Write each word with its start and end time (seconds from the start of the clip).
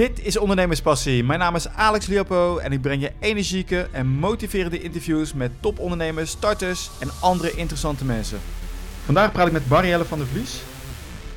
Dit 0.00 0.24
is 0.24 0.38
Ondernemerspassie. 0.38 1.24
Mijn 1.24 1.38
naam 1.38 1.54
is 1.54 1.68
Alex 1.68 2.06
Liopo 2.06 2.58
en 2.58 2.72
ik 2.72 2.80
breng 2.80 3.02
je 3.02 3.12
energieke 3.18 3.88
en 3.92 4.06
motiverende 4.06 4.80
interviews 4.80 5.32
met 5.32 5.50
topondernemers, 5.60 6.30
starters 6.30 6.90
en 6.98 7.08
andere 7.20 7.52
interessante 7.54 8.04
mensen. 8.04 8.38
Vandaag 9.04 9.32
praat 9.32 9.46
ik 9.46 9.52
met 9.52 9.68
Marielle 9.68 10.04
van 10.04 10.18
der 10.18 10.26
Vlies, 10.26 10.60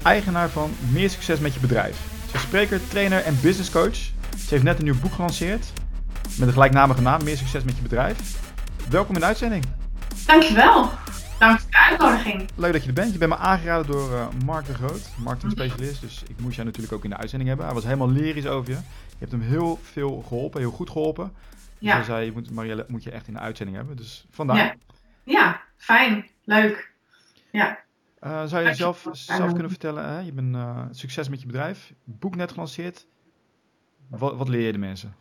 eigenaar 0.03 0.49
van 0.49 0.71
Meer 0.91 1.09
Succes 1.09 1.39
met 1.39 1.53
je 1.53 1.59
bedrijf. 1.59 1.97
Ze 2.29 2.35
is 2.35 2.41
spreker, 2.41 2.87
trainer 2.87 3.23
en 3.23 3.37
business 3.41 3.71
coach. 3.71 3.95
Ze 3.95 4.49
heeft 4.49 4.63
net 4.63 4.77
een 4.77 4.83
nieuw 4.83 4.99
boek 5.01 5.13
gelanceerd 5.13 5.73
met 6.37 6.47
een 6.47 6.53
gelijknamige 6.53 7.01
naam, 7.01 7.23
Meer 7.23 7.37
Succes 7.37 7.63
met 7.63 7.75
je 7.75 7.81
bedrijf. 7.81 8.17
Welkom 8.89 9.15
in 9.15 9.21
de 9.21 9.27
uitzending. 9.27 9.63
Dankjewel. 10.25 10.89
Dank 11.39 11.59
voor 11.59 11.71
de 11.71 11.77
uitnodiging. 11.77 12.49
Leuk 12.55 12.73
dat 12.73 12.81
je 12.81 12.87
er 12.87 12.93
bent. 12.93 13.11
Je 13.11 13.17
bent 13.17 13.31
me 13.31 13.37
aangeraden 13.37 13.91
door 13.91 14.11
uh, 14.11 14.27
Mark 14.45 14.65
de 14.65 14.73
Groot, 14.73 15.09
marketingspecialist. 15.17 16.01
Dus 16.01 16.23
ik 16.27 16.39
moest 16.39 16.55
jou 16.55 16.67
natuurlijk 16.67 16.93
ook 16.93 17.03
in 17.03 17.09
de 17.09 17.17
uitzending 17.17 17.49
hebben. 17.49 17.67
Hij 17.67 17.75
was 17.75 17.83
helemaal 17.85 18.09
lyrisch 18.09 18.47
over 18.47 18.69
je. 18.69 18.77
Je 19.09 19.19
hebt 19.19 19.31
hem 19.31 19.41
heel 19.41 19.79
veel 19.81 20.23
geholpen, 20.27 20.59
heel 20.59 20.71
goed 20.71 20.89
geholpen. 20.89 21.31
Dus 21.79 21.91
ja. 21.91 21.95
hij 21.95 22.03
zei, 22.03 22.25
je 22.25 22.31
moet, 22.31 22.51
Marielle 22.51 22.85
moet 22.87 23.03
je 23.03 23.11
echt 23.11 23.27
in 23.27 23.33
de 23.33 23.39
uitzending 23.39 23.77
hebben. 23.77 23.95
Dus 23.95 24.25
vandaar. 24.29 24.57
Ja, 24.57 24.75
ja 25.23 25.61
fijn. 25.75 26.27
Leuk. 26.43 26.91
Ja. 27.51 27.79
Uh, 28.23 28.43
zou 28.45 28.61
je 28.61 28.67
jezelf 28.67 29.07
zelf 29.11 29.51
kunnen 29.51 29.69
vertellen? 29.69 30.09
Hè? 30.09 30.19
Je 30.19 30.31
bent 30.31 30.55
uh, 30.55 30.79
succes 30.91 31.29
met 31.29 31.39
je 31.39 31.45
bedrijf. 31.45 31.93
Boek 32.03 32.35
net 32.35 32.51
gelanceerd. 32.51 33.07
Wat, 34.07 34.35
wat 34.35 34.47
leer 34.47 34.65
je 34.65 34.71
de 34.71 34.77
mensen? 34.77 35.15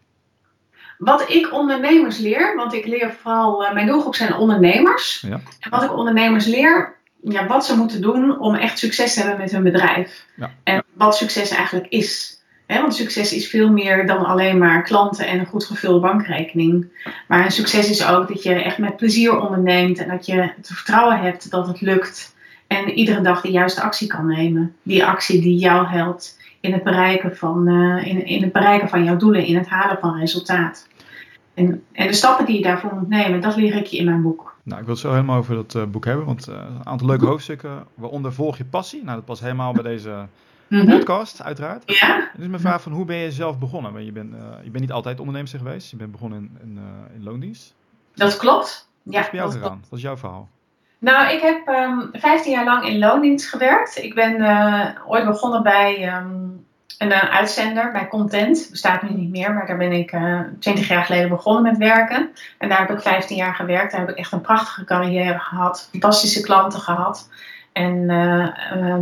Wat 1.04 1.30
ik 1.30 1.52
ondernemers 1.52 2.18
leer, 2.18 2.56
want 2.56 2.72
ik 2.72 2.86
leer 2.86 3.14
vooral, 3.22 3.64
uh, 3.64 3.72
mijn 3.72 3.86
doelgroep 3.86 4.14
zijn 4.14 4.34
ondernemers. 4.34 5.24
Ja. 5.28 5.40
En 5.60 5.70
wat 5.70 5.82
ik 5.82 5.96
ondernemers 5.96 6.46
leer, 6.46 6.94
ja, 7.22 7.46
wat 7.46 7.66
ze 7.66 7.76
moeten 7.76 8.00
doen 8.00 8.38
om 8.38 8.54
echt 8.54 8.78
succes 8.78 9.14
te 9.14 9.20
hebben 9.20 9.38
met 9.38 9.50
hun 9.50 9.62
bedrijf. 9.62 10.26
Ja. 10.36 10.50
En 10.62 10.84
wat 10.92 11.16
succes 11.16 11.50
eigenlijk 11.50 11.86
is. 11.88 12.40
He, 12.66 12.80
want 12.80 12.94
succes 12.94 13.32
is 13.32 13.48
veel 13.48 13.70
meer 13.70 14.06
dan 14.06 14.24
alleen 14.24 14.58
maar 14.58 14.82
klanten 14.82 15.26
en 15.26 15.38
een 15.38 15.46
goed 15.46 15.64
gevulde 15.64 16.00
bankrekening. 16.00 16.86
Maar 17.28 17.44
een 17.44 17.50
succes 17.50 17.90
is 17.90 18.06
ook 18.06 18.28
dat 18.28 18.42
je 18.42 18.54
echt 18.54 18.78
met 18.78 18.96
plezier 18.96 19.40
onderneemt 19.40 19.98
en 19.98 20.08
dat 20.08 20.26
je 20.26 20.34
het 20.34 20.70
vertrouwen 20.72 21.20
hebt 21.20 21.50
dat 21.50 21.66
het 21.66 21.80
lukt. 21.80 22.34
En 22.66 22.90
iedere 22.90 23.20
dag 23.20 23.40
de 23.40 23.50
juiste 23.50 23.82
actie 23.82 24.08
kan 24.08 24.26
nemen. 24.26 24.74
Die 24.82 25.04
actie 25.04 25.40
die 25.40 25.58
jou 25.58 25.86
helpt 25.86 26.40
in 26.62 26.72
het 26.72 26.82
bereiken 26.82 27.36
van, 27.36 27.68
uh, 27.68 28.06
in, 28.06 28.26
in 28.26 28.42
het 28.42 28.52
bereiken 28.52 28.88
van 28.88 29.04
jouw 29.04 29.16
doelen, 29.16 29.44
in 29.44 29.56
het 29.56 29.68
halen 29.68 29.98
van 30.00 30.18
resultaat. 30.18 30.86
En, 31.54 31.84
en 31.92 32.06
de 32.06 32.12
stappen 32.12 32.46
die 32.46 32.56
je 32.56 32.62
daarvoor 32.62 32.94
moet 32.94 33.08
nemen, 33.08 33.40
dat 33.40 33.56
leer 33.56 33.76
ik 33.76 33.86
je 33.86 33.96
in 33.96 34.04
mijn 34.04 34.22
boek. 34.22 34.54
Nou, 34.62 34.78
ik 34.80 34.86
wil 34.86 34.94
het 34.94 35.02
zo 35.02 35.10
helemaal 35.10 35.38
over 35.38 35.54
dat 35.54 35.74
uh, 35.74 35.84
boek 35.84 36.04
hebben, 36.04 36.26
want 36.26 36.48
uh, 36.48 36.54
een 36.54 36.86
aantal 36.86 37.06
leuke 37.06 37.26
hoofdstukken, 37.26 37.86
waaronder 37.94 38.32
volg 38.32 38.56
je 38.56 38.64
passie. 38.64 39.04
Nou, 39.04 39.16
dat 39.16 39.24
past 39.24 39.40
helemaal 39.40 39.72
bij 39.72 39.82
deze 39.82 40.26
mm-hmm. 40.68 40.88
podcast, 40.88 41.42
uiteraard. 41.42 41.82
Ja. 41.86 42.30
Dus 42.36 42.46
mijn 42.46 42.60
vraag 42.60 42.82
van, 42.82 42.92
hoe 42.92 43.04
ben 43.04 43.16
je 43.16 43.32
zelf 43.32 43.58
begonnen? 43.58 43.92
Want 43.92 44.04
je, 44.04 44.12
bent, 44.12 44.32
uh, 44.32 44.38
je 44.62 44.70
bent 44.70 44.80
niet 44.80 44.92
altijd 44.92 45.18
ondernemer 45.18 45.48
geweest, 45.48 45.90
je 45.90 45.96
bent 45.96 46.12
begonnen 46.12 46.38
in, 46.38 46.58
in, 46.62 46.80
in 47.14 47.22
loondienst. 47.22 47.74
Dat 48.14 48.36
klopt. 48.36 48.88
Ja, 49.02 49.12
Wat 49.12 49.24
is 49.24 49.30
bij 49.30 49.40
jou 49.40 49.52
gegaan? 49.52 49.84
Wat 49.88 49.98
is 49.98 50.04
jouw 50.04 50.16
verhaal? 50.16 50.48
Nou, 50.98 51.34
ik 51.34 51.40
heb 51.40 51.68
um, 51.68 52.08
15 52.12 52.52
jaar 52.52 52.64
lang 52.64 52.86
in 52.86 52.98
loondienst 52.98 53.48
gewerkt. 53.48 54.02
Ik 54.02 54.14
ben 54.14 54.34
ooit 55.06 55.24
begonnen 55.24 55.62
bij 55.62 56.16
um, 56.16 56.64
een 56.98 57.08
uh, 57.08 57.34
uitzender 57.34 57.92
bij 57.92 58.08
Content. 58.08 58.68
Bestaat 58.70 59.02
nu 59.02 59.08
niet 59.14 59.30
meer, 59.30 59.52
maar 59.52 59.66
daar 59.66 59.76
ben 59.76 59.92
ik 59.92 60.12
uh, 60.12 60.40
20 60.60 60.88
jaar 60.88 61.04
geleden 61.04 61.28
begonnen 61.28 61.62
met 61.62 61.76
werken. 61.76 62.30
En 62.58 62.68
daar 62.68 62.78
heb 62.78 62.90
ik 62.90 63.02
15 63.02 63.36
jaar 63.36 63.54
gewerkt. 63.54 63.90
Daar 63.90 64.00
heb 64.00 64.10
ik 64.10 64.16
echt 64.16 64.32
een 64.32 64.40
prachtige 64.40 64.84
carrière 64.84 65.38
gehad. 65.38 65.88
Fantastische 65.90 66.40
klanten 66.40 66.80
gehad. 66.80 67.28
En 67.72 67.94
uh, 67.94 68.46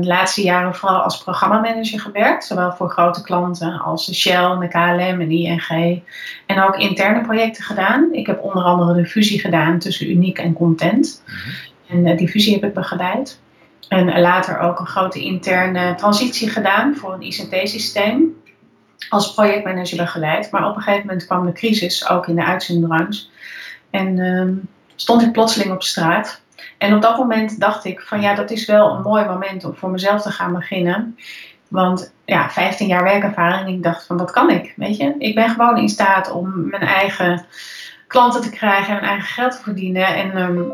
de 0.00 0.06
laatste 0.06 0.42
jaren 0.42 0.74
vooral 0.74 1.00
als 1.00 1.22
programmamanager 1.22 2.00
gewerkt. 2.00 2.44
Zowel 2.44 2.72
voor 2.72 2.91
grote 2.91 3.22
klanten 3.22 3.80
als 3.80 4.06
de 4.06 4.14
Shell, 4.14 4.56
de 4.58 4.69
KLM 4.69 5.20
en 5.20 5.30
ING. 5.30 6.02
En 6.47 6.62
ook 6.62 6.77
interne 6.77 7.20
projecten 7.20 7.64
gedaan. 7.64 8.12
Ik 8.12 8.27
heb 8.27 8.42
onder 8.42 8.62
andere 8.62 9.02
de 9.02 9.08
fusie 9.08 9.41
gedaan 9.41 9.78
tussen 9.78 10.10
Uniek 10.10 10.38
en 10.38 10.52
Content. 10.52 11.22
Mm-hmm. 11.27 12.06
En 12.06 12.16
die 12.16 12.28
fusie 12.28 12.54
heb 12.54 12.65
ik 12.65 12.75
begeleid. 12.75 13.41
En 13.91 14.21
later 14.21 14.59
ook 14.59 14.78
een 14.78 14.87
grote 14.87 15.23
interne 15.23 15.95
transitie 15.95 16.51
gedaan 16.51 16.97
voor 16.97 17.12
een 17.12 17.23
ICT-systeem. 17.23 18.43
Als 19.09 19.34
projectmanager 19.34 19.97
begeleid. 19.97 20.51
Maar 20.51 20.69
op 20.69 20.77
een 20.77 20.83
gegeven 20.83 21.06
moment 21.06 21.27
kwam 21.27 21.47
de 21.47 21.53
crisis, 21.53 22.09
ook 22.09 22.27
in 22.27 22.34
de 22.34 22.45
uitzendbranche. 22.45 23.27
En 23.91 24.17
uh, 24.17 24.65
stond 24.95 25.23
ik 25.23 25.33
plotseling 25.33 25.73
op 25.73 25.83
straat. 25.83 26.43
En 26.78 26.95
op 26.95 27.03
dat 27.03 27.19
moment 27.19 27.61
dacht 27.61 27.84
ik 27.84 28.01
van 28.01 28.21
ja, 28.21 28.34
dat 28.34 28.51
is 28.51 28.67
wel 28.67 28.95
een 28.95 29.03
mooi 29.03 29.25
moment 29.25 29.65
om 29.65 29.75
voor 29.75 29.91
mezelf 29.91 30.22
te 30.22 30.31
gaan 30.31 30.53
beginnen. 30.53 31.17
Want 31.69 32.12
ja, 32.25 32.51
15 32.51 32.87
jaar 32.87 33.03
werkervaring. 33.03 33.69
Ik 33.69 33.83
dacht 33.83 34.07
van 34.07 34.17
dat 34.17 34.31
kan 34.31 34.51
ik, 34.51 34.72
weet 34.77 34.97
je. 34.97 35.15
Ik 35.19 35.34
ben 35.34 35.51
gewoon 35.51 35.78
in 35.78 35.89
staat 35.89 36.31
om 36.31 36.69
mijn 36.69 36.83
eigen 36.83 37.47
klanten 38.10 38.41
te 38.41 38.50
krijgen 38.50 38.97
en 38.97 39.09
eigen 39.09 39.28
geld 39.28 39.53
te 39.53 39.62
verdienen. 39.62 40.06
En, 40.06 40.43
um, 40.43 40.72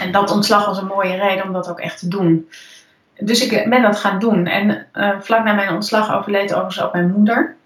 en 0.00 0.12
dat 0.12 0.30
ontslag 0.30 0.66
was 0.66 0.78
een 0.78 0.86
mooie 0.86 1.16
reden 1.16 1.44
om 1.44 1.52
dat 1.52 1.68
ook 1.68 1.80
echt 1.80 1.98
te 1.98 2.08
doen. 2.08 2.48
Dus 3.18 3.50
ik 3.50 3.68
ben 3.70 3.82
dat 3.82 3.98
gaan 3.98 4.18
doen. 4.18 4.46
En 4.46 4.86
uh, 4.94 5.20
vlak 5.20 5.44
na 5.44 5.52
mijn 5.52 5.72
ontslag 5.72 6.14
overleed 6.14 6.52
overigens 6.52 6.82
ook 6.82 6.92
mijn 6.92 7.10
moeder. 7.10 7.56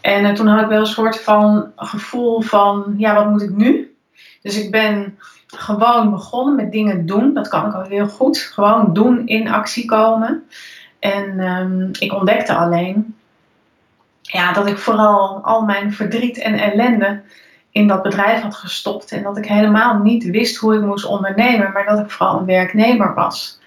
En 0.00 0.24
uh, 0.24 0.32
toen 0.32 0.46
had 0.46 0.60
ik 0.60 0.68
wel 0.68 0.80
een 0.80 0.86
soort 0.86 1.20
van 1.20 1.72
gevoel 1.76 2.40
van, 2.40 2.94
ja, 2.96 3.14
wat 3.14 3.30
moet 3.30 3.42
ik 3.42 3.50
nu? 3.50 3.96
Dus 4.42 4.62
ik 4.62 4.70
ben 4.70 5.18
gewoon 5.46 6.10
begonnen 6.10 6.54
met 6.54 6.72
dingen 6.72 7.06
doen. 7.06 7.34
Dat 7.34 7.48
kan 7.48 7.66
ik 7.66 7.74
ook 7.74 7.88
heel 7.88 8.08
goed. 8.08 8.38
Gewoon 8.38 8.92
doen, 8.92 9.26
in 9.26 9.48
actie 9.48 9.84
komen. 9.84 10.48
En 10.98 11.40
um, 11.40 11.90
ik 11.98 12.12
ontdekte 12.12 12.54
alleen 12.54 13.16
ja, 14.22 14.52
dat 14.52 14.66
ik 14.66 14.78
vooral 14.78 15.40
al 15.42 15.62
mijn 15.62 15.92
verdriet 15.92 16.38
en 16.38 16.54
ellende 16.54 17.20
in 17.78 17.86
dat 17.86 18.02
bedrijf 18.02 18.42
had 18.42 18.54
gestopt 18.54 19.12
en 19.12 19.22
dat 19.22 19.36
ik 19.36 19.46
helemaal 19.46 19.98
niet 19.98 20.24
wist 20.24 20.56
hoe 20.56 20.74
ik 20.74 20.80
moest 20.80 21.04
ondernemen, 21.04 21.72
maar 21.72 21.86
dat 21.86 21.98
ik 21.98 22.10
vooral 22.10 22.38
een 22.38 22.46
werknemer 22.46 23.14
was. 23.14 23.60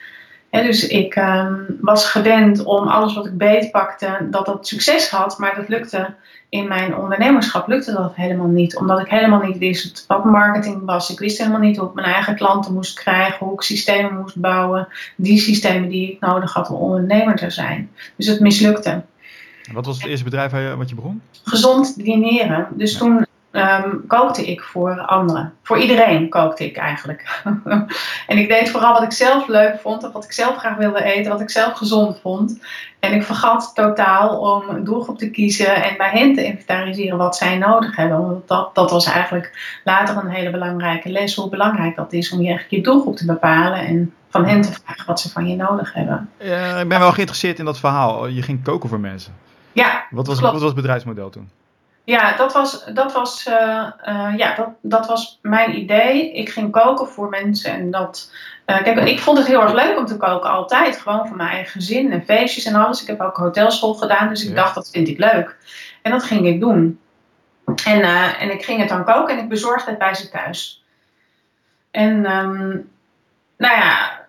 Ja, 0.50 0.62
dus 0.62 0.88
ik 0.88 1.16
um, 1.16 1.78
was 1.82 2.10
gewend 2.10 2.64
om 2.64 2.88
alles 2.88 3.14
wat 3.14 3.26
ik 3.26 3.38
beetpakte, 3.38 4.28
dat 4.30 4.46
dat 4.46 4.68
succes 4.68 5.10
had, 5.10 5.38
maar 5.38 5.56
dat 5.56 5.68
lukte 5.68 6.14
in 6.50 6.68
mijn 6.68 6.96
ondernemerschap 6.96 7.68
lukte 7.68 7.94
dat 7.94 8.16
helemaal 8.16 8.48
niet, 8.48 8.78
omdat 8.78 9.00
ik 9.00 9.08
helemaal 9.08 9.42
niet 9.42 9.58
wist 9.58 10.04
wat 10.08 10.26
marketing 10.26 10.86
was. 10.86 11.12
Ik 11.12 11.20
wist 11.20 11.38
helemaal 11.38 11.60
niet 11.60 11.78
hoe 11.78 11.88
ik 11.88 11.94
mijn 11.94 12.14
eigen 12.14 12.36
klanten 12.36 12.74
moest 12.74 13.00
krijgen, 13.00 13.46
hoe 13.46 13.54
ik 13.54 13.62
systemen 13.62 14.22
moest 14.22 14.40
bouwen, 14.40 14.88
die 15.16 15.40
systemen 15.40 15.90
die 15.90 16.12
ik 16.12 16.20
nodig 16.20 16.54
had 16.54 16.70
om 16.70 16.76
ondernemer 16.76 17.36
te 17.36 17.50
zijn. 17.50 17.90
Dus 18.16 18.28
het 18.28 18.40
mislukte. 18.40 19.02
Wat 19.74 19.86
was 19.86 19.98
het 19.98 20.10
eerste 20.10 20.24
bedrijf 20.24 20.52
wat 20.78 20.90
je 20.90 20.96
begon? 20.96 21.22
Gezond 21.44 22.04
dineren. 22.04 22.68
Dus 22.72 22.98
toen 22.98 23.26
um, 23.52 24.04
kookte 24.08 24.46
ik 24.46 24.62
voor 24.62 25.02
anderen. 25.02 25.54
Voor 25.64 25.78
iedereen 25.78 26.30
kookte 26.30 26.66
ik 26.66 26.78
eigenlijk. 26.78 27.42
en 28.28 28.38
ik 28.38 28.48
deed 28.48 28.70
vooral 28.70 28.94
wat 28.94 29.04
ik 29.04 29.12
zelf 29.12 29.48
leuk 29.48 29.80
vond, 29.80 30.04
of 30.04 30.14
wat 30.14 30.24
ik 30.24 30.32
zelf 30.32 30.58
graag 30.58 30.78
wilde 30.78 31.04
eten, 31.04 31.32
wat 31.32 31.42
ik 31.42 31.50
zelf 31.50 31.74
gezond 31.74 32.20
vond. 32.22 32.60
En 33.00 33.14
ik 33.14 33.24
vergat 33.24 33.72
totaal 33.76 34.40
om 34.40 34.70
een 34.70 34.84
doelgroep 34.84 35.18
te 35.18 35.30
kiezen 35.30 35.84
en 35.84 35.98
bij 35.98 36.10
hen 36.10 36.34
te 36.34 36.44
inventariseren 36.44 37.18
wat 37.18 37.36
zij 37.36 37.58
nodig 37.58 37.96
hebben. 37.96 38.22
Want 38.22 38.48
dat, 38.48 38.76
dat 38.76 38.92
was 38.92 39.06
eigenlijk 39.06 39.80
later 39.84 40.18
een 40.18 40.30
hele 40.30 40.50
belangrijke 40.50 41.10
les, 41.10 41.36
hoe 41.36 41.50
belangrijk 41.50 41.96
dat 41.96 42.14
is 42.14 42.32
om 42.32 42.42
je 42.42 42.52
echt 42.52 42.70
je 42.70 42.82
doelgroep 42.82 43.16
te 43.16 43.26
bepalen 43.26 43.80
en 43.80 44.14
van 44.30 44.46
hen 44.46 44.62
te 44.62 44.74
vragen 44.74 45.06
wat 45.06 45.20
ze 45.20 45.30
van 45.30 45.48
je 45.48 45.56
nodig 45.56 45.94
hebben. 45.94 46.30
Ja, 46.38 46.80
ik 46.80 46.88
ben 46.88 47.00
wel 47.00 47.12
geïnteresseerd 47.12 47.60
in 47.60 47.66
dat 47.66 47.80
verhaal. 47.80 48.28
Je 48.28 48.42
ging 48.42 48.64
koken 48.64 48.90
voor 48.90 49.00
mensen. 49.00 49.34
Ja, 49.72 50.06
wat 50.10 50.28
was, 50.28 50.40
wat 50.40 50.52
was 50.52 50.62
het 50.62 50.76
bedrijfsmodel 50.76 51.30
toen? 51.30 51.50
Ja, 52.04 52.36
dat 52.36 52.54
was, 52.54 52.86
dat, 52.86 53.14
was, 53.14 53.48
uh, 53.48 53.88
uh, 54.08 54.34
ja 54.38 54.56
dat, 54.56 54.70
dat 54.82 55.08
was 55.08 55.40
mijn 55.42 55.78
idee. 55.78 56.34
Ik 56.34 56.50
ging 56.50 56.72
koken 56.72 57.08
voor 57.08 57.30
mensen. 57.30 57.72
En 57.72 57.92
dat, 57.92 58.32
uh, 58.66 58.82
kijk, 58.82 59.00
ik 59.00 59.20
vond 59.20 59.38
het 59.38 59.48
heel 59.48 59.62
erg 59.62 59.74
leuk 59.74 59.98
om 59.98 60.06
te 60.06 60.18
koken, 60.18 60.50
altijd. 60.50 60.98
Gewoon 60.98 61.28
voor 61.28 61.38
mijn 61.38 61.50
eigen 61.50 61.72
gezin 61.72 62.12
en 62.12 62.24
feestjes 62.24 62.66
en 62.66 62.76
alles. 62.76 63.02
Ik 63.02 63.08
heb 63.08 63.22
ook 63.22 63.38
hotelschool 63.38 63.94
gedaan, 63.94 64.30
dus 64.30 64.44
ik 64.44 64.50
ja. 64.50 64.56
dacht, 64.56 64.76
dat 64.76 64.90
vind 64.90 65.08
ik 65.08 65.18
leuk. 65.18 65.58
En 66.02 66.12
dat 66.12 66.24
ging 66.24 66.46
ik 66.46 66.60
doen. 66.60 67.00
En, 67.86 68.02
en 68.38 68.52
ik 68.52 68.64
ging 68.64 68.80
het 68.80 68.90
dan 68.90 69.06
koken 69.06 69.38
en 69.38 69.44
ik 69.44 69.50
bezorgde 69.50 69.90
het 69.90 70.00
bij 70.00 70.14
ze 70.14 70.30
thuis. 70.30 70.84
En 71.92 72.32
um, 72.32 72.90
nou 73.58 73.76
ja, 73.76 74.21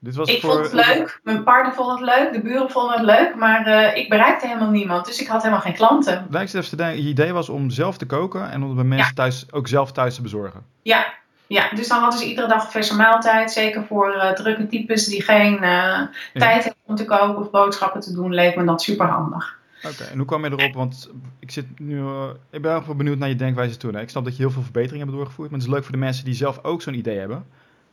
dit 0.00 0.14
was 0.14 0.28
ik 0.28 0.40
voor... 0.40 0.50
vond 0.50 0.72
het 0.72 0.86
leuk, 0.86 1.20
mijn 1.24 1.42
partner 1.42 1.74
vond 1.74 2.00
het 2.00 2.08
leuk, 2.08 2.32
de 2.32 2.40
buren 2.40 2.70
vonden 2.70 2.96
het 2.96 3.06
leuk, 3.06 3.34
maar 3.36 3.68
uh, 3.68 3.96
ik 3.96 4.08
bereikte 4.08 4.46
helemaal 4.46 4.70
niemand, 4.70 5.06
dus 5.06 5.20
ik 5.20 5.26
had 5.26 5.42
helemaal 5.42 5.62
geen 5.62 5.74
klanten. 5.74 6.26
Denken, 6.30 7.02
je 7.02 7.08
idee 7.08 7.32
was 7.32 7.48
om 7.48 7.70
zelf 7.70 7.98
te 7.98 8.06
koken 8.06 8.50
en 8.50 8.62
om 8.62 8.68
het 8.68 8.76
bij 8.76 8.84
mensen 8.84 9.08
ja. 9.08 9.14
thuis 9.14 9.46
ook 9.52 9.68
zelf 9.68 9.92
thuis 9.92 10.14
te 10.14 10.22
bezorgen. 10.22 10.64
Ja, 10.82 11.06
ja, 11.46 11.70
dus 11.74 11.88
dan 11.88 12.00
hadden 12.00 12.18
ze 12.18 12.28
iedere 12.28 12.48
dag 12.48 12.64
een 12.64 12.70
verse 12.70 12.96
maaltijd, 12.96 13.52
zeker 13.52 13.84
voor 13.84 14.14
uh, 14.14 14.30
drukke 14.30 14.66
types 14.66 15.04
die 15.04 15.22
geen 15.22 15.54
uh, 15.54 15.60
ja. 15.60 16.08
tijd 16.32 16.64
hebben 16.64 16.82
om 16.84 16.94
te 16.94 17.04
koken 17.04 17.36
of 17.36 17.50
boodschappen 17.50 18.00
te 18.00 18.12
doen, 18.12 18.34
leek 18.34 18.56
me 18.56 18.64
dat 18.64 18.82
super 18.82 19.06
handig. 19.06 19.58
Oké, 19.84 19.94
okay, 19.94 20.06
en 20.06 20.16
hoe 20.16 20.26
kwam 20.26 20.44
je 20.44 20.50
erop? 20.50 20.74
Want 20.74 21.10
ik, 21.38 21.50
zit 21.50 21.80
nu, 21.80 21.96
uh, 21.96 22.28
ik 22.50 22.62
ben 22.62 22.86
wel 22.86 22.94
benieuwd 22.94 23.18
naar 23.18 23.28
je 23.28 23.36
denkwijze 23.36 23.76
toen. 23.76 23.94
Hè? 23.94 24.00
Ik 24.00 24.10
snap 24.10 24.24
dat 24.24 24.36
je 24.36 24.42
heel 24.42 24.50
veel 24.50 24.62
verbeteringen 24.62 25.06
hebt 25.06 25.16
doorgevoerd, 25.18 25.50
maar 25.50 25.58
het 25.58 25.68
is 25.68 25.74
leuk 25.74 25.82
voor 25.82 25.92
de 25.92 25.98
mensen 25.98 26.24
die 26.24 26.34
zelf 26.34 26.64
ook 26.64 26.82
zo'n 26.82 26.94
idee 26.94 27.18
hebben. 27.18 27.46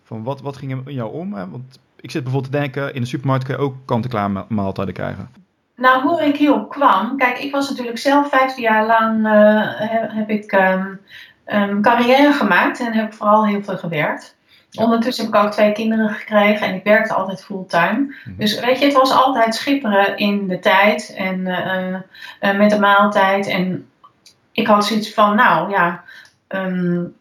Van 0.04 0.24
wat, 0.24 0.42
wat 0.42 0.58
ging 0.58 0.88
in 0.88 0.94
jou 0.94 1.14
om? 1.14 1.34
Hè? 1.34 1.50
Want 1.50 1.80
ik 2.08 2.14
zit 2.14 2.24
bijvoorbeeld 2.24 2.54
te 2.54 2.60
denken, 2.60 2.94
in 2.94 3.02
de 3.02 3.08
supermarkt 3.08 3.44
kun 3.44 3.56
je 3.56 3.62
ook 3.62 3.76
kant-en-klaar 3.86 4.46
maaltijden 4.48 4.94
krijgen. 4.94 5.30
Nou, 5.76 6.02
hoe 6.02 6.26
ik 6.26 6.36
hierop 6.36 6.70
kwam. 6.70 7.18
Kijk, 7.18 7.40
ik 7.40 7.52
was 7.52 7.70
natuurlijk 7.70 7.98
zelf 7.98 8.30
15 8.30 8.64
jaar 8.64 8.86
lang. 8.86 9.26
Uh, 9.26 9.90
heb, 9.90 10.12
heb, 10.12 10.30
ik 10.30 10.52
um, 10.52 11.00
um, 11.46 11.82
carrière 11.82 12.34
gemaakt 12.34 12.80
en 12.80 12.94
heb 12.94 13.14
vooral 13.14 13.46
heel 13.46 13.64
veel 13.64 13.78
gewerkt. 13.78 14.36
Ondertussen 14.80 15.26
heb 15.26 15.34
ik 15.34 15.44
ook 15.44 15.52
twee 15.52 15.72
kinderen 15.72 16.10
gekregen 16.10 16.68
en 16.68 16.76
ik 16.76 16.84
werkte 16.84 17.14
altijd 17.14 17.44
fulltime. 17.44 18.16
Mhm. 18.26 18.38
Dus 18.38 18.60
weet 18.60 18.80
je, 18.80 18.86
het 18.86 18.94
was 18.94 19.12
altijd 19.12 19.56
schipperen 19.56 20.18
in 20.18 20.48
de 20.48 20.60
tijd 20.60 21.14
en 21.18 21.40
uh, 21.40 22.52
uh, 22.52 22.58
met 22.58 22.70
de 22.70 22.80
maaltijd. 22.80 23.48
En 23.48 23.90
ik 24.52 24.68
had 24.68 24.86
zoiets 24.86 25.14
van, 25.14 25.36
nou 25.36 25.70
ja, 25.70 26.04
um, 26.48 27.16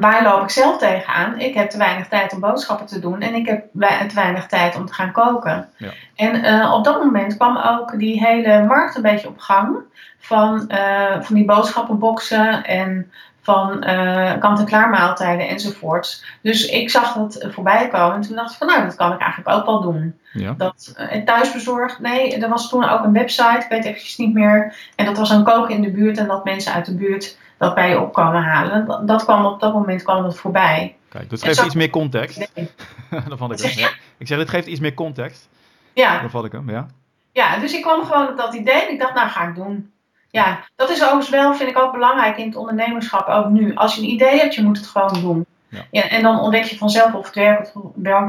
waar 0.00 0.22
loop 0.22 0.42
ik 0.42 0.50
zelf 0.50 0.78
tegenaan? 0.78 1.38
Ik 1.38 1.54
heb 1.54 1.70
te 1.70 1.78
weinig 1.78 2.08
tijd 2.08 2.32
om 2.32 2.40
boodschappen 2.40 2.86
te 2.86 2.98
doen 2.98 3.20
en 3.20 3.34
ik 3.34 3.46
heb 3.46 3.64
te 4.08 4.14
weinig 4.14 4.46
tijd 4.46 4.76
om 4.76 4.86
te 4.86 4.94
gaan 4.94 5.12
koken. 5.12 5.68
Ja. 5.76 5.90
En 6.14 6.44
uh, 6.44 6.72
op 6.72 6.84
dat 6.84 7.04
moment 7.04 7.36
kwam 7.36 7.56
ook 7.56 7.98
die 7.98 8.26
hele 8.26 8.64
markt 8.64 8.96
een 8.96 9.02
beetje 9.02 9.28
op 9.28 9.38
gang 9.38 9.76
van, 10.18 10.64
uh, 10.68 11.20
van 11.20 11.34
die 11.34 11.44
boodschappenboxen 11.44 12.64
en 12.64 13.12
van 13.44 13.84
uh, 13.88 14.38
kant-en-klaar 14.38 14.90
maaltijden 14.90 15.48
enzovoorts. 15.48 16.24
Dus 16.40 16.66
ik 16.66 16.90
zag 16.90 17.14
dat 17.14 17.46
voorbij 17.50 17.88
komen 17.88 18.16
en 18.16 18.20
toen 18.20 18.36
dacht 18.36 18.52
ik 18.52 18.58
van 18.58 18.66
nou, 18.66 18.84
dat 18.84 18.94
kan 18.94 19.12
ik 19.12 19.20
eigenlijk 19.20 19.56
ook 19.56 19.66
wel 19.66 19.80
doen. 19.80 20.18
Ja. 20.32 20.54
Dat, 20.58 20.94
uh, 20.98 21.24
thuisbezorgd, 21.24 21.98
nee, 21.98 22.36
er 22.36 22.48
was 22.48 22.68
toen 22.68 22.88
ook 22.88 23.04
een 23.04 23.12
website, 23.12 23.58
ik 23.58 23.68
weet 23.68 23.84
eventjes 23.84 24.16
niet 24.16 24.34
meer. 24.34 24.76
En 24.96 25.04
dat 25.04 25.18
was 25.18 25.30
een 25.30 25.44
koken 25.44 25.74
in 25.74 25.82
de 25.82 25.90
buurt 25.90 26.18
en 26.18 26.26
dat 26.26 26.44
mensen 26.44 26.72
uit 26.72 26.86
de 26.86 26.94
buurt 26.94 27.36
dat 27.58 27.74
bij 27.74 27.88
je 27.88 28.00
op 28.00 28.12
kwamen 28.12 28.42
halen. 28.42 28.86
Dat, 28.86 29.08
dat 29.08 29.24
kwam 29.24 29.44
op 29.44 29.60
dat 29.60 29.72
moment 29.72 30.02
kwam 30.02 30.22
dat 30.22 30.36
voorbij. 30.36 30.96
Kijk, 31.08 31.30
dat 31.30 31.42
geeft 31.42 31.64
iets 31.64 31.74
meer 31.74 31.90
context. 31.90 32.50
Nee. 32.54 32.70
dat 33.28 33.38
vond 33.38 33.52
ik 33.52 33.58
hem. 33.66 33.78
Ja. 33.78 33.88
Ik 34.18 34.26
zeg, 34.26 34.38
dit 34.38 34.48
geeft 34.48 34.66
iets 34.66 34.80
meer 34.80 34.94
context. 34.94 35.48
Ja. 35.92 36.20
Dat 36.20 36.30
vond 36.30 36.44
ik 36.44 36.52
hem, 36.52 36.70
ja. 36.70 36.86
Ja, 37.32 37.58
dus 37.58 37.72
ik 37.72 37.82
kwam 37.82 38.04
gewoon 38.04 38.28
op 38.28 38.36
dat 38.36 38.54
idee 38.54 38.82
en 38.82 38.92
ik 38.92 38.98
dacht, 38.98 39.14
nou 39.14 39.28
ga 39.28 39.48
ik 39.48 39.54
doen. 39.54 39.92
Ja, 40.30 40.64
dat 40.76 40.90
is 40.90 41.02
overigens 41.02 41.28
wel, 41.28 41.54
vind 41.54 41.70
ik 41.70 41.78
ook 41.78 41.92
belangrijk 41.92 42.36
in 42.36 42.46
het 42.46 42.56
ondernemerschap, 42.56 43.28
ook 43.28 43.48
nu. 43.48 43.74
Als 43.74 43.94
je 43.94 44.00
een 44.00 44.08
idee 44.08 44.38
hebt, 44.38 44.54
je 44.54 44.62
moet 44.62 44.76
het 44.76 44.86
gewoon 44.86 45.20
doen. 45.20 45.46
Ja. 45.68 45.84
ja 45.90 46.08
en 46.08 46.22
dan 46.22 46.40
ontdek 46.40 46.64
je 46.64 46.76
vanzelf 46.76 47.14
of 47.14 47.26
het 47.26 47.34
werkt 47.34 47.72
of, 47.74 47.82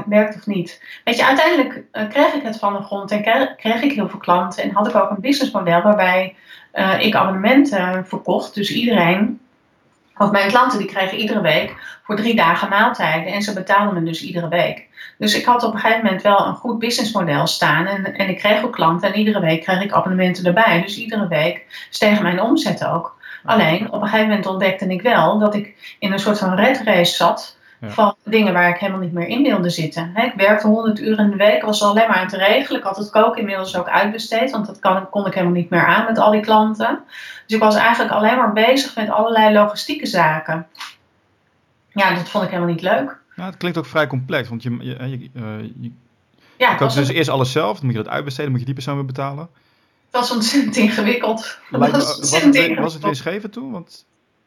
werkt 0.06 0.36
of 0.36 0.46
niet. 0.46 0.84
Weet 1.04 1.18
je, 1.18 1.26
uiteindelijk 1.26 1.84
uh, 1.92 2.10
kreeg 2.10 2.34
ik 2.34 2.44
het 2.44 2.58
van 2.58 2.74
de 2.74 2.82
grond 2.82 3.12
en 3.12 3.22
kreeg, 3.22 3.56
kreeg, 3.56 3.82
ik 3.82 3.92
heel 3.92 4.10
veel 4.10 4.20
klanten. 4.20 4.64
En 4.64 4.72
had 4.72 4.88
ik 4.88 4.96
ook 4.96 5.10
een 5.10 5.22
businessmodel 5.22 5.82
waarbij 5.82 6.36
uh, 6.76 7.00
ik 7.00 7.16
abonnementen 7.16 8.06
verkocht. 8.08 8.54
Dus 8.54 8.72
iedereen, 8.72 9.40
of 10.18 10.32
mijn 10.32 10.50
klanten, 10.50 10.78
die 10.78 10.88
kregen 10.88 11.18
iedere 11.18 11.42
week 11.42 12.00
voor 12.04 12.16
drie 12.16 12.36
dagen 12.36 12.70
maaltijden. 12.70 13.34
En 13.34 13.42
ze 13.42 13.54
betaalden 13.54 13.94
me 13.94 14.10
dus 14.10 14.24
iedere 14.24 14.48
week. 14.48 14.88
Dus 15.18 15.36
ik 15.36 15.46
had 15.46 15.64
op 15.64 15.74
een 15.74 15.80
gegeven 15.80 16.04
moment 16.04 16.22
wel 16.22 16.48
een 16.48 16.56
goed 16.56 16.80
businessmodel 16.80 17.48
staan. 17.48 17.86
En, 17.86 18.16
en 18.16 18.30
ik 18.30 18.38
kreeg 18.38 18.64
ook 18.64 18.74
klanten 18.74 19.14
en 19.14 19.20
iedere 19.20 19.40
week 19.40 19.62
kreeg 19.64 19.82
ik 19.82 19.92
abonnementen 19.92 20.46
erbij. 20.46 20.82
Dus 20.82 20.98
iedere 20.98 21.28
week 21.28 21.88
steeg 21.90 22.22
mijn 22.22 22.42
omzet 22.42 22.86
ook. 22.86 23.18
Alleen 23.46 23.92
op 23.92 24.02
een 24.02 24.08
gegeven 24.08 24.28
moment 24.28 24.46
ontdekte 24.46 24.88
ik 24.88 25.02
wel 25.02 25.40
dat 25.40 25.56
ik 25.56 25.96
in 26.00 26.12
een 26.12 26.20
soort 26.20 26.38
van 26.40 26.56
red 26.56 26.82
race 26.84 27.16
zat. 27.16 27.58
Van 27.92 28.16
dingen 28.24 28.54
waar 28.54 28.70
ik 28.70 28.78
helemaal 28.78 29.02
niet 29.02 29.14
meer 29.14 29.28
in 29.28 29.44
wilde 29.44 29.70
zitten. 29.70 30.16
ik 30.16 30.34
werkte 30.36 30.68
100 30.68 31.00
uur 31.00 31.20
in 31.20 31.30
de 31.30 31.36
week, 31.36 31.62
was 31.62 31.84
alleen 31.84 32.08
maar 32.08 32.18
aan 32.18 32.28
te 32.28 32.38
regelen. 32.38 32.80
Ik 32.80 32.86
had 32.86 32.98
het 32.98 33.10
koken 33.10 33.40
inmiddels 33.40 33.78
ook 33.78 33.88
uitbesteed, 33.88 34.52
want 34.52 34.66
dat 34.66 34.80
kan, 34.80 35.10
kon 35.10 35.28
ik 35.28 35.34
helemaal 35.34 35.56
niet 35.56 35.70
meer 35.70 35.86
aan 35.86 36.06
met 36.06 36.18
al 36.18 36.32
die 36.32 36.42
klanten. 36.42 37.00
Dus 37.46 37.56
ik 37.56 37.64
was 37.64 37.76
eigenlijk 37.76 38.12
alleen 38.12 38.38
maar 38.38 38.54
bezig 38.54 38.96
met 38.96 39.10
allerlei 39.10 39.54
logistieke 39.54 40.06
zaken. 40.06 40.68
Ja, 41.94 42.16
dat 42.16 42.30
vond 42.30 42.44
ik 42.44 42.50
helemaal 42.50 42.74
niet 42.74 42.82
leuk. 42.82 43.18
Ja, 43.36 43.46
het 43.46 43.58
klinkt 43.58 43.78
ook 43.78 43.86
vrij 43.86 44.08
complex, 44.08 44.50
want 44.50 44.64
je, 44.64 44.78
je, 44.80 45.10
je, 45.10 45.30
uh, 45.34 45.60
je, 45.80 45.92
ja, 46.58 46.78
dus 46.78 47.10
eerst 47.10 47.30
alles 47.30 47.52
zelf, 47.52 47.78
dan 47.78 47.86
moet 47.86 47.96
je 47.96 48.04
dat 48.04 48.12
uitbesteden, 48.12 48.52
moet 48.52 48.60
je 48.60 48.66
die 48.66 48.74
persoon 48.74 48.96
weer 48.96 49.06
betalen. 49.06 49.50
Dat 50.10 50.22
was 50.22 50.32
ontzettend 50.32 50.76
ingewikkeld. 50.76 51.60
was, 51.70 51.90
was, 51.90 52.42
het, 52.42 53.00
was 53.00 53.24
het 53.24 53.52
toen? 53.52 53.72
Want 53.72 54.06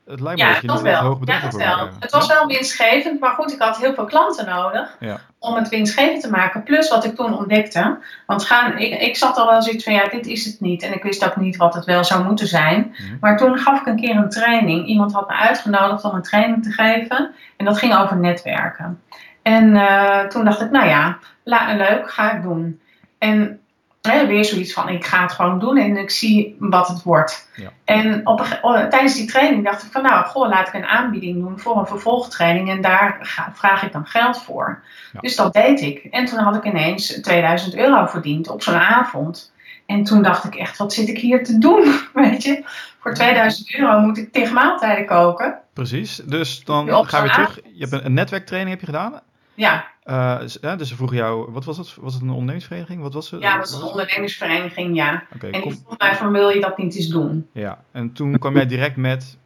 het 0.09 0.21
lijkt 0.21 0.41
me 0.41 0.47
ja, 0.47 0.53
dat 0.53 0.61
je 0.61 0.67
dat 0.67 0.81
wel. 0.81 1.03
hoog 1.03 1.19
bedrag 1.19 1.43
ja, 1.43 1.49
dat 1.51 1.61
wel. 1.61 1.89
Het 1.99 2.11
was 2.11 2.27
wel 2.27 2.47
winstgevend, 2.47 3.21
maar 3.21 3.31
goed, 3.31 3.53
ik 3.53 3.59
had 3.59 3.79
heel 3.79 3.95
veel 3.95 4.05
klanten 4.05 4.47
nodig 4.47 4.97
ja. 5.01 5.21
om 5.39 5.55
het 5.55 5.69
winstgevend 5.69 6.21
te 6.21 6.31
maken. 6.31 6.63
Plus 6.63 6.89
wat 6.89 7.05
ik 7.05 7.15
toen 7.15 7.39
ontdekte, 7.39 7.99
want 8.27 8.45
gaan, 8.45 8.79
ik, 8.79 9.01
ik 9.01 9.17
zat 9.17 9.37
al 9.37 9.47
wel 9.47 9.63
zoiets 9.63 9.85
van, 9.85 9.93
ja, 9.93 10.09
dit 10.09 10.27
is 10.27 10.45
het 10.45 10.61
niet. 10.61 10.83
En 10.83 10.95
ik 10.95 11.03
wist 11.03 11.25
ook 11.25 11.37
niet 11.37 11.57
wat 11.57 11.75
het 11.75 11.85
wel 11.85 12.05
zou 12.05 12.25
moeten 12.25 12.47
zijn. 12.47 12.95
Mhm. 12.99 13.17
Maar 13.21 13.37
toen 13.37 13.59
gaf 13.59 13.81
ik 13.81 13.87
een 13.87 14.01
keer 14.01 14.17
een 14.17 14.31
training. 14.31 14.87
Iemand 14.87 15.13
had 15.13 15.29
me 15.29 15.35
uitgenodigd 15.35 16.05
om 16.05 16.15
een 16.15 16.23
training 16.23 16.63
te 16.63 16.71
geven. 16.71 17.35
En 17.57 17.65
dat 17.65 17.79
ging 17.79 17.97
over 17.97 18.17
netwerken. 18.17 19.01
En 19.43 19.75
uh, 19.75 20.21
toen 20.21 20.45
dacht 20.45 20.61
ik, 20.61 20.71
nou 20.71 20.87
ja, 20.87 21.19
la, 21.43 21.75
leuk, 21.77 22.11
ga 22.11 22.33
ik 22.33 22.43
doen. 22.43 22.81
En 23.19 23.61
hè, 24.03 24.27
weer 24.27 24.45
zoiets 24.45 24.73
van, 24.73 24.89
ik 24.89 25.05
ga 25.05 25.23
het 25.23 25.33
gewoon 25.33 25.59
doen 25.59 25.77
en 25.77 25.97
ik 25.97 26.11
zie 26.11 26.57
wat 26.59 26.89
het 26.89 27.03
wordt. 27.03 27.49
Ja. 27.55 27.71
En 27.85 28.27
op, 28.27 28.59
oh, 28.63 28.85
tijdens 28.85 29.15
die 29.15 29.27
training 29.27 29.65
dacht 29.65 29.83
ik 29.83 29.93
van, 29.93 30.03
nou, 30.03 30.27
goh, 30.27 30.49
laat 30.49 30.69
ik 30.69 30.75
een 30.75 30.87
aanbieding 30.87 31.41
doen 31.41 31.59
voor 31.59 31.79
een 31.79 31.87
vervolgtraining 31.87 32.71
en 32.71 32.81
daar 32.81 33.19
ga, 33.21 33.53
vraag 33.55 33.83
ik 33.83 33.93
dan 33.93 34.07
geld 34.07 34.43
voor. 34.43 34.83
Ja. 35.13 35.21
Dus 35.21 35.37
dat 35.37 35.53
deed 35.53 35.81
ik. 35.81 36.05
En 36.05 36.25
toen 36.25 36.39
had 36.39 36.57
ik 36.57 36.65
ineens 36.65 37.21
2000 37.21 37.75
euro 37.75 38.07
verdiend 38.07 38.49
op 38.49 38.63
zo'n 38.63 38.75
avond. 38.75 39.53
En 39.87 40.05
toen 40.05 40.23
dacht 40.23 40.45
ik 40.45 40.55
echt, 40.55 40.77
wat 40.77 40.93
zit 40.93 41.09
ik 41.09 41.19
hier 41.19 41.45
te 41.45 41.59
doen? 41.59 42.01
Weet 42.15 42.43
je, 42.43 42.65
voor 43.01 43.15
2000 43.15 43.75
euro 43.75 44.01
moet 44.01 44.19
ik 44.19 44.33
tegen 44.33 44.55
maaltijden 44.55 45.07
koken. 45.07 45.59
Precies, 45.73 46.17
dus 46.17 46.65
dan 46.65 47.07
gaan 47.07 47.23
we 47.23 47.31
terug. 47.31 47.59
Je 47.73 47.87
hebt 47.87 48.05
een, 48.05 48.15
netwerktraining 48.15 48.71
heb 48.71 48.81
je 48.81 48.87
gedaan. 48.87 49.21
Ja. 49.59 49.85
Uh, 50.05 50.39
dus 50.77 50.89
ze 50.89 50.97
vroegen 50.97 51.17
jou, 51.17 51.53
wat 51.53 51.65
was 51.65 51.77
het? 51.77 51.95
Was 52.01 52.13
het 52.13 52.23
een 52.23 52.29
ondernemingsvereniging? 52.29 53.03
Wat 53.03 53.15
was 53.15 53.31
het? 53.31 53.41
Ja, 53.41 53.59
het 53.59 53.71
was 53.71 53.81
een 53.81 53.89
ondernemingsvereniging, 53.89 54.97
ja. 54.97 55.23
Okay, 55.35 55.51
en 55.51 55.63
die 55.63 55.81
vroeg 55.85 55.99
mij 55.99 56.15
van, 56.15 56.33
wil 56.33 56.49
je 56.49 56.61
dat 56.61 56.79
niet 56.79 56.97
eens 56.97 57.09
doen? 57.09 57.49
Ja, 57.53 57.83
en 57.93 58.13
toen 58.13 58.39
kwam 58.39 58.55
jij 58.55 58.67
direct 58.67 58.97
met 58.97 59.39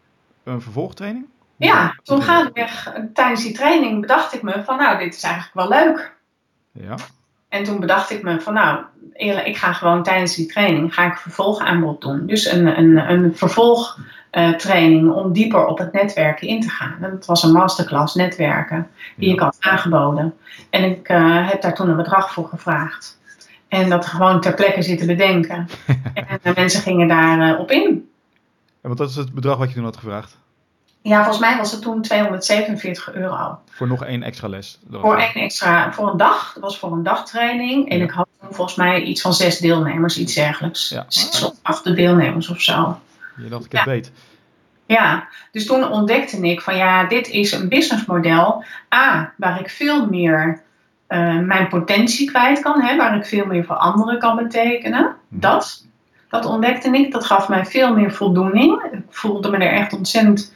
een 0.45 0.61
vervolgtraining? 0.61 1.27
Hoe 1.57 1.67
ja, 1.67 1.97
toen 2.03 2.23
gaandeweg 2.23 2.93
tijdens 3.15 3.43
die 3.43 3.53
training 3.53 4.01
bedacht 4.01 4.35
ik 4.35 4.43
me 4.43 4.63
van, 4.65 4.77
nou, 4.77 4.99
dit 4.99 5.15
is 5.15 5.23
eigenlijk 5.23 5.55
wel 5.55 5.69
leuk. 5.69 6.17
Ja. 6.73 6.95
En 7.49 7.65
toen 7.65 7.81
bedacht 7.81 8.11
ik 8.11 8.23
me 8.23 8.41
van, 8.41 8.55
nou, 8.55 8.85
ik 9.45 9.57
ga 9.57 9.73
gewoon 9.73 10.03
tijdens 10.03 10.35
die 10.35 10.47
training 10.47 10.95
ga 10.95 11.07
ik 11.07 11.17
vervolgaanbod 11.17 12.01
doen. 12.01 12.27
Dus 12.27 12.53
een, 12.53 12.79
een, 12.79 13.11
een 13.11 13.37
vervolgtraining 14.33 15.13
om 15.13 15.33
dieper 15.33 15.67
op 15.67 15.79
het 15.79 15.93
netwerken 15.93 16.49
in 16.49 16.61
te 16.61 16.69
gaan. 16.69 16.97
Dat 17.01 17.27
was 17.27 17.43
een 17.43 17.53
masterclass 17.53 18.15
netwerken 18.15 18.89
die 19.17 19.33
ik 19.33 19.41
had 19.41 19.57
aangeboden. 19.61 20.35
En 20.71 20.85
ik 20.85 21.09
uh, 21.09 21.49
heb 21.49 21.63
daar 21.63 21.75
toen 21.75 21.89
een 21.89 21.97
bedrag 21.97 22.33
voor 22.33 22.49
gevraagd. 22.49 23.19
En 23.69 23.89
dat 23.89 24.07
gewoon 24.07 24.41
ter 24.41 24.55
plekke 24.55 24.83
zitten 24.83 25.07
bedenken. 25.07 25.69
en 26.15 26.39
de 26.43 26.53
mensen 26.55 26.83
gingen 26.83 27.09
daarop 27.09 27.55
uh, 27.55 27.61
op 27.61 27.71
in. 27.71 28.11
En 28.81 28.89
wat 28.89 28.99
was 28.99 29.15
het 29.15 29.33
bedrag 29.33 29.57
wat 29.57 29.69
je 29.69 29.75
toen 29.75 29.85
had 29.85 29.97
gevraagd? 29.97 30.41
Ja, 31.03 31.17
volgens 31.17 31.39
mij 31.39 31.57
was 31.57 31.73
het 31.73 31.83
toen 31.83 32.03
247 32.03 33.15
euro. 33.15 33.59
Voor 33.71 33.87
nog 33.87 34.05
één 34.05 34.23
extra 34.23 34.49
les? 34.49 34.79
Voor 34.91 35.17
één 35.17 35.35
extra, 35.35 35.93
voor 35.93 36.11
een 36.11 36.17
dag. 36.17 36.53
Dat 36.53 36.63
was 36.63 36.79
voor 36.79 36.93
een 36.93 37.03
dagtraining. 37.03 37.91
En 37.91 38.01
ik 38.01 38.11
had 38.11 38.29
volgens 38.51 38.77
mij 38.77 39.03
iets 39.03 39.21
van 39.21 39.35
zes 39.35 39.59
deelnemers, 39.59 40.19
iets 40.19 40.35
dergelijks. 40.35 40.89
Ja. 40.89 41.05
Zes 41.09 41.43
of 41.43 41.55
acht 41.63 41.85
deelnemers 41.97 42.49
of 42.49 42.61
zo. 42.61 42.99
Je 43.37 43.49
dacht, 43.49 43.65
ik 43.65 43.73
het 43.73 43.85
ja. 43.85 43.91
weet. 43.91 44.13
Ja, 44.93 45.29
dus 45.51 45.67
toen 45.67 45.91
ontdekte 45.91 46.41
ik 46.41 46.61
van 46.61 46.77
ja, 46.77 47.05
dit 47.05 47.29
is 47.29 47.53
een 47.53 47.69
businessmodel. 47.69 48.65
A, 48.95 49.33
waar 49.37 49.61
ik 49.61 49.71
veel 49.71 50.07
meer 50.07 50.63
uh, 51.09 51.39
mijn 51.39 51.69
potentie 51.69 52.31
kwijt 52.31 52.61
kan, 52.61 52.81
hè, 52.83 52.97
waar 52.97 53.17
ik 53.17 53.27
veel 53.27 53.47
meer 53.47 53.65
voor 53.65 53.77
anderen 53.77 54.19
kan 54.19 54.37
betekenen. 54.37 55.01
Mhm. 55.01 55.41
Dat, 55.41 55.87
dat 56.29 56.45
ontdekte 56.45 56.91
ik. 56.91 57.13
Dat 57.13 57.25
gaf 57.25 57.49
mij 57.49 57.67
veel 57.67 57.95
meer 57.95 58.13
voldoening. 58.13 58.83
Ik 58.93 59.01
voelde 59.09 59.51
me 59.51 59.57
er 59.57 59.73
echt 59.73 59.93
ontzettend 59.93 60.55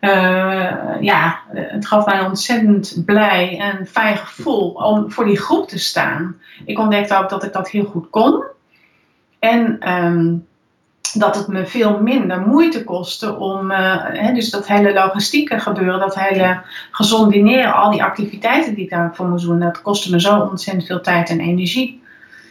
uh, 0.00 1.00
ja, 1.00 1.40
het 1.52 1.86
gaf 1.86 2.06
mij 2.06 2.18
een 2.18 2.26
ontzettend 2.26 3.02
blij 3.04 3.58
en 3.58 3.86
fijn 3.86 4.16
gevoel 4.16 4.70
om 4.70 5.12
voor 5.12 5.24
die 5.24 5.38
groep 5.38 5.68
te 5.68 5.78
staan. 5.78 6.36
Ik 6.64 6.78
ontdekte 6.78 7.16
ook 7.16 7.28
dat 7.28 7.44
ik 7.44 7.52
dat 7.52 7.70
heel 7.70 7.84
goed 7.84 8.10
kon. 8.10 8.44
En 9.38 9.92
um, 10.04 10.46
dat 11.14 11.36
het 11.36 11.48
me 11.48 11.66
veel 11.66 12.00
minder 12.00 12.40
moeite 12.40 12.84
kostte 12.84 13.36
om, 13.36 13.70
uh, 13.70 13.96
hè, 14.02 14.32
dus 14.32 14.50
dat 14.50 14.68
hele 14.68 14.92
logistieke 14.92 15.60
gebeuren, 15.60 16.00
dat 16.00 16.18
hele 16.18 16.60
gezond 16.90 17.32
dineren, 17.32 17.74
al 17.74 17.90
die 17.90 18.02
activiteiten 18.02 18.74
die 18.74 18.84
ik 18.84 18.90
daarvoor 18.90 19.28
moest 19.28 19.44
doen, 19.44 19.60
dat 19.60 19.82
kostte 19.82 20.10
me 20.10 20.20
zo 20.20 20.40
ontzettend 20.40 20.86
veel 20.86 21.00
tijd 21.00 21.30
en 21.30 21.40
energie. 21.40 22.02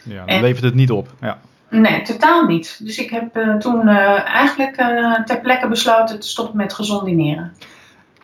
Ja, 0.02 0.16
dan 0.16 0.26
en, 0.26 0.40
levert 0.40 0.64
het 0.64 0.74
niet 0.74 0.90
op. 0.90 1.08
Ja. 1.20 1.38
Nee, 1.68 2.02
totaal 2.02 2.44
niet. 2.46 2.80
Dus 2.84 2.98
ik 2.98 3.10
heb 3.10 3.36
uh, 3.36 3.56
toen 3.56 3.88
uh, 3.88 4.28
eigenlijk 4.28 4.74
ter 5.24 5.40
plekke 5.40 5.68
besloten 5.68 6.20
te 6.20 6.28
stoppen 6.28 6.56
met 6.56 6.72
gezond 6.72 7.04
dineren. 7.04 7.54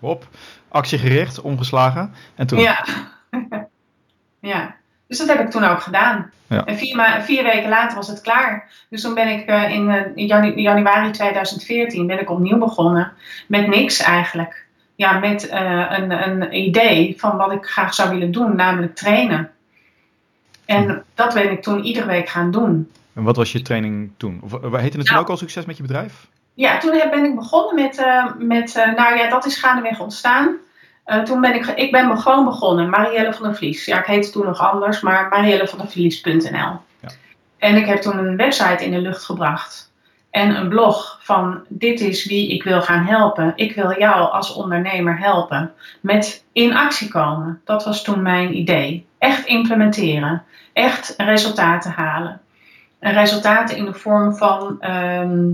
Hop, 0.00 0.26
actiegericht, 0.68 1.40
omgeslagen. 1.40 2.12
En 2.34 2.46
toen? 2.46 2.58
Ja. 2.58 2.84
ja, 4.40 4.74
dus 5.10 5.18
dat 5.18 5.28
heb 5.28 5.40
ik 5.40 5.50
toen 5.50 5.64
ook 5.64 5.80
gedaan. 5.80 6.30
Ja. 6.46 6.64
En 6.64 6.78
vier, 6.78 6.96
ma 6.96 7.22
vier 7.22 7.42
weken 7.42 7.68
later 7.68 7.96
was 7.96 8.08
het 8.08 8.20
klaar. 8.20 8.70
Dus 8.88 9.02
toen 9.02 9.14
ben 9.14 9.28
ik 9.28 9.48
in, 9.70 10.12
in 10.14 10.26
janu 10.26 10.54
januari 10.54 11.10
2014 11.10 12.06
ben 12.06 12.20
ik 12.20 12.30
opnieuw 12.30 12.58
begonnen. 12.58 13.12
Met 13.46 13.66
niks 13.66 14.00
eigenlijk. 14.00 14.66
Ja, 14.94 15.18
met 15.18 15.50
een, 15.50 16.10
een 16.10 16.56
idee 16.56 17.14
van 17.18 17.36
wat 17.36 17.52
ik 17.52 17.64
graag 17.64 17.94
zou 17.94 18.10
willen 18.10 18.32
doen, 18.32 18.56
namelijk 18.56 18.94
trainen. 18.94 19.50
En 20.64 20.84
hm. 20.84 20.98
dat 21.14 21.34
ben 21.34 21.50
ik 21.50 21.62
toen 21.62 21.84
iedere 21.84 22.06
week 22.06 22.28
gaan 22.28 22.50
doen. 22.50 22.90
En 23.14 23.22
wat 23.22 23.36
was 23.36 23.52
je 23.52 23.62
training 23.62 24.10
toen? 24.16 24.40
Of 24.42 24.50
heette 24.52 24.76
het 24.76 24.92
toen 24.92 25.02
Nou. 25.04 25.18
ook 25.18 25.28
al 25.28 25.36
succes 25.36 25.64
met 25.64 25.76
je 25.76 25.82
bedrijf? 25.82 26.26
Ja, 26.54 26.78
toen 26.78 26.94
heb- 26.94 27.10
ben 27.10 27.24
ik 27.24 27.34
begonnen 27.34 27.74
met, 27.74 27.98
eh, 27.98 28.24
met 28.38 28.76
eh, 28.76 28.94
nou 28.94 29.16
ja, 29.16 29.28
dat 29.28 29.46
is 29.46 29.56
gaandeweg 29.56 30.00
ontstaan. 30.00 30.56
Eh, 31.04 31.22
toen 31.22 31.40
ben 31.40 31.54
ik, 31.54 31.66
ik 31.66 31.92
ben 31.92 32.18
gewoon 32.18 32.44
begonnen, 32.44 32.90
Marielle 32.90 33.34
van 33.34 33.42
der 33.42 33.56
Vlies. 33.56 33.84
Ja, 33.84 33.98
ik 33.98 34.06
heette 34.06 34.30
toen 34.30 34.46
nog 34.46 34.58
anders, 34.58 35.00
maar 35.00 35.28
mariellevandervlies.nl. 35.28 36.50
Ja. 36.50 36.80
En 37.58 37.76
ik 37.76 37.86
heb 37.86 38.00
toen 38.00 38.18
een 38.18 38.36
website 38.36 38.84
in 38.84 38.90
de 38.90 39.00
lucht 39.00 39.24
gebracht. 39.24 39.90
En 40.30 40.56
een 40.56 40.68
blog 40.68 41.18
van 41.22 41.64
dit 41.68 42.00
is 42.00 42.26
wie 42.26 42.50
ik 42.50 42.62
wil 42.62 42.82
gaan 42.82 43.04
helpen. 43.04 43.52
Ik 43.56 43.74
wil 43.74 43.98
jou 43.98 44.30
als 44.30 44.52
ondernemer 44.54 45.18
helpen 45.18 45.72
met 46.00 46.44
in 46.52 46.76
actie 46.76 47.08
komen. 47.08 47.60
Dat 47.64 47.84
was 47.84 48.02
toen 48.02 48.22
mijn 48.22 48.56
idee. 48.56 49.06
Echt 49.18 49.46
implementeren. 49.46 50.44
Echt 50.72 51.14
resultaten 51.16 51.90
halen. 51.90 52.40
En 52.98 53.12
resultaten 53.12 53.76
in 53.76 53.84
de 53.84 53.94
vorm 53.94 54.36
van 54.36 54.76
ehm, 54.80 55.48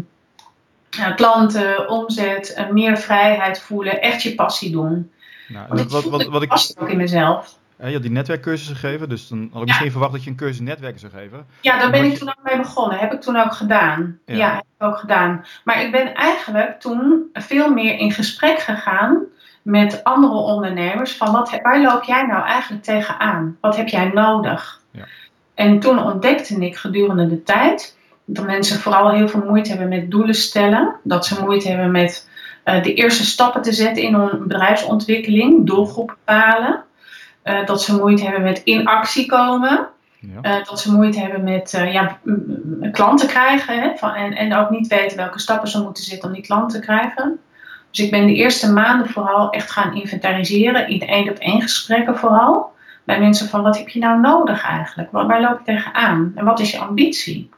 ja, 0.90 1.12
klanten, 1.12 1.88
omzet, 1.88 2.54
eh, 2.54 2.68
meer 2.68 2.96
vrijheid 2.96 3.60
voelen, 3.60 4.00
echt 4.00 4.22
je 4.22 4.34
passie 4.34 4.70
doen. 4.70 5.10
Nou, 5.48 5.80
ik 5.80 5.88
wat, 5.88 6.04
wat, 6.04 6.24
wat 6.26 6.42
ik, 6.42 6.48
passie 6.48 6.78
ook 6.78 6.88
in 6.88 6.96
mezelf. 6.96 7.58
je 7.76 7.92
had 7.92 8.02
die 8.02 8.10
netwerkcursussen 8.10 8.76
gegeven, 8.76 9.08
dus 9.08 9.28
dan 9.28 9.38
had 9.38 9.48
ik 9.48 9.52
Ja. 9.54 9.64
misschien 9.64 9.90
verwacht 9.90 10.12
dat 10.12 10.24
je 10.24 10.30
een 10.30 10.36
cursus 10.36 10.60
netwerken 10.60 11.00
zou 11.00 11.12
geven. 11.12 11.46
Ja, 11.60 11.78
daar 11.78 11.90
ben 11.90 12.04
ik 12.04 12.18
toen 12.18 12.28
ook 12.28 12.42
mee 12.42 12.56
begonnen. 12.56 12.98
Heb 12.98 13.12
ik 13.12 13.20
toen 13.20 13.36
ook 13.36 13.52
gedaan. 13.52 14.18
Ja. 14.26 14.36
Ja, 14.36 14.54
heb 14.54 14.64
ik 14.78 14.86
ook 14.86 14.98
gedaan. 14.98 15.44
Maar 15.64 15.82
ik 15.82 15.90
ben 15.92 16.14
eigenlijk 16.14 16.80
toen 16.80 17.24
veel 17.32 17.72
meer 17.72 17.98
in 17.98 18.12
gesprek 18.12 18.58
gegaan 18.58 19.24
met 19.62 20.04
andere 20.04 20.32
ondernemers. 20.34 21.16
Van 21.16 21.32
wat, 21.32 21.58
waar 21.62 21.82
loop 21.82 22.02
jij 22.02 22.26
nou 22.26 22.44
eigenlijk 22.44 22.82
tegenaan? 22.82 23.56
Wat 23.60 23.76
heb 23.76 23.88
jij 23.88 24.10
nodig? 24.14 24.80
Ja. 24.90 25.04
En 25.54 25.80
toen 25.80 26.02
ontdekte 26.02 26.54
ik 26.54 26.76
gedurende 26.76 27.28
de 27.28 27.42
tijd 27.42 27.96
dat 28.24 28.46
mensen 28.46 28.80
vooral 28.80 29.10
heel 29.10 29.28
veel 29.28 29.44
moeite 29.44 29.68
hebben 29.68 29.88
met 29.88 30.10
doelen 30.10 30.34
stellen. 30.34 30.94
Dat 31.02 31.26
ze 31.26 31.40
moeite 31.40 31.68
hebben 31.68 31.90
met 31.90 32.28
eh, 32.66 32.82
de 32.82 32.94
eerste 32.94 33.24
stappen 33.24 33.62
te 33.62 33.72
zetten 33.72 34.02
in 34.02 34.14
hun 34.14 34.38
bedrijfsontwikkeling, 34.42 35.66
doelgroep 35.66 36.16
bepalen. 36.24 36.84
Eh, 37.42 37.66
dat 37.66 37.82
ze 37.82 37.96
moeite 37.96 38.22
hebben 38.22 38.42
met 38.42 38.60
in 38.64 38.86
actie 38.86 39.26
komen. 39.26 39.88
Ja. 40.20 40.40
Eh, 40.42 40.64
dat 40.64 40.80
ze 40.80 40.92
moeite 40.92 41.20
hebben 41.20 41.44
met 41.44 41.70
ja, 41.70 42.18
klanten 42.92 43.28
krijgen. 43.28 43.82
Hè, 43.82 43.96
van, 43.96 44.14
en, 44.14 44.32
en 44.32 44.54
ook 44.56 44.70
niet 44.70 44.86
weten 44.86 45.16
welke 45.16 45.38
stappen 45.38 45.68
ze 45.68 45.82
moeten 45.82 46.04
zetten 46.04 46.28
om 46.28 46.34
die 46.34 46.44
klant 46.44 46.70
te 46.70 46.78
krijgen. 46.78 47.38
Dus 47.90 48.04
ik 48.04 48.10
ben 48.10 48.26
de 48.26 48.34
eerste 48.34 48.72
maanden 48.72 49.08
vooral 49.08 49.50
echt 49.50 49.70
gaan 49.70 49.94
inventariseren. 49.94 50.88
In 50.88 51.00
één 51.00 51.28
op 51.28 51.36
één 51.36 51.62
gesprekken 51.62 52.18
vooral. 52.18 52.72
Bij 53.04 53.20
mensen 53.20 53.48
van 53.48 53.62
wat 53.62 53.78
heb 53.78 53.88
je 53.88 53.98
nou 53.98 54.20
nodig 54.20 54.62
eigenlijk? 54.62 55.10
Waar, 55.10 55.26
waar 55.26 55.40
loop 55.40 55.58
je 55.58 55.72
tegenaan? 55.72 56.32
En 56.34 56.44
wat 56.44 56.60
is 56.60 56.70
je 56.70 56.78
ambitie? 56.78 57.50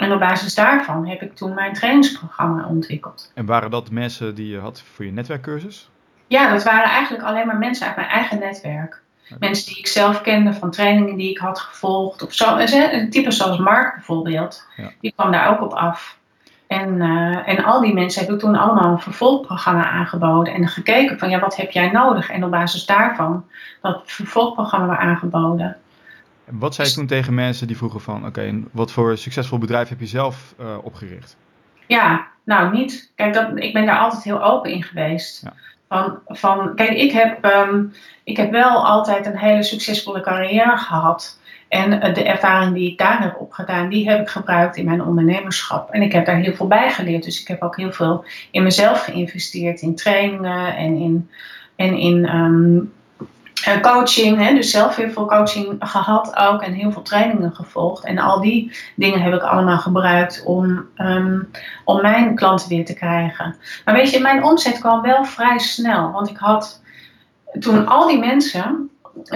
En 0.00 0.12
op 0.12 0.20
basis 0.20 0.54
daarvan 0.54 1.08
heb 1.08 1.22
ik 1.22 1.36
toen 1.36 1.54
mijn 1.54 1.72
trainingsprogramma 1.72 2.66
ontwikkeld. 2.66 3.30
En 3.34 3.46
waren 3.46 3.70
dat 3.70 3.90
mensen 3.90 4.34
die 4.34 4.48
je 4.48 4.58
had 4.58 4.82
voor 4.94 5.04
je 5.04 5.12
netwerkcursus? 5.12 5.90
Ja, 6.26 6.52
dat 6.52 6.62
waren 6.62 6.90
eigenlijk 6.90 7.24
alleen 7.24 7.46
maar 7.46 7.58
mensen 7.58 7.86
uit 7.86 7.96
mijn 7.96 8.08
eigen 8.08 8.38
netwerk. 8.38 9.02
Mensen 9.38 9.66
die 9.66 9.78
ik 9.78 9.86
zelf 9.86 10.20
kende 10.20 10.52
van 10.52 10.70
trainingen 10.70 11.16
die 11.16 11.30
ik 11.30 11.38
had 11.38 11.58
gevolgd. 11.58 12.22
Of 12.22 12.32
zo. 12.32 12.56
Een 12.56 13.10
type 13.10 13.30
zoals 13.30 13.58
Mark 13.58 13.94
bijvoorbeeld. 13.94 14.66
Ja. 14.76 14.90
Die 15.00 15.12
kwam 15.16 15.32
daar 15.32 15.50
ook 15.50 15.60
op 15.60 15.72
af. 15.72 16.18
En, 16.66 17.00
eh, 17.00 17.48
en 17.48 17.64
al 17.64 17.80
die 17.80 17.94
mensen 17.94 18.24
heb 18.24 18.30
ik 18.34 18.38
toen 18.38 18.56
allemaal 18.56 18.92
een 18.92 19.00
vervolgprogramma 19.00 19.90
aangeboden. 19.90 20.54
En 20.54 20.68
gekeken 20.68 21.18
van 21.18 21.30
ja, 21.30 21.38
wat 21.38 21.56
heb 21.56 21.70
jij 21.70 21.90
nodig? 21.90 22.30
En 22.30 22.44
op 22.44 22.50
basis 22.50 22.86
daarvan 22.86 23.44
dat 23.80 24.02
vervolgprogramma 24.04 24.98
aangeboden. 24.98 25.76
Wat 26.52 26.74
zei 26.74 26.88
je 26.88 26.94
toen 26.94 27.06
tegen 27.06 27.34
mensen 27.34 27.66
die 27.66 27.76
vroegen 27.76 28.00
van, 28.00 28.26
oké, 28.26 28.62
wat 28.72 28.92
voor 28.92 29.18
succesvol 29.18 29.58
bedrijf 29.58 29.88
heb 29.88 30.00
je 30.00 30.06
zelf 30.06 30.54
eh, 30.58 30.76
opgericht? 30.82 31.36
Ja, 31.86 32.26
nou 32.44 32.72
niet. 32.72 33.12
Kijk, 33.14 33.34
dat, 33.34 33.50
ik 33.54 33.72
ben 33.72 33.86
daar 33.86 33.98
altijd 33.98 34.22
heel 34.22 34.44
open 34.44 34.70
in 34.70 34.82
geweest. 34.82 35.42
Ja. 35.42 35.52
Van, 35.88 36.18
van, 36.26 36.74
kijk, 36.74 36.90
ik 36.90 37.12
heb, 37.12 37.44
ehm, 37.44 37.84
ik 38.24 38.36
heb 38.36 38.50
wel 38.50 38.86
altijd 38.86 39.26
een 39.26 39.38
hele 39.38 39.62
succesvolle 39.62 40.20
carrière 40.20 40.76
gehad. 40.76 41.38
En 41.68 42.00
eh, 42.00 42.14
de 42.14 42.24
ervaring 42.24 42.74
die 42.74 42.90
ik 42.90 42.98
daar 42.98 43.22
heb 43.22 43.40
opgedaan, 43.40 43.88
die 43.88 44.10
heb 44.10 44.20
ik 44.20 44.28
gebruikt 44.28 44.76
in 44.76 44.84
mijn 44.84 45.02
ondernemerschap. 45.02 45.90
En 45.90 46.02
ik 46.02 46.12
heb 46.12 46.26
daar 46.26 46.36
heel 46.36 46.54
veel 46.54 46.66
bij 46.66 46.90
geleerd. 46.90 47.24
Dus 47.24 47.40
ik 47.40 47.48
heb 47.48 47.62
ook 47.62 47.76
heel 47.76 47.92
veel 47.92 48.24
in 48.50 48.62
mezelf 48.62 49.04
geïnvesteerd. 49.04 49.82
In 49.82 49.94
trainingen 49.94 50.76
en 50.76 50.96
in, 50.96 51.30
en 51.76 51.96
in 51.96 52.26
ehm, 52.26 52.78
eh, 53.64 53.80
coaching. 53.80 54.38
Hè? 54.38 54.54
Dus 54.54 54.70
zelf 54.70 54.96
heel 54.96 55.10
veel 55.10 55.26
coaching 55.26 55.76
gehad 55.78 56.36
ook. 56.36 56.62
En 56.62 56.72
heel 56.72 56.92
veel 56.92 57.02
trainingen 57.02 57.54
gevolgd. 57.54 58.04
En 58.04 58.18
al 58.18 58.40
die 58.40 58.76
dingen 58.96 59.22
heb 59.22 59.34
ik 59.34 59.42
allemaal 59.42 59.78
gebruikt 59.78 60.42
om, 60.44 60.86
ehm, 60.94 61.40
om 61.84 62.00
mijn 62.00 62.34
klanten 62.34 62.68
weer 62.68 62.84
te 62.84 62.94
krijgen. 62.94 63.56
Maar 63.84 63.94
weet 63.94 64.10
je, 64.10 64.20
mijn 64.20 64.44
omzet 64.44 64.78
kwam 64.78 65.02
wel 65.02 65.24
vrij 65.24 65.58
snel. 65.58 66.12
Want 66.12 66.30
ik 66.30 66.36
had 66.36 66.82
toen 67.60 67.86
al 67.86 68.06
die 68.06 68.18
mensen 68.18 68.90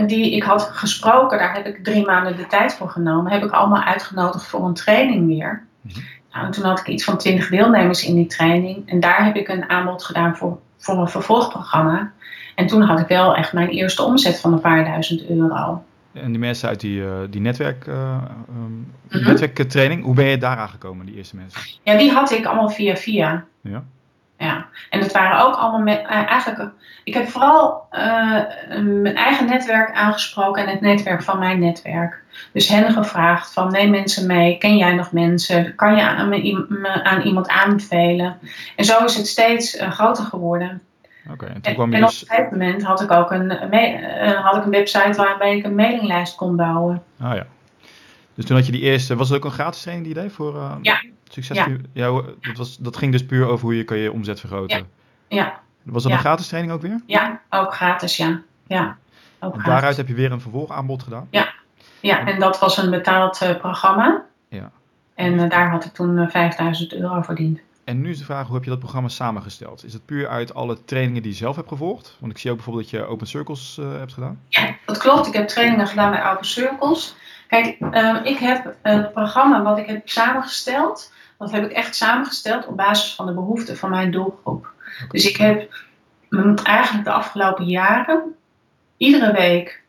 die 0.06 0.30
ik 0.30 0.42
had 0.42 0.62
gesproken, 0.62 1.38
daar 1.38 1.54
heb 1.54 1.66
ik 1.66 1.84
drie 1.84 2.04
maanden 2.04 2.36
de 2.36 2.46
tijd 2.46 2.74
voor 2.74 2.88
genomen, 2.88 3.32
heb 3.32 3.44
ik 3.44 3.50
allemaal 3.50 3.82
uitgenodigd 3.82 4.46
voor 4.46 4.64
een 4.64 4.74
training 4.74 5.26
weer. 5.26 5.66
Mhm. 5.80 5.98
Nou, 6.32 6.46
en 6.46 6.52
toen 6.52 6.64
had 6.64 6.78
ik 6.78 6.86
iets 6.86 7.04
van 7.04 7.18
twintig 7.18 7.48
deelnemers 7.48 8.04
in 8.04 8.14
die 8.14 8.26
training. 8.26 8.90
En 8.90 9.00
daar 9.00 9.24
heb 9.24 9.36
ik 9.36 9.48
een 9.48 9.68
aanbod 9.68 10.04
gedaan 10.04 10.36
voor, 10.36 10.58
voor 10.78 10.98
een 10.98 11.08
vervolgprogramma. 11.08 12.12
En 12.54 12.66
toen 12.66 12.82
had 12.82 13.00
ik 13.00 13.06
wel 13.08 13.34
echt 13.36 13.52
mijn 13.52 13.68
eerste 13.68 14.02
omzet 14.02 14.40
van 14.40 14.52
een 14.52 14.60
paar 14.60 14.84
duizend 14.84 15.28
euro. 15.28 15.82
En 16.12 16.30
die 16.30 16.38
mensen 16.40 16.68
uit 16.68 16.80
die, 16.80 17.04
eh, 17.04 17.10
die 17.30 17.40
netwerk, 17.40 17.86
eh, 17.86 17.94
ehm, 17.94 18.72
Mhm. 19.08 19.28
netwerktraining, 19.28 20.04
hoe 20.04 20.14
ben 20.14 20.24
je 20.24 20.38
daar 20.38 20.56
aangekomen, 20.56 21.06
die 21.06 21.14
eerste 21.16 21.36
mensen? 21.36 21.60
Ja, 21.82 21.96
die 21.96 22.10
had 22.12 22.30
ik 22.30 22.46
allemaal 22.46 22.70
via 22.70 22.96
via. 22.96 23.44
Ja. 23.60 23.82
Ja, 24.38 24.66
en 24.90 25.00
dat 25.00 25.12
waren 25.12 25.46
ook 25.46 25.54
allemaal 25.54 25.80
met, 25.80 25.98
eh, 25.98 26.30
eigenlijk. 26.30 26.70
Ik 27.04 27.14
heb 27.14 27.28
vooral 27.28 27.86
mijn 28.82 29.16
eigen 29.16 29.46
netwerk 29.46 29.94
aangesproken 29.94 30.62
en 30.62 30.68
het 30.70 30.80
netwerk 30.80 31.22
van 31.22 31.38
mijn 31.38 31.58
netwerk. 31.58 32.22
Dus 32.52 32.68
hen 32.68 32.92
gevraagd 32.92 33.52
van 33.52 33.72
neem 33.72 33.90
mensen 33.90 34.26
mee, 34.26 34.58
ken 34.58 34.76
jij 34.76 34.94
nog 34.94 35.12
mensen, 35.12 35.74
kan 35.74 35.96
je 35.96 36.02
aan, 36.02 36.28
me, 36.28 36.66
me 36.68 37.04
aan 37.04 37.20
iemand 37.20 37.48
aanbevelen? 37.48 38.38
En 38.76 38.84
zo 38.84 39.04
is 39.04 39.16
het 39.16 39.26
steeds 39.26 39.76
groter 39.80 40.24
geworden. 40.24 40.82
Oké, 41.30 41.46
en 41.46 41.52
toen 41.52 41.62
En, 41.62 41.74
kwam 41.74 41.90
je 41.90 41.96
en 41.96 42.02
op 42.02 42.08
dus... 42.08 42.20
een 42.20 42.26
gegeven 42.28 42.58
moment 42.58 42.82
had 42.82 43.00
ik 43.02 43.10
ook 43.10 43.30
een, 43.30 43.50
eh, 43.50 44.44
had 44.44 44.56
ik 44.56 44.64
een 44.64 44.70
website 44.70 45.12
waarbij 45.16 45.56
ik 45.56 45.64
een 45.64 45.74
mailinglijst 45.74 46.36
kon 46.36 46.56
bouwen. 46.56 47.02
Ah 47.20 47.34
ja. 47.34 47.46
Dus 48.34 48.44
toen 48.44 48.56
had 48.56 48.66
je 48.66 48.72
die 48.72 48.80
eerste, 48.80 49.16
was 49.16 49.28
het 49.28 49.38
ook 49.38 49.44
een 49.44 49.50
gratis 49.50 49.82
training 49.82 50.06
die 50.08 50.16
je 50.16 50.22
deed 50.22 50.32
voor 50.32 50.56
eh, 50.56 50.72
Ja. 50.82 51.02
succes? 51.28 51.56
Ja. 51.56 51.66
Ja, 51.92 52.10
dat, 52.40 52.56
was, 52.56 52.76
dat 52.78 52.96
ging 52.96 53.12
dus 53.12 53.26
puur 53.26 53.46
over 53.46 53.64
hoe 53.64 53.76
je 53.76 53.84
kan 53.84 53.96
je 53.96 54.12
omzet 54.12 54.40
vergroten. 54.40 54.86
Ja, 55.28 55.60
Was 55.82 56.02
dat 56.02 56.12
Ja. 56.12 56.18
een 56.18 56.24
gratis 56.24 56.48
training 56.48 56.74
ook 56.74 56.82
weer? 56.82 57.00
ja 57.06 57.40
ook 57.50 57.74
gratis, 57.74 58.16
ja. 58.16 58.40
ja 58.66 58.96
ook 59.40 59.52
En 59.54 59.60
gratis. 59.60 59.64
daaruit 59.72 59.96
heb 59.96 60.08
je 60.08 60.14
weer 60.14 60.32
een 60.32 60.40
vervolgaanbod 60.40 61.02
gedaan? 61.02 61.28
Ja, 62.00 62.26
en 62.26 62.40
dat 62.40 62.58
was 62.58 62.76
een 62.76 62.90
betaald 62.90 63.40
eh, 63.42 63.56
programma. 63.56 64.24
Ja. 64.48 64.70
En 65.14 65.48
daar 65.48 65.70
had 65.70 65.84
ik 65.84 65.92
toen 65.92 66.18
eh, 66.18 66.28
5000 66.28 66.94
euro 66.94 67.22
verdiend. 67.22 67.60
En 67.84 68.00
nu 68.00 68.10
is 68.10 68.18
de 68.18 68.24
vraag, 68.24 68.46
hoe 68.46 68.54
heb 68.54 68.64
je 68.64 68.70
dat 68.70 68.78
programma 68.78 69.08
samengesteld? 69.08 69.84
Is 69.84 69.92
het 69.92 70.06
puur 70.06 70.28
uit 70.28 70.54
alle 70.54 70.84
trainingen 70.84 71.22
die 71.22 71.30
je 71.30 71.36
zelf 71.36 71.56
hebt 71.56 71.68
gevolgd? 71.68 72.16
Want 72.20 72.32
ik 72.32 72.38
zie 72.38 72.50
ook 72.50 72.56
bijvoorbeeld 72.56 72.90
dat 72.90 73.00
je 73.00 73.06
Open 73.06 73.26
Circles 73.26 73.78
eh, 73.78 73.92
hebt 73.92 74.12
gedaan. 74.12 74.40
Ja, 74.48 74.76
dat 74.86 74.98
klopt. 74.98 75.26
Ik 75.26 75.32
heb 75.32 75.48
trainingen 75.48 75.86
gedaan 75.86 76.10
bij 76.10 76.30
Open 76.30 76.46
Circles. 76.46 77.16
Kijk, 77.48 77.76
eh, 77.90 78.20
ik 78.22 78.38
heb 78.38 78.74
het 78.82 79.12
programma 79.12 79.62
wat 79.62 79.78
ik 79.78 79.86
heb 79.86 80.08
samengesteld, 80.08 81.12
dat 81.38 81.50
heb 81.50 81.64
ik 81.64 81.70
echt 81.70 81.96
samengesteld 81.96 82.66
op 82.66 82.76
basis 82.76 83.14
van 83.14 83.26
de 83.26 83.32
behoeften 83.32 83.76
van 83.76 83.90
mijn 83.90 84.10
doelgroep. 84.10 84.72
Dus 85.08 85.28
ik 85.28 85.36
heb 85.36 85.84
mm, 86.28 86.54
eigenlijk 86.54 87.04
de 87.04 87.12
afgelopen 87.12 87.64
jaren 87.64 88.34
iedere 88.96 89.32
week 89.32 89.82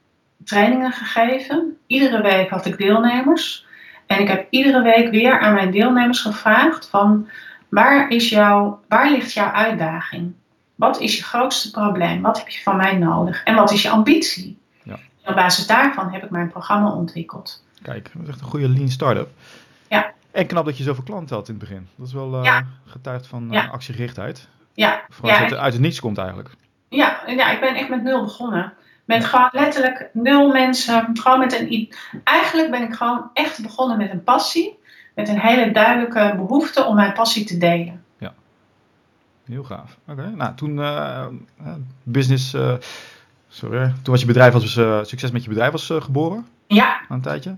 trainingen 0.44 0.92
gegeven. 0.92 1.78
Iedere 1.88 2.22
week 2.22 2.50
had 2.50 2.66
ik 2.66 2.78
deelnemers. 2.78 3.66
En 4.06 4.20
ik 4.20 4.28
heb 4.28 4.48
iedere 4.50 4.82
week 4.82 5.12
weer 5.12 5.40
aan 5.40 5.54
mijn 5.54 5.72
deelnemers 5.72 6.20
gevraagd 6.20 6.90
van 6.90 7.30
waar, 7.76 8.10
is 8.10 8.30
jouw, 8.30 8.80
waar 8.88 9.10
ligt 9.12 9.34
jouw 9.34 9.52
uitdaging? 9.52 10.34
Wat 10.76 11.00
is 11.00 11.18
je 11.18 11.24
grootste 11.24 11.72
probleem? 11.72 12.22
Wat 12.22 12.38
heb 12.38 12.48
je 12.50 12.62
van 12.62 12.78
mij 12.78 12.96
nodig? 12.98 13.44
En 13.44 13.56
wat 13.56 13.72
is 13.72 13.82
je 13.82 13.90
ambitie? 13.90 14.58
Ja. 14.84 14.94
En 15.22 15.30
op 15.30 15.36
basis 15.36 15.68
daarvan 15.68 16.12
heb 16.12 16.24
ik 16.24 16.30
mijn 16.30 16.50
programma 16.52 16.92
ontwikkeld. 16.92 17.64
Kijk, 17.82 18.10
dat 18.14 18.22
is 18.24 18.28
echt 18.30 18.40
een 18.40 18.46
goede 18.48 18.70
lean 18.70 18.90
startup. 18.90 19.30
Ja. 19.88 20.12
En 20.32 20.48
knap 20.48 20.66
dat 20.66 20.78
je 20.78 20.84
zoveel 20.84 21.04
klanten 21.04 21.36
had 21.36 21.48
in 21.48 21.56
het 21.56 21.64
begin. 21.64 21.88
Dat 21.96 22.08
is 22.08 22.14
wel 22.14 22.44
Ja. 22.44 22.66
getuigd 22.86 23.28
van 23.28 23.48
eh, 23.48 23.54
Ja. 23.54 23.66
actiegerichtheid. 23.72 24.48
Ja, 24.74 25.02
Vooral 25.10 25.36
ja, 25.36 25.42
als 25.42 25.52
het 25.52 25.60
uit 25.60 25.74
het 25.74 25.82
niets 25.82 26.00
komt 26.00 26.18
eigenlijk. 26.18 26.50
Ja, 26.90 27.20
ja, 27.28 27.52
ik 27.52 27.60
ben 27.60 27.76
echt 27.76 27.90
met 27.90 28.04
nul 28.04 28.24
begonnen. 28.24 28.74
Met 29.06 29.26
gewoon 29.26 29.50
letterlijk 29.52 30.10
nul 30.14 30.52
mensen. 30.52 31.10
Gewoon 31.14 31.40
met 31.40 31.60
een. 31.60 31.94
Eigenlijk 32.24 32.72
ben 32.72 32.82
ik 32.84 32.94
gewoon 32.94 33.30
echt 33.34 33.62
begonnen 33.62 33.98
met 33.98 34.12
een 34.12 34.24
passie. 34.24 34.80
Met 35.16 35.30
een 35.30 35.40
hele 35.40 35.72
duidelijke 35.72 36.34
behoefte 36.38 36.84
om 36.86 36.96
mijn 36.96 37.14
passie 37.14 37.46
te 37.46 37.58
delen. 37.58 38.04
Heel 39.46 39.64
gaaf. 39.64 39.98
Oké, 40.08 40.32
nou 40.36 40.56
toen 40.56 40.80
eh, 40.80 41.26
eh, 41.60 41.74
business, 42.04 42.54
eh, 42.54 42.74
sorry, 43.48 43.86
toen 43.86 44.14
was 44.14 44.20
je 44.20 44.28
bedrijf 44.28 44.54
was, 44.54 44.78
eh, 44.78 45.04
succes 45.04 45.32
met 45.32 45.44
je 45.44 45.50
bedrijf 45.50 45.72
was 45.72 45.86
geboren, 46.00 46.48
Ja, 46.68 47.02
een 47.10 47.22
tijdje. 47.22 47.56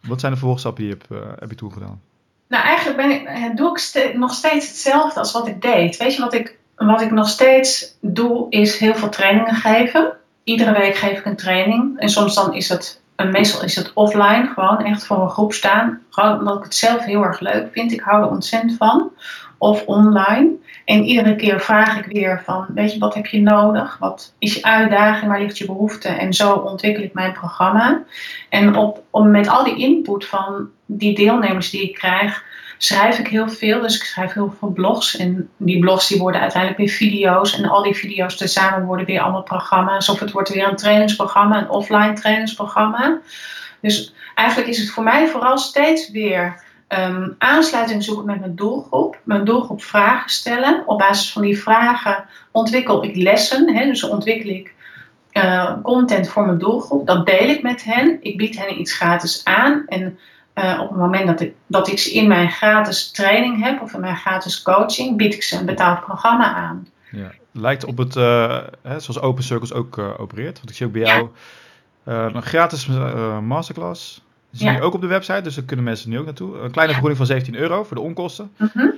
Wat 0.00 0.20
zijn 0.20 0.32
de 0.32 0.38
vervolgstappen 0.38 0.84
die 0.84 0.92
je 0.92 0.98
hebt, 0.98 1.24
uh, 1.24 1.32
heb 1.38 1.50
je 1.50 1.56
toegedaan? 1.56 2.00
Nou, 2.48 2.64
eigenlijk 2.64 2.96
ben 2.96 3.10
ik, 3.10 3.56
doe 3.56 3.78
ik 3.92 4.16
nog 4.16 4.32
steeds 4.32 4.68
hetzelfde 4.68 5.18
als 5.18 5.32
wat 5.32 5.46
ik 5.46 5.62
deed. 5.62 5.96
Weet 5.96 6.14
je, 6.14 6.20
wat 6.20 6.34
ik, 6.34 6.58
wat 6.76 7.00
ik 7.00 7.10
nog 7.10 7.28
steeds 7.28 7.96
doe, 8.00 8.46
is 8.50 8.78
heel 8.78 8.94
veel 8.94 9.08
trainingen 9.08 9.54
geven. 9.54 10.16
Iedere 10.44 10.72
week 10.72 10.94
geef 10.94 11.18
ik 11.18 11.24
een 11.24 11.36
training. 11.36 11.98
En 11.98 12.08
soms 12.08 12.34
dan 12.34 12.54
is 12.54 12.68
het, 12.68 13.01
meestal 13.30 13.62
is 13.62 13.76
het 13.76 13.92
offline, 13.92 14.50
gewoon 14.54 14.84
echt 14.84 15.06
voor 15.06 15.22
een 15.22 15.30
groep 15.30 15.52
staan. 15.52 16.00
Gewoon 16.10 16.38
omdat 16.38 16.56
ik 16.56 16.64
het 16.64 16.74
zelf 16.74 17.04
heel 17.04 17.22
erg 17.22 17.40
leuk 17.40 17.68
vind. 17.72 17.92
Ik 17.92 18.00
hou 18.00 18.22
er 18.22 18.30
ontzettend 18.30 18.76
van. 18.76 19.10
Of 19.58 19.86
online. 19.86 20.50
En 20.84 21.04
iedere 21.04 21.36
keer 21.36 21.60
vraag 21.60 21.98
ik 21.98 22.12
weer 22.12 22.42
van, 22.44 22.66
weet 22.74 22.92
je, 22.92 22.98
wat 22.98 23.14
heb 23.14 23.26
je 23.26 23.40
nodig? 23.40 23.96
Wat 23.98 24.34
is 24.38 24.54
je 24.54 24.62
uitdaging? 24.62 25.30
Waar 25.30 25.40
ligt 25.40 25.58
je 25.58 25.66
behoefte? 25.66 26.08
En 26.08 26.32
zo 26.32 26.52
ontwikkel 26.52 27.02
ik 27.02 27.14
mijn 27.14 27.32
programma. 27.32 28.02
En 28.48 28.76
op, 28.76 29.02
om, 29.10 29.30
met 29.30 29.48
al 29.48 29.64
die 29.64 29.76
input 29.76 30.26
van 30.26 30.68
die 30.86 31.14
deelnemers 31.14 31.70
die 31.70 31.82
ik 31.82 31.94
krijg, 31.94 32.44
schrijf 32.84 33.18
ik 33.18 33.28
heel 33.28 33.48
veel. 33.48 33.80
Dus 33.80 33.96
ik 33.96 34.04
schrijf 34.04 34.32
heel 34.32 34.54
veel 34.58 34.68
blogs. 34.68 35.16
En 35.16 35.50
die 35.56 35.78
blogs 35.78 36.08
die 36.08 36.18
worden 36.18 36.40
uiteindelijk 36.40 36.80
weer 36.80 36.96
video's. 36.96 37.58
En 37.58 37.68
al 37.68 37.82
die 37.82 37.94
video's 37.94 38.36
tezamen 38.36 38.86
worden 38.86 39.06
weer 39.06 39.20
allemaal 39.20 39.42
programma's. 39.42 40.08
Of 40.08 40.20
het 40.20 40.30
wordt 40.30 40.48
weer 40.48 40.68
een 40.68 40.76
trainingsprogramma, 40.76 41.58
een 41.58 41.70
offline 41.70 42.12
trainingsprogramma. 42.12 43.18
Dus 43.80 44.14
eigenlijk 44.34 44.68
is 44.68 44.78
het 44.78 44.90
voor 44.90 45.02
mij 45.02 45.28
vooral 45.28 45.58
steeds 45.58 46.10
weer 46.10 46.62
um, 46.88 47.34
aansluiting 47.38 48.04
zoeken 48.04 48.26
met 48.26 48.40
mijn 48.40 48.54
doelgroep. 48.54 49.18
Mijn 49.24 49.44
doelgroep 49.44 49.82
vragen 49.82 50.30
stellen. 50.30 50.82
Op 50.86 50.98
basis 50.98 51.32
van 51.32 51.42
die 51.42 51.62
vragen 51.62 52.24
ontwikkel 52.50 53.04
ik 53.04 53.16
lessen. 53.16 53.74
Hè, 53.74 53.86
dus 53.86 54.02
ontwikkel 54.02 54.50
ik 54.50 54.74
uh, 55.32 55.72
content 55.82 56.28
voor 56.28 56.46
mijn 56.46 56.58
doelgroep. 56.58 57.06
Dat 57.06 57.26
deel 57.26 57.48
ik 57.48 57.62
met 57.62 57.84
hen. 57.84 58.18
Ik 58.20 58.36
bied 58.36 58.58
hen 58.58 58.80
iets 58.80 58.92
gratis 58.92 59.40
aan. 59.44 59.84
En 59.86 60.18
uh, 60.54 60.80
op 60.80 60.88
het 60.88 60.98
moment 60.98 61.26
dat 61.26 61.40
ik, 61.40 61.54
dat 61.66 61.88
ik 61.88 61.98
ze 61.98 62.12
in 62.12 62.28
mijn 62.28 62.50
gratis 62.50 63.10
training 63.10 63.64
heb 63.64 63.82
of 63.82 63.94
in 63.94 64.00
mijn 64.00 64.16
gratis 64.16 64.62
coaching, 64.62 65.16
bied 65.16 65.34
ik 65.34 65.42
ze 65.42 65.58
een 65.58 65.66
betaald 65.66 66.00
programma 66.00 66.54
aan. 66.54 66.88
Ja. 67.10 67.30
Lijkt 67.52 67.84
op 67.84 67.98
het, 67.98 68.16
uh, 68.16 68.58
hè, 68.82 69.00
zoals 69.00 69.20
Open 69.20 69.44
Circles 69.44 69.72
ook 69.72 69.98
opereert. 69.98 70.56
Want 70.56 70.70
ik 70.70 70.76
zie 70.76 70.86
ook 70.86 70.92
bij 70.92 71.02
jou 71.02 71.28
een 72.04 72.42
gratis 72.42 72.88
masterclass 73.40 74.22
zie 74.52 74.70
je 74.70 74.80
ook 74.80 74.94
op 74.94 75.00
de 75.00 75.06
website, 75.06 75.40
dus 75.40 75.54
daar 75.54 75.64
kunnen 75.64 75.84
mensen 75.84 76.10
nu 76.10 76.18
ook 76.18 76.24
naartoe. 76.24 76.58
Een 76.58 76.70
kleine 76.70 76.92
vergoeding 76.92 77.16
van 77.16 77.26
17 77.26 77.54
euro 77.54 77.84
voor 77.84 77.96
de 77.96 78.02
onkosten. 78.02 78.50
Mm 78.56 78.90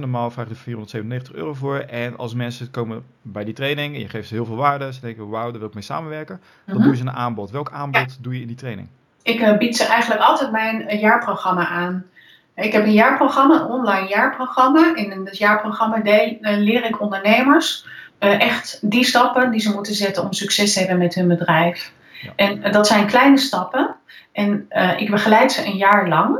normaal 0.00 0.30
vraag 0.30 0.44
je 0.44 0.50
er 0.50 0.56
497 0.56 1.34
euro 1.34 1.54
voor. 1.54 1.76
En 1.78 2.16
als 2.16 2.34
mensen 2.34 2.70
komen 2.70 3.02
bij 3.22 3.44
die 3.44 3.54
training 3.54 3.94
en 3.94 4.00
je 4.00 4.08
geeft 4.08 4.28
ze 4.28 4.34
heel 4.34 4.44
veel 4.44 4.56
waarde, 4.56 4.92
ze 4.92 5.00
denken, 5.00 5.28
wauw, 5.28 5.50
daar 5.50 5.58
wil 5.58 5.68
ik 5.68 5.74
mee 5.74 5.82
samenwerken. 5.82 6.40
Dan 6.66 6.74
mhm. 6.74 6.82
doe 6.84 6.92
je 6.92 6.98
ze 6.98 7.02
een 7.02 7.12
aanbod. 7.12 7.50
Welk 7.50 7.70
aanbod 7.70 8.18
doe 8.20 8.34
je 8.34 8.40
in 8.40 8.46
die 8.46 8.56
training? 8.56 8.88
Ik 9.22 9.40
uh, 9.40 9.56
bied 9.58 9.76
ze 9.76 9.84
eigenlijk 9.84 10.22
altijd 10.22 10.50
mijn 10.50 10.82
uh, 10.82 11.00
jaarprogramma 11.00 11.68
aan. 11.68 12.06
Ik 12.54 12.72
heb 12.72 12.84
een 12.84 12.92
jaarprogramma, 12.92 13.54
een 13.54 13.66
online 13.66 14.08
jaarprogramma. 14.08 14.94
In 14.94 15.10
het 15.24 15.38
jaarprogramma 15.38 16.04
uh, 16.04 16.36
leer 16.40 16.84
ik 16.84 17.00
ondernemers 17.00 17.86
echt 18.18 18.78
die 18.82 19.04
stappen 19.04 19.50
die 19.50 19.60
ze 19.60 19.72
moeten 19.72 19.94
zetten 19.94 20.22
om 20.22 20.32
succes 20.32 20.72
te 20.72 20.78
hebben 20.78 20.98
met 20.98 21.14
hun 21.14 21.28
bedrijf. 21.28 21.92
Ja. 22.22 22.32
En 22.36 22.72
dat 22.72 22.86
zijn 22.86 23.06
kleine 23.06 23.38
stappen. 23.38 23.96
En 24.32 24.66
uh, 24.70 25.00
ik 25.00 25.10
begeleid 25.10 25.52
ze 25.52 25.64
een 25.64 25.76
jaar 25.76 26.08
lang. 26.08 26.38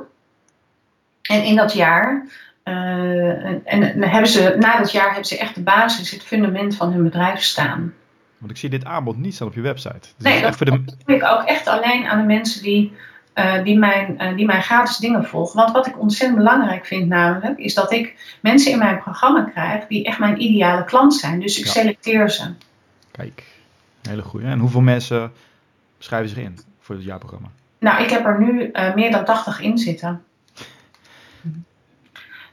En 1.22 1.44
in 1.44 1.56
dat 1.56 1.72
jaar, 1.72 2.26
uh, 2.64 3.44
en, 3.44 3.62
en, 3.64 4.02
hebben 4.02 4.30
ze, 4.30 4.56
na 4.58 4.78
dat 4.78 4.92
jaar 4.92 5.06
hebben 5.06 5.24
ze 5.24 5.38
echt 5.38 5.54
de 5.54 5.62
basis, 5.62 6.10
het 6.10 6.22
fundament 6.22 6.76
van 6.76 6.92
hun 6.92 7.02
bedrijf 7.02 7.42
staan. 7.42 7.94
Want 8.40 8.52
ik 8.52 8.58
zie 8.58 8.70
dit 8.70 8.84
aanbod 8.84 9.16
niet 9.16 9.34
staan 9.34 9.46
op 9.46 9.54
je 9.54 9.60
website. 9.60 10.08
Dus 10.16 10.32
nee, 10.32 10.42
dat 10.42 10.58
doe 10.58 11.16
ik 11.16 11.24
ook 11.24 11.42
echt 11.42 11.66
alleen 11.66 12.06
aan 12.06 12.18
de 12.18 12.26
mensen 12.26 12.62
die, 12.62 12.92
uh, 13.34 13.64
die, 13.64 13.78
mijn, 13.78 14.36
die 14.36 14.46
mijn 14.46 14.62
gratis 14.62 14.96
dingen 14.96 15.24
volgen. 15.24 15.56
Want 15.56 15.72
wat 15.72 15.86
ik 15.86 16.00
ontzettend 16.00 16.38
belangrijk 16.38 16.86
vind 16.86 17.08
namelijk, 17.08 17.58
is 17.58 17.74
dat 17.74 17.92
ik 17.92 18.36
mensen 18.40 18.72
in 18.72 18.78
mijn 18.78 18.98
programma 18.98 19.42
krijg 19.42 19.86
die 19.86 20.04
echt 20.04 20.18
mijn 20.18 20.42
ideale 20.42 20.84
klant 20.84 21.14
zijn. 21.14 21.40
Dus 21.40 21.58
ik 21.58 21.66
selecteer 21.66 22.30
ze. 22.30 22.52
Kijk, 23.10 23.44
hele 24.02 24.22
goede. 24.22 24.46
En 24.46 24.58
hoeveel 24.58 24.80
mensen 24.80 25.32
schrijven 25.98 26.28
zich 26.28 26.38
in 26.38 26.58
voor 26.80 26.94
het 26.94 27.04
jaarprogramma? 27.04 27.48
Nou, 27.78 28.02
ik 28.02 28.10
heb 28.10 28.24
er 28.24 28.40
nu 28.40 28.70
uh, 28.72 28.94
meer 28.94 29.10
dan 29.10 29.24
80 29.24 29.60
in 29.60 29.78
zitten. 29.78 30.22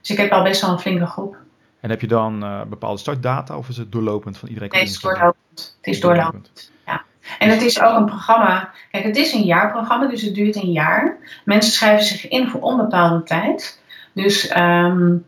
Dus 0.01 0.09
ik 0.09 0.17
heb 0.17 0.31
al 0.31 0.43
best 0.43 0.61
wel 0.61 0.71
een 0.71 0.79
flinke 0.79 1.05
groep. 1.05 1.37
En 1.79 1.89
heb 1.89 2.01
je 2.01 2.07
dan 2.07 2.43
uh, 2.43 2.61
bepaalde 2.63 2.99
startdata 2.99 3.57
of 3.57 3.69
is 3.69 3.77
het 3.77 3.91
doorlopend 3.91 4.37
van 4.37 4.47
iedereen? 4.47 4.69
Nee, 4.69 4.81
het 4.81 4.89
is 4.89 4.99
doorlopend. 4.99 5.77
Het 5.81 5.93
is 5.93 5.99
doorlopend. 5.99 6.71
Ja. 6.85 7.03
En 7.39 7.49
het 7.49 7.61
is 7.61 7.81
ook 7.81 7.97
een 7.97 8.05
programma. 8.05 8.71
Kijk, 8.91 9.03
het 9.03 9.15
is 9.15 9.33
een 9.33 9.43
jaarprogramma, 9.43 10.07
dus 10.07 10.21
het 10.21 10.35
duurt 10.35 10.55
een 10.55 10.71
jaar. 10.71 11.17
Mensen 11.45 11.71
schrijven 11.71 12.05
zich 12.05 12.27
in 12.27 12.47
voor 12.47 12.61
onbepaalde 12.61 13.23
tijd. 13.23 13.81
Dus 14.13 14.57
um, 14.57 15.25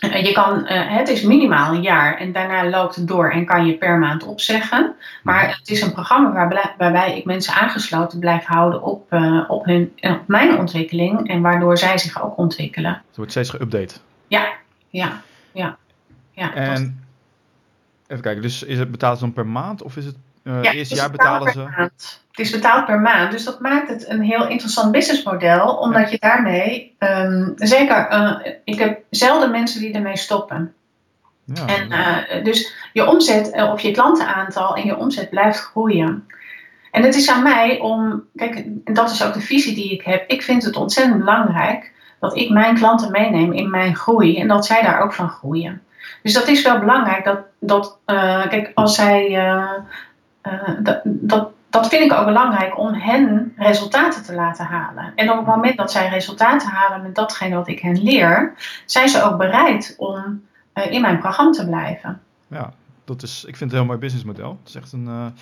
eh, 0.00 0.24
je 0.24 0.32
kan, 0.32 0.58
uh, 0.58 0.96
het 0.96 1.08
is 1.08 1.22
minimaal 1.22 1.74
een 1.74 1.82
jaar 1.82 2.18
en 2.18 2.32
daarna 2.32 2.68
loopt 2.68 2.96
het 2.96 3.08
door 3.08 3.30
en 3.30 3.44
kan 3.44 3.66
je 3.66 3.76
per 3.76 3.98
maand 3.98 4.24
opzeggen. 4.24 4.94
Maar 5.22 5.56
het 5.58 5.68
is 5.68 5.82
een 5.82 5.92
programma 5.92 6.32
waar, 6.32 6.74
waarbij 6.78 7.16
ik 7.16 7.24
mensen 7.24 7.54
aangesloten 7.54 8.18
blijf 8.18 8.44
houden 8.44 8.82
op, 8.82 9.12
uh, 9.12 9.44
op, 9.48 9.64
hun, 9.64 9.92
op 10.00 10.22
mijn 10.26 10.58
ontwikkeling 10.58 11.28
en 11.28 11.40
waardoor 11.40 11.78
zij 11.78 11.98
zich 11.98 12.22
ook 12.22 12.38
ontwikkelen. 12.38 13.02
Het 13.06 13.16
wordt 13.16 13.30
steeds 13.30 13.56
geüpdate. 13.56 13.94
Ja, 14.26 14.48
ja, 14.88 15.22
ja. 15.52 15.76
ja 16.32 16.54
en 16.54 17.04
even 18.06 18.22
kijken, 18.22 18.42
dus 18.42 18.62
is 18.62 18.78
het 18.78 18.90
betaald 18.90 19.20
dan 19.20 19.32
per 19.32 19.46
maand 19.46 19.82
of 19.82 19.96
is 19.96 20.04
het 20.04 20.16
uh, 20.42 20.62
ja, 20.62 20.72
eerste 20.72 20.94
jaar 20.94 21.10
betalen 21.10 21.52
ze? 21.52 21.66
Het 22.30 22.48
is 22.48 22.50
betaald 22.50 22.86
per 22.86 23.00
maand. 23.00 23.32
Dus 23.32 23.44
dat 23.44 23.60
maakt 23.60 23.88
het 23.88 24.08
een 24.08 24.22
heel 24.22 24.48
interessant 24.48 24.92
businessmodel. 24.92 25.76
Omdat 25.76 26.10
je 26.10 26.16
daarmee, 26.20 26.96
um, 26.98 27.52
zeker, 27.56 28.12
uh, 28.12 28.52
ik 28.64 28.78
heb 28.78 29.00
zelden 29.10 29.50
mensen 29.50 29.80
die 29.80 29.92
ermee 29.92 30.16
stoppen. 30.16 30.74
Ja, 31.44 31.66
en, 31.66 31.90
uh, 31.90 32.44
dus 32.44 32.74
je 32.92 33.06
omzet 33.06 33.52
of 33.52 33.80
je 33.80 33.90
klantenaantal 33.90 34.76
en 34.76 34.86
je 34.86 34.96
omzet 34.96 35.30
blijft 35.30 35.60
groeien. 35.60 36.26
En 36.90 37.02
het 37.02 37.14
is 37.14 37.30
aan 37.30 37.42
mij 37.42 37.78
om, 37.78 38.24
kijk, 38.36 38.54
en 38.84 38.94
dat 38.94 39.10
is 39.10 39.24
ook 39.24 39.32
de 39.34 39.40
visie 39.40 39.74
die 39.74 39.92
ik 39.92 40.02
heb. 40.02 40.30
Ik 40.30 40.42
vind 40.42 40.64
het 40.64 40.76
ontzettend 40.76 41.18
belangrijk 41.18 41.92
dat 42.20 42.36
ik 42.36 42.50
mijn 42.50 42.74
klanten 42.74 43.10
meeneem 43.10 43.52
in 43.52 43.70
mijn 43.70 43.96
groei 43.96 44.40
en 44.40 44.48
dat 44.48 44.66
zij 44.66 44.82
daar 44.82 45.00
ook 45.00 45.12
van 45.12 45.28
groeien. 45.28 45.82
Dus 46.22 46.32
dat 46.32 46.48
is 46.48 46.62
wel 46.62 46.78
belangrijk 46.78 47.24
dat, 47.24 47.38
dat 47.58 47.98
kijk, 48.48 48.70
als 48.74 48.94
zij 48.94 49.46
uh, 49.46 49.72
dat, 50.78 51.00
dat, 51.04 51.50
dat 51.70 51.88
vind 51.88 52.04
ik 52.04 52.18
ook 52.18 52.24
belangrijk 52.24 52.78
om 52.78 52.94
hen 52.94 53.52
resultaten 53.56 54.22
te 54.22 54.34
laten 54.34 54.64
halen. 54.64 55.12
En 55.14 55.30
op 55.30 55.36
het 55.36 55.46
moment 55.46 55.76
dat 55.76 55.92
zij 55.92 56.08
resultaten 56.08 56.68
halen 56.68 57.02
met 57.02 57.14
datgene 57.14 57.54
wat 57.54 57.68
ik 57.68 57.80
hen 57.80 58.02
leer, 58.02 58.54
zijn 58.84 59.08
ze 59.08 59.22
ook 59.22 59.38
bereid 59.38 59.94
om 59.98 60.42
in 60.90 61.00
mijn 61.00 61.18
programma 61.18 61.52
te 61.52 61.66
blijven. 61.66 62.20
Ja, 62.46 62.72
dat 63.04 63.22
is, 63.22 63.44
ik 63.46 63.56
vind 63.56 63.60
het 63.60 63.70
een 63.70 63.76
heel 63.76 63.86
mooi 63.86 63.98
businessmodel. 63.98 64.58
Het 64.60 64.68
is 64.68 64.74
echt 64.74 64.92
een, 64.92 65.34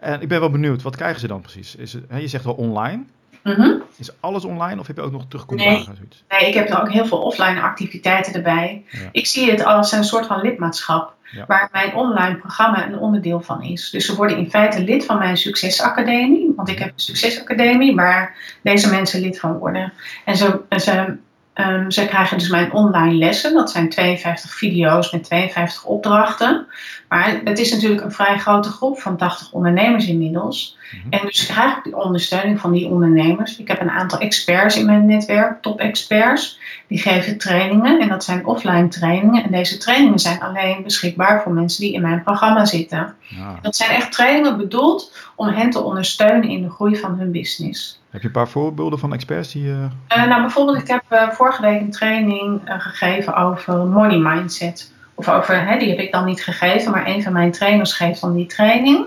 en 0.00 0.20
ik 0.20 0.28
ben 0.28 0.40
wel 0.40 0.50
benieuwd, 0.50 0.82
wat 0.82 0.96
krijgen 0.96 1.20
ze 1.20 1.26
dan 1.26 1.40
precies? 1.40 1.76
Is 1.76 1.92
het, 1.92 2.04
hè, 2.08 2.18
je 2.18 2.28
zegt 2.28 2.44
wel 2.44 2.54
online. 2.54 3.04
Mm 3.42 3.82
Is 3.98 4.20
alles 4.20 4.44
online 4.44 4.80
of 4.80 4.86
heb 4.86 4.96
je 4.96 5.02
ook 5.02 5.12
nog 5.12 5.24
terugkomdagen? 5.28 5.96
Nee, 6.28 6.40
nee, 6.40 6.48
ik 6.48 6.54
heb 6.54 6.68
er 6.68 6.80
ook 6.80 6.90
heel 6.92 7.06
veel 7.06 7.22
offline 7.22 7.60
activiteiten 7.60 8.34
erbij. 8.34 8.84
Ja. 8.90 8.98
Ik 9.12 9.26
zie 9.26 9.50
het 9.50 9.64
als 9.64 9.92
een 9.92 10.04
soort 10.04 10.26
van 10.26 10.40
lidmaatschap. 10.40 11.16
Waar 11.46 11.68
mijn 11.72 11.94
online 11.94 12.36
programma 12.36 12.86
een 12.86 12.98
onderdeel 12.98 13.40
van 13.40 13.62
is. 13.62 13.90
Dus 13.90 14.06
ze 14.06 14.16
worden 14.16 14.36
in 14.36 14.50
feite 14.50 14.84
lid 14.84 15.04
van 15.04 15.18
mijn 15.18 15.36
succesacademie. 15.36 16.52
Want 16.56 16.68
ik 16.68 16.78
heb 16.78 16.88
een 16.88 16.92
succesacademie 16.96 17.94
waar 17.94 18.36
deze 18.62 18.90
mensen 18.90 19.20
lid 19.20 19.40
van 19.40 19.58
worden. 19.58 19.92
En 20.24 20.36
ze, 20.36 20.60
ze, 20.76 21.16
um, 21.54 21.90
ze 21.90 22.06
krijgen 22.06 22.38
dus 22.38 22.48
mijn 22.48 22.72
online 22.72 23.14
lessen. 23.14 23.54
Dat 23.54 23.70
zijn 23.70 23.88
52 23.88 24.54
video's 24.54 25.12
met 25.12 25.24
52 25.24 25.84
opdrachten. 25.84 26.66
Maar 27.08 27.40
het 27.44 27.58
is 27.58 27.72
natuurlijk 27.72 28.02
een 28.02 28.12
vrij 28.12 28.38
grote 28.38 28.68
groep 28.68 28.98
van 29.00 29.16
80 29.16 29.52
ondernemers 29.52 30.06
inmiddels. 30.06 30.76
Mhm. 30.90 31.12
En 31.12 31.26
dus 31.26 31.46
krijg 31.46 31.76
ik 31.76 31.84
de 31.84 31.96
ondersteuning 31.96 32.60
van 32.60 32.72
die 32.72 32.86
ondernemers. 32.86 33.58
Ik 33.58 33.68
heb 33.68 33.80
een 33.80 33.90
aantal 33.90 34.18
experts 34.18 34.76
in 34.76 34.86
mijn 34.86 35.06
netwerk, 35.06 35.62
top-experts. 35.62 36.58
Die 36.86 36.98
geven 36.98 37.38
trainingen 37.38 38.00
en 38.00 38.08
dat 38.08 38.24
zijn 38.24 38.46
offline 38.46 38.88
trainingen. 38.88 39.44
En 39.44 39.50
deze 39.50 39.78
trainingen 39.78 40.18
zijn 40.18 40.40
alleen 40.40 40.82
beschikbaar 40.82 41.42
voor 41.42 41.52
mensen 41.52 41.80
die 41.80 41.92
in 41.92 42.02
mijn 42.02 42.22
programma 42.22 42.64
zitten. 42.64 43.14
Dat 43.62 43.76
zijn 43.76 43.90
echt 43.90 44.12
trainingen 44.12 44.56
bedoeld 44.56 45.30
om 45.36 45.48
hen 45.48 45.70
te 45.70 45.82
ondersteunen 45.82 46.48
in 46.48 46.62
de 46.62 46.70
groei 46.70 46.96
van 46.96 47.18
hun 47.18 47.32
business. 47.32 48.00
Heb 48.10 48.20
je 48.20 48.26
een 48.26 48.32
paar 48.32 48.48
voorbeelden 48.48 48.98
van 48.98 49.12
experts 49.12 49.52
die. 49.52 49.64
Uh... 49.64 49.84
Uh, 50.16 50.26
nou, 50.26 50.40
bijvoorbeeld, 50.40 50.78
ik 50.78 50.88
heb 50.88 51.04
uh, 51.12 51.28
vorige 51.30 51.62
week 51.62 51.80
een 51.80 51.90
training 51.90 52.60
gegeven 52.64 53.36
over 53.36 53.86
money 53.86 54.18
mindset. 54.18 54.92
Of 55.18 55.28
over, 55.28 55.66
hè, 55.66 55.78
die 55.78 55.88
heb 55.88 55.98
ik 55.98 56.12
dan 56.12 56.24
niet 56.24 56.42
gegeven, 56.42 56.90
maar 56.90 57.06
een 57.06 57.22
van 57.22 57.32
mijn 57.32 57.52
trainers 57.52 57.92
geeft 57.92 58.20
dan 58.20 58.34
die 58.34 58.46
training. 58.46 59.06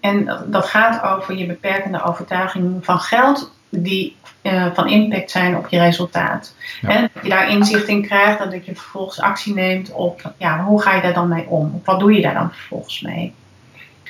En 0.00 0.44
dat 0.46 0.66
gaat 0.66 1.02
over 1.02 1.36
je 1.36 1.46
beperkende 1.46 2.02
overtuiging 2.02 2.84
van 2.84 2.98
geld 2.98 3.52
die 3.68 4.16
uh, 4.42 4.66
van 4.74 4.88
impact 4.88 5.30
zijn 5.30 5.56
op 5.56 5.68
je 5.68 5.78
resultaat. 5.78 6.54
Ja. 6.80 6.88
En 6.88 7.10
dat 7.14 7.22
je 7.22 7.28
daar 7.28 7.50
inzicht 7.50 7.88
in 7.88 8.06
krijgt 8.06 8.40
en 8.40 8.50
dat 8.50 8.66
je 8.66 8.74
vervolgens 8.74 9.20
actie 9.20 9.54
neemt 9.54 9.92
op 9.92 10.32
ja, 10.36 10.64
hoe 10.64 10.82
ga 10.82 10.94
je 10.94 11.02
daar 11.02 11.14
dan 11.14 11.28
mee 11.28 11.46
om? 11.46 11.72
Of 11.74 11.84
wat 11.84 12.00
doe 12.00 12.12
je 12.12 12.22
daar 12.22 12.34
dan 12.34 12.52
vervolgens 12.52 13.00
mee? 13.00 13.34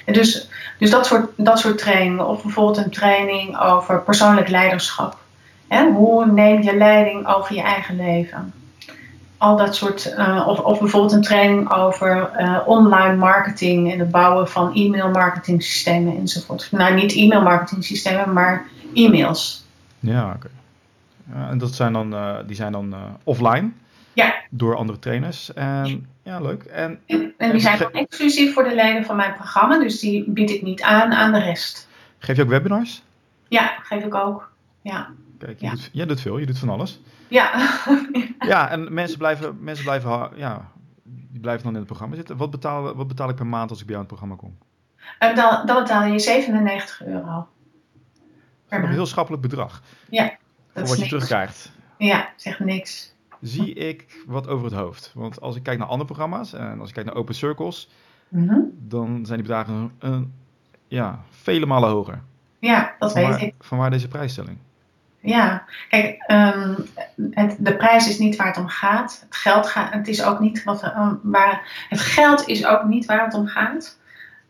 En 0.05 0.12
dus 0.12 0.49
dus 0.79 0.91
dat, 0.91 1.07
soort, 1.07 1.31
dat 1.37 1.59
soort 1.59 1.79
trainingen, 1.79 2.27
of 2.27 2.43
bijvoorbeeld 2.43 2.77
een 2.77 2.91
training 2.91 3.61
over 3.61 4.03
persoonlijk 4.03 4.49
leiderschap. 4.49 5.17
Hoe 5.69 6.27
neem 6.27 6.62
je 6.62 6.77
leiding 6.77 7.27
over 7.27 7.55
je 7.55 7.62
eigen 7.62 7.97
leven? 7.97 8.53
Al 9.42 9.57
dat 9.57 9.76
soort, 9.76 10.14
uh, 10.18 10.44
of, 10.48 10.59
of 10.59 10.78
bijvoorbeeld 10.78 11.12
een 11.12 11.22
training 11.22 11.72
over 11.72 12.31
uh, 12.38 12.59
online 12.66 13.16
marketing 13.16 13.92
en 13.92 13.98
het 13.98 14.11
bouwen 14.11 14.48
van 14.48 14.74
e-mail 14.74 15.11
marketing 15.11 15.62
systemen 15.62 16.16
enzovoort. 16.16 16.68
Nou, 16.70 16.94
niet 16.94 17.14
e-mail 17.14 17.42
marketing 17.42 17.85
systemen, 17.85 18.33
maar 18.33 18.66
e-mails. 18.94 19.64
Ja, 20.00 20.26
oké. 20.26 20.50
Okay. 21.31 21.48
en 21.50 21.59
dat 21.59 21.74
zijn 21.74 21.92
dan, 21.92 22.14
uh, 22.14 22.37
die 22.46 22.57
zijn 22.57 22.72
dan 22.72 22.94
offline? 23.22 23.70
Ja. 24.12 24.35
Door 24.50 24.76
andere 24.76 24.98
trainers. 24.98 25.52
En, 25.52 26.07
ja, 26.22 26.40
leuk. 26.40 26.62
En, 26.62 27.00
en 27.38 27.50
die 27.50 27.61
zijn 27.61 27.78
dan 27.78 27.92
exclusief 27.92 28.55
voor 28.55 28.64
de 28.64 28.74
leden 28.74 29.05
van 29.05 29.16
mijn 29.16 29.35
programma, 29.35 29.78
dus 29.78 30.00
die 30.00 30.31
bied 30.31 30.50
ik 30.50 30.62
niet 30.62 30.83
aan 30.83 31.12
aan 31.12 31.33
de 31.33 31.40
rest. 31.40 31.88
Geef 32.18 32.37
je 32.37 32.42
ook 32.42 32.48
webinars? 32.48 33.02
Ja, 33.48 33.72
geef 33.83 34.05
ik 34.05 34.14
ook. 34.14 34.50
Ja. 34.83 35.09
Kijk, 35.38 35.61
je 35.61 35.66
ja. 35.66 35.72
Doet, 35.72 35.90
jij 35.92 36.07
doet 36.07 36.20
veel, 36.20 36.38
je 36.38 36.46
doet 36.46 36.59
van 36.59 36.68
alles. 36.68 37.00
Ja. 37.33 37.71
ja, 38.53 38.71
en 38.71 38.95
mensen 38.95 39.18
blijven, 39.18 39.57
mensen 39.61 39.85
blijven, 39.85 40.31
ja, 40.35 40.71
die 41.05 41.40
blijven 41.40 41.62
dan 41.62 41.73
in 41.73 41.79
het 41.79 41.88
programma 41.88 42.16
zitten. 42.16 42.37
Wat 42.37 42.51
betaal, 42.51 42.95
wat 42.95 43.09
betaal 43.09 43.29
ik 43.29 43.37
per 43.37 43.47
maand 43.47 43.71
als 43.71 43.81
ik 43.81 43.87
bij 43.87 43.95
jou 43.95 44.07
in 44.07 44.11
het 44.11 44.18
programma 44.18 44.37
kom? 44.37 44.59
Uh, 45.21 45.37
dan, 45.37 45.66
dan 45.66 45.83
betaal 45.83 46.05
je 46.05 46.18
97 46.18 47.07
euro. 47.07 47.49
Is 48.68 48.79
een 48.79 48.88
heel 48.88 49.07
schappelijk 49.07 49.42
bedrag. 49.42 49.83
Ja. 50.09 50.23
Dat 50.23 50.35
voor 50.73 50.83
wat 50.83 50.88
je 50.88 50.97
niks. 50.97 51.09
terugkrijgt. 51.09 51.73
Ja, 51.99 52.29
zeg 52.37 52.59
niks 52.59 53.12
zie 53.42 53.75
ik 53.75 54.25
wat 54.27 54.49
over 54.49 54.64
het 54.64 54.75
hoofd. 54.75 55.12
Want 55.14 55.40
als 55.40 55.57
ik 55.57 55.62
kijk 55.62 55.79
naar 55.79 55.88
andere 55.88 56.05
programma's 56.05 56.53
en 56.53 56.81
als 56.81 56.88
ik 56.88 56.95
kijk 56.95 57.07
naar 57.07 57.14
Open 57.14 57.35
Circles, 57.35 57.88
mm 58.29 58.49
-hmm. 58.49 58.71
dan 58.79 59.27
zijn 59.27 59.38
die 59.38 59.49
bedragen 59.49 59.92
een, 59.99 60.33
ja, 60.88 61.21
vele 61.31 61.66
malen 61.66 61.90
hoger. 61.90 62.23
Ja, 62.59 62.95
dat 62.99 63.12
weet 63.12 63.40
ik. 63.40 63.55
Van 63.59 63.79
waar 63.79 63.90
deze 63.90 64.09
prijsstelling? 64.09 64.59
Ja, 65.25 65.65
kijk, 65.89 66.25
um, 66.31 66.77
het, 67.31 67.57
de 67.59 67.77
prijs 67.77 68.09
is 68.09 68.19
niet 68.19 68.37
waar 68.37 68.47
het 68.47 68.57
om 68.57 68.69
gaat. 68.69 69.21
Het 69.25 69.37
geld 69.37 69.67
gaat, 69.67 69.93
het 69.93 70.09
is 70.09 70.23
ook 70.23 70.41
niet 70.41 70.65
wat, 70.65 70.83
um, 70.83 71.21
waar, 71.23 71.87
het 71.89 72.01
geld 72.01 72.49
is 72.49 72.67
ook 72.67 72.85
niet 72.85 73.05
waar 73.05 73.25
het 73.25 73.35
om 73.35 73.47
gaat. 73.47 73.99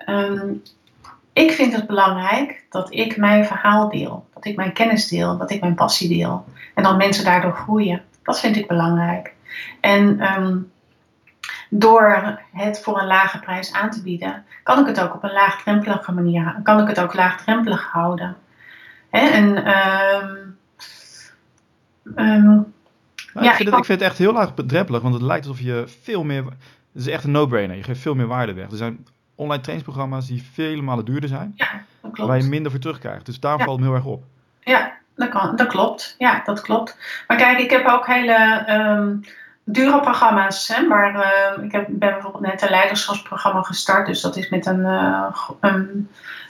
Um, 0.06 0.62
ik 1.32 1.50
vind 1.50 1.72
het 1.72 1.86
belangrijk 1.86 2.64
dat 2.70 2.92
ik 2.92 3.16
mijn 3.16 3.44
verhaal 3.44 3.88
deel, 3.88 4.26
dat 4.34 4.44
ik 4.44 4.56
mijn 4.56 4.72
kennis 4.72 5.08
deel, 5.08 5.38
dat 5.38 5.50
ik 5.50 5.60
mijn 5.60 5.74
passie 5.74 6.08
deel 6.08 6.44
en 6.74 6.82
dat 6.82 6.96
mensen 6.96 7.24
daardoor 7.24 7.54
groeien. 7.54 8.02
Dat 8.22 8.40
vind 8.40 8.56
ik 8.56 8.68
belangrijk. 8.68 9.34
En 9.80 10.20
door 11.70 12.36
het 12.52 12.82
voor 12.82 13.00
een 13.00 13.06
lage 13.06 13.38
prijs 13.38 13.72
aan 13.72 13.90
te 13.90 14.02
bieden, 14.02 14.44
kan 14.62 14.78
ik 14.78 14.86
het 14.86 15.00
ook 15.00 15.14
op 15.14 15.24
een 15.24 15.32
laagdrempelige 15.32 16.12
manier, 16.12 16.60
kan 16.62 16.80
ik 16.80 16.88
het 16.88 17.00
ook 17.00 17.14
laagdrempelig 17.14 17.88
houden. 17.92 18.36
En 19.10 19.64
um, 22.04 22.18
um, 22.18 22.44
nou, 22.44 23.46
ja, 23.46 23.50
ik, 23.50 23.56
vind 23.56 23.68
het, 23.68 23.78
ik 23.78 23.84
vind 23.84 24.00
het 24.00 24.08
echt 24.08 24.18
heel 24.18 24.32
laagdrempelig, 24.32 25.02
want 25.02 25.14
het 25.14 25.22
lijkt 25.22 25.46
alsof 25.46 25.64
je 25.64 25.84
veel 26.02 26.24
meer. 26.24 26.44
Het 26.92 27.02
is 27.02 27.06
echt 27.06 27.24
een 27.24 27.30
no-brainer. 27.30 27.76
Je 27.76 27.82
geeft 27.82 28.00
veel 28.00 28.14
meer 28.14 28.26
waarde 28.26 28.52
weg. 28.52 28.70
Er 28.70 28.76
zijn 28.76 29.06
online 29.34 29.62
trainingsprogramma's 29.62 30.26
die 30.26 30.42
vele 30.52 30.82
malen 30.82 31.04
duurder 31.04 31.28
zijn, 31.28 31.52
ja, 31.56 31.66
dat 32.00 32.12
klopt. 32.12 32.30
waar 32.30 32.38
je 32.38 32.48
minder 32.48 32.70
voor 32.70 32.80
terugkrijgt. 32.80 33.26
Dus 33.26 33.40
daarom 33.40 33.60
Ja. 33.60 33.66
valt 33.66 33.78
het 33.78 33.88
me 33.88 33.94
heel 33.94 34.02
erg 34.04 34.12
op. 34.12 34.24
Ja, 34.60 34.92
dat, 35.16 35.28
kan, 35.28 35.56
dat 35.56 35.66
klopt. 35.66 36.14
Ja, 36.18 36.42
dat 36.44 36.60
klopt. 36.60 36.96
Maar 37.26 37.36
kijk, 37.36 37.58
ik 37.58 37.70
heb 37.70 37.86
ook 37.86 38.06
hele 38.06 38.62
ehm, 38.66 39.16
dure 39.64 40.00
programma's. 40.00 40.68
Hè, 40.68 40.86
maar 40.86 41.14
ehm, 41.14 41.64
ik 41.64 41.72
heb, 41.72 41.86
ben 41.88 41.98
bijvoorbeeld 42.12 42.44
net 42.44 42.62
een 42.62 42.70
leiderschapsprogramma 42.70 43.62
gestart. 43.62 44.06
Dus 44.06 44.20
dat 44.20 44.36
is 44.36 44.48
met 44.48 44.66
een, 44.66 44.84
eh, 44.84 45.74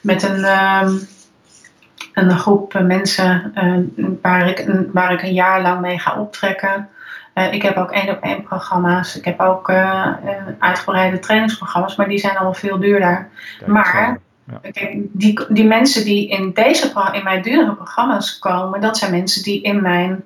met 0.01 0.23
een, 0.23 0.45
ehm, 0.45 0.95
een 2.13 2.39
groep 2.39 2.81
mensen 2.83 3.53
eh, 3.55 3.75
waar, 4.23 4.49
ik, 4.49 4.59
een- 4.59 4.91
waar 4.93 5.13
ik 5.13 5.23
een 5.23 5.33
jaar 5.33 5.63
lang 5.63 5.81
mee 5.81 5.99
ga 5.99 6.21
optrekken. 6.21 6.89
Eh, 7.33 7.53
ik 7.53 7.63
heb 7.63 7.77
ook 7.77 7.91
één 7.91 8.09
op 8.11 8.23
één 8.23 8.43
programma's. 8.43 9.17
Ik 9.17 9.25
heb 9.25 9.41
ook 9.41 9.69
eh, 9.69 10.13
uitgebreide 10.59 11.19
trainingsprogramma's, 11.19 11.97
maar 11.97 12.09
die 12.09 12.19
zijn 12.19 12.35
allemaal 12.35 12.55
veel 12.55 12.79
duurder. 12.79 13.29
Kijk, 13.59 13.71
Maar-. 13.71 14.19
Ja. 14.45 14.71
Kijk, 14.73 14.97
die, 15.13 15.45
die 15.49 15.65
mensen 15.67 16.05
die 16.05 16.29
in, 16.29 16.51
deze, 16.55 17.11
in 17.13 17.25
mijn 17.25 17.43
dure 17.43 17.73
programma's 17.75 18.39
komen, 18.39 18.81
dat 18.81 18.99
zijn 18.99 19.11
mensen 19.11 19.43
die 19.43 19.63
in 19.63 19.83
mijn 19.83 20.25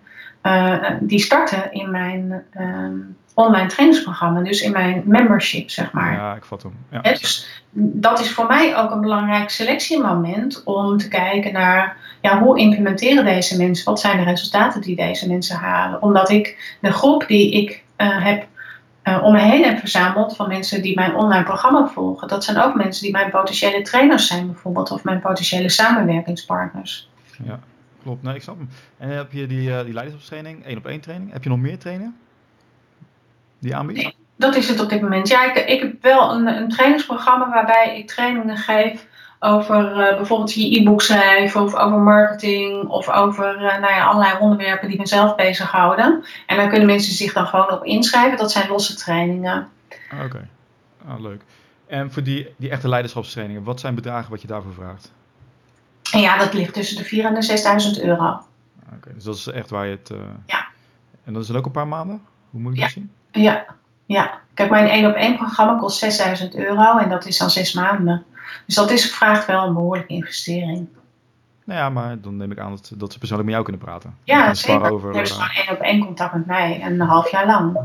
die 1.00 1.18
starten 1.18 1.72
in 1.72 1.90
mijn 1.90 2.44
ehm, 2.50 2.98
online 3.36 3.68
trainingsprogramma, 3.68 4.40
dus 4.40 4.60
in 4.60 4.72
mijn 4.72 5.02
membership, 5.04 5.70
zeg 5.70 5.92
maar. 5.92 6.12
Ja, 6.12 6.34
ik 6.34 6.44
vat 6.44 6.62
hem. 6.62 6.72
Ja. 6.90 7.00
Dus 7.00 7.62
dat 7.70 8.20
is 8.20 8.30
voor 8.30 8.46
mij 8.46 8.76
ook 8.76 8.90
een 8.90 9.00
belangrijk 9.00 9.50
selectiemoment 9.50 10.62
om 10.64 10.96
te 10.96 11.08
kijken 11.08 11.52
naar 11.52 11.96
ja, 12.20 12.38
hoe 12.38 12.58
implementeren 12.58 13.24
deze 13.24 13.56
mensen, 13.56 13.84
wat 13.84 14.00
zijn 14.00 14.16
de 14.16 14.24
resultaten 14.24 14.80
die 14.80 14.96
deze 14.96 15.28
mensen 15.28 15.56
halen. 15.56 16.02
Omdat 16.02 16.30
ik 16.30 16.76
de 16.80 16.92
groep 16.92 17.24
die 17.26 17.52
ik 17.52 17.82
eh, 17.96 18.24
heb 18.24 18.46
eh, 19.02 19.22
om 19.22 19.32
me 19.32 19.40
heen 19.40 19.64
heb 19.64 19.78
verzameld 19.78 20.36
van 20.36 20.48
mensen 20.48 20.82
die 20.82 20.94
mijn 20.94 21.14
online 21.14 21.44
programma 21.44 21.86
volgen, 21.86 22.28
dat 22.28 22.44
zijn 22.44 22.60
ook 22.60 22.74
mensen 22.74 23.02
die 23.02 23.12
mijn 23.12 23.30
potentiële 23.30 23.82
trainers 23.82 24.26
zijn 24.26 24.46
bijvoorbeeld, 24.46 24.90
of 24.90 25.04
mijn 25.04 25.20
potentiële 25.20 25.68
samenwerkingspartners. 25.68 27.10
Ja, 27.44 27.58
klopt. 28.06 28.22
Nee, 28.22 28.34
ik 28.34 28.42
snap 28.42 28.56
hem. 28.56 28.68
En 28.96 29.08
heb 29.08 29.32
je 29.32 29.46
die, 29.46 29.76
eh, 29.76 29.84
die 29.84 29.92
leiderschapstraining, 29.92 30.64
één 30.64 30.76
op 30.76 30.86
één 30.86 31.00
training? 31.00 31.32
Heb 31.32 31.42
je 31.42 31.48
nog 31.48 31.58
meer 31.58 31.78
trainingen 31.78 32.16
die 33.58 33.76
aanbiedt? 33.76 34.02
Nee. 34.02 34.14
Dat 34.36 34.56
is 34.56 34.68
het 34.68 34.80
op 34.80 34.88
dit 34.88 35.00
moment. 35.00 35.28
Ja, 35.28 35.54
ik, 35.54 35.68
ik 35.68 35.80
heb 35.80 36.02
wel 36.02 36.34
een, 36.34 36.46
een 36.46 36.68
trainingsprogramma 36.68 37.50
waarbij 37.50 37.98
ik 37.98 38.08
trainingen 38.08 38.56
geef 38.56 39.06
over 39.38 40.00
eh, 40.00 40.16
bijvoorbeeld 40.16 40.52
je 40.52 40.80
e-book 40.80 41.02
schrijven 41.02 41.62
of 41.62 41.74
over 41.74 41.98
marketing 41.98 42.88
of 42.88 43.10
over 43.10 43.56
eh, 43.56 43.80
nou 43.80 43.94
ja, 43.94 44.04
allerlei 44.04 44.38
onderwerpen 44.38 44.88
die 44.88 44.98
mezelf 44.98 45.34
bezighouden. 45.34 46.24
En 46.46 46.56
daar 46.56 46.68
kunnen 46.68 46.86
mensen 46.86 47.14
zich 47.14 47.32
dan 47.32 47.46
gewoon 47.46 47.70
op 47.70 47.84
inschrijven. 47.84 48.38
Dat 48.38 48.52
zijn 48.52 48.68
losse 48.68 48.96
trainingen. 48.96 49.68
Ah, 50.10 50.24
Oké, 50.24 50.48
ah, 51.08 51.20
leuk. 51.20 51.42
En 51.86 52.12
voor 52.12 52.22
die, 52.22 52.54
die 52.56 52.70
echte 52.70 52.88
leiderschapstrainingen, 52.88 53.62
wat 53.62 53.80
zijn 53.80 53.94
bedragen 53.94 54.30
wat 54.30 54.40
je 54.40 54.46
daarvoor 54.46 54.74
vraagt? 54.74 55.12
En 56.16 56.22
ja, 56.22 56.38
dat 56.38 56.52
ligt 56.54 56.72
tussen 56.74 56.96
de 56.96 57.04
4.000 57.04 57.10
en 57.24 57.34
de 57.34 57.94
6.000 57.98 58.04
euro. 58.04 58.22
Ah, 58.22 58.38
Oké, 58.96 59.14
dus 59.14 59.24
dat 59.24 59.34
is 59.36 59.46
echt 59.46 59.70
waar 59.70 59.86
je 59.86 59.96
het... 59.96 60.10
eh, 60.10 60.18
Ja. 60.46 60.66
En 61.24 61.32
dat 61.32 61.42
is 61.42 61.48
dan 61.48 61.56
ook 61.56 61.66
een 61.66 61.70
paar 61.72 61.88
maanden? 61.88 62.22
Hoe 62.50 62.60
moet 62.60 62.72
ik 62.72 62.78
Ja. 62.78 62.84
dat 62.84 62.92
zien? 62.92 63.10
Ja, 63.30 63.64
ja. 64.06 64.40
Kijk, 64.54 64.70
mijn 64.70 64.86
1 64.88 65.06
op 65.06 65.14
1 65.14 65.36
programma 65.36 65.78
kost 65.78 65.98
6000 65.98 66.54
euro 66.54 66.98
en 66.98 67.08
dat 67.08 67.26
is 67.26 67.38
dan 67.38 67.50
zes 67.50 67.72
maanden. 67.72 68.24
Dus 68.66 68.74
dat 68.74 68.90
is, 68.90 69.12
vraagt 69.14 69.46
wel 69.46 69.66
een 69.66 69.74
behoorlijke 69.74 70.12
investering. 70.12 70.88
Nou 71.66 71.78
ja, 71.80 71.90
maar 71.90 72.20
dan 72.20 72.36
neem 72.36 72.50
ik 72.52 72.58
aan 72.58 72.70
dat, 72.70 72.92
dat 72.94 73.12
ze 73.12 73.18
persoonlijk 73.18 73.48
met 73.48 73.58
jou 73.58 73.68
kunnen 73.70 73.86
praten. 73.86 74.14
Ja, 74.24 74.54
zeker. 74.54 74.90
over... 74.90 75.14
Hebt 75.14 75.28
eh, 75.30 75.34
gewoon 75.34 75.64
één 75.64 75.70
op 75.76 75.80
één 75.80 76.04
contact 76.04 76.32
met 76.34 76.46
mij 76.46 76.80
en 76.80 77.00
een 77.00 77.06
half 77.06 77.30
jaar 77.30 77.46
lang. 77.46 77.76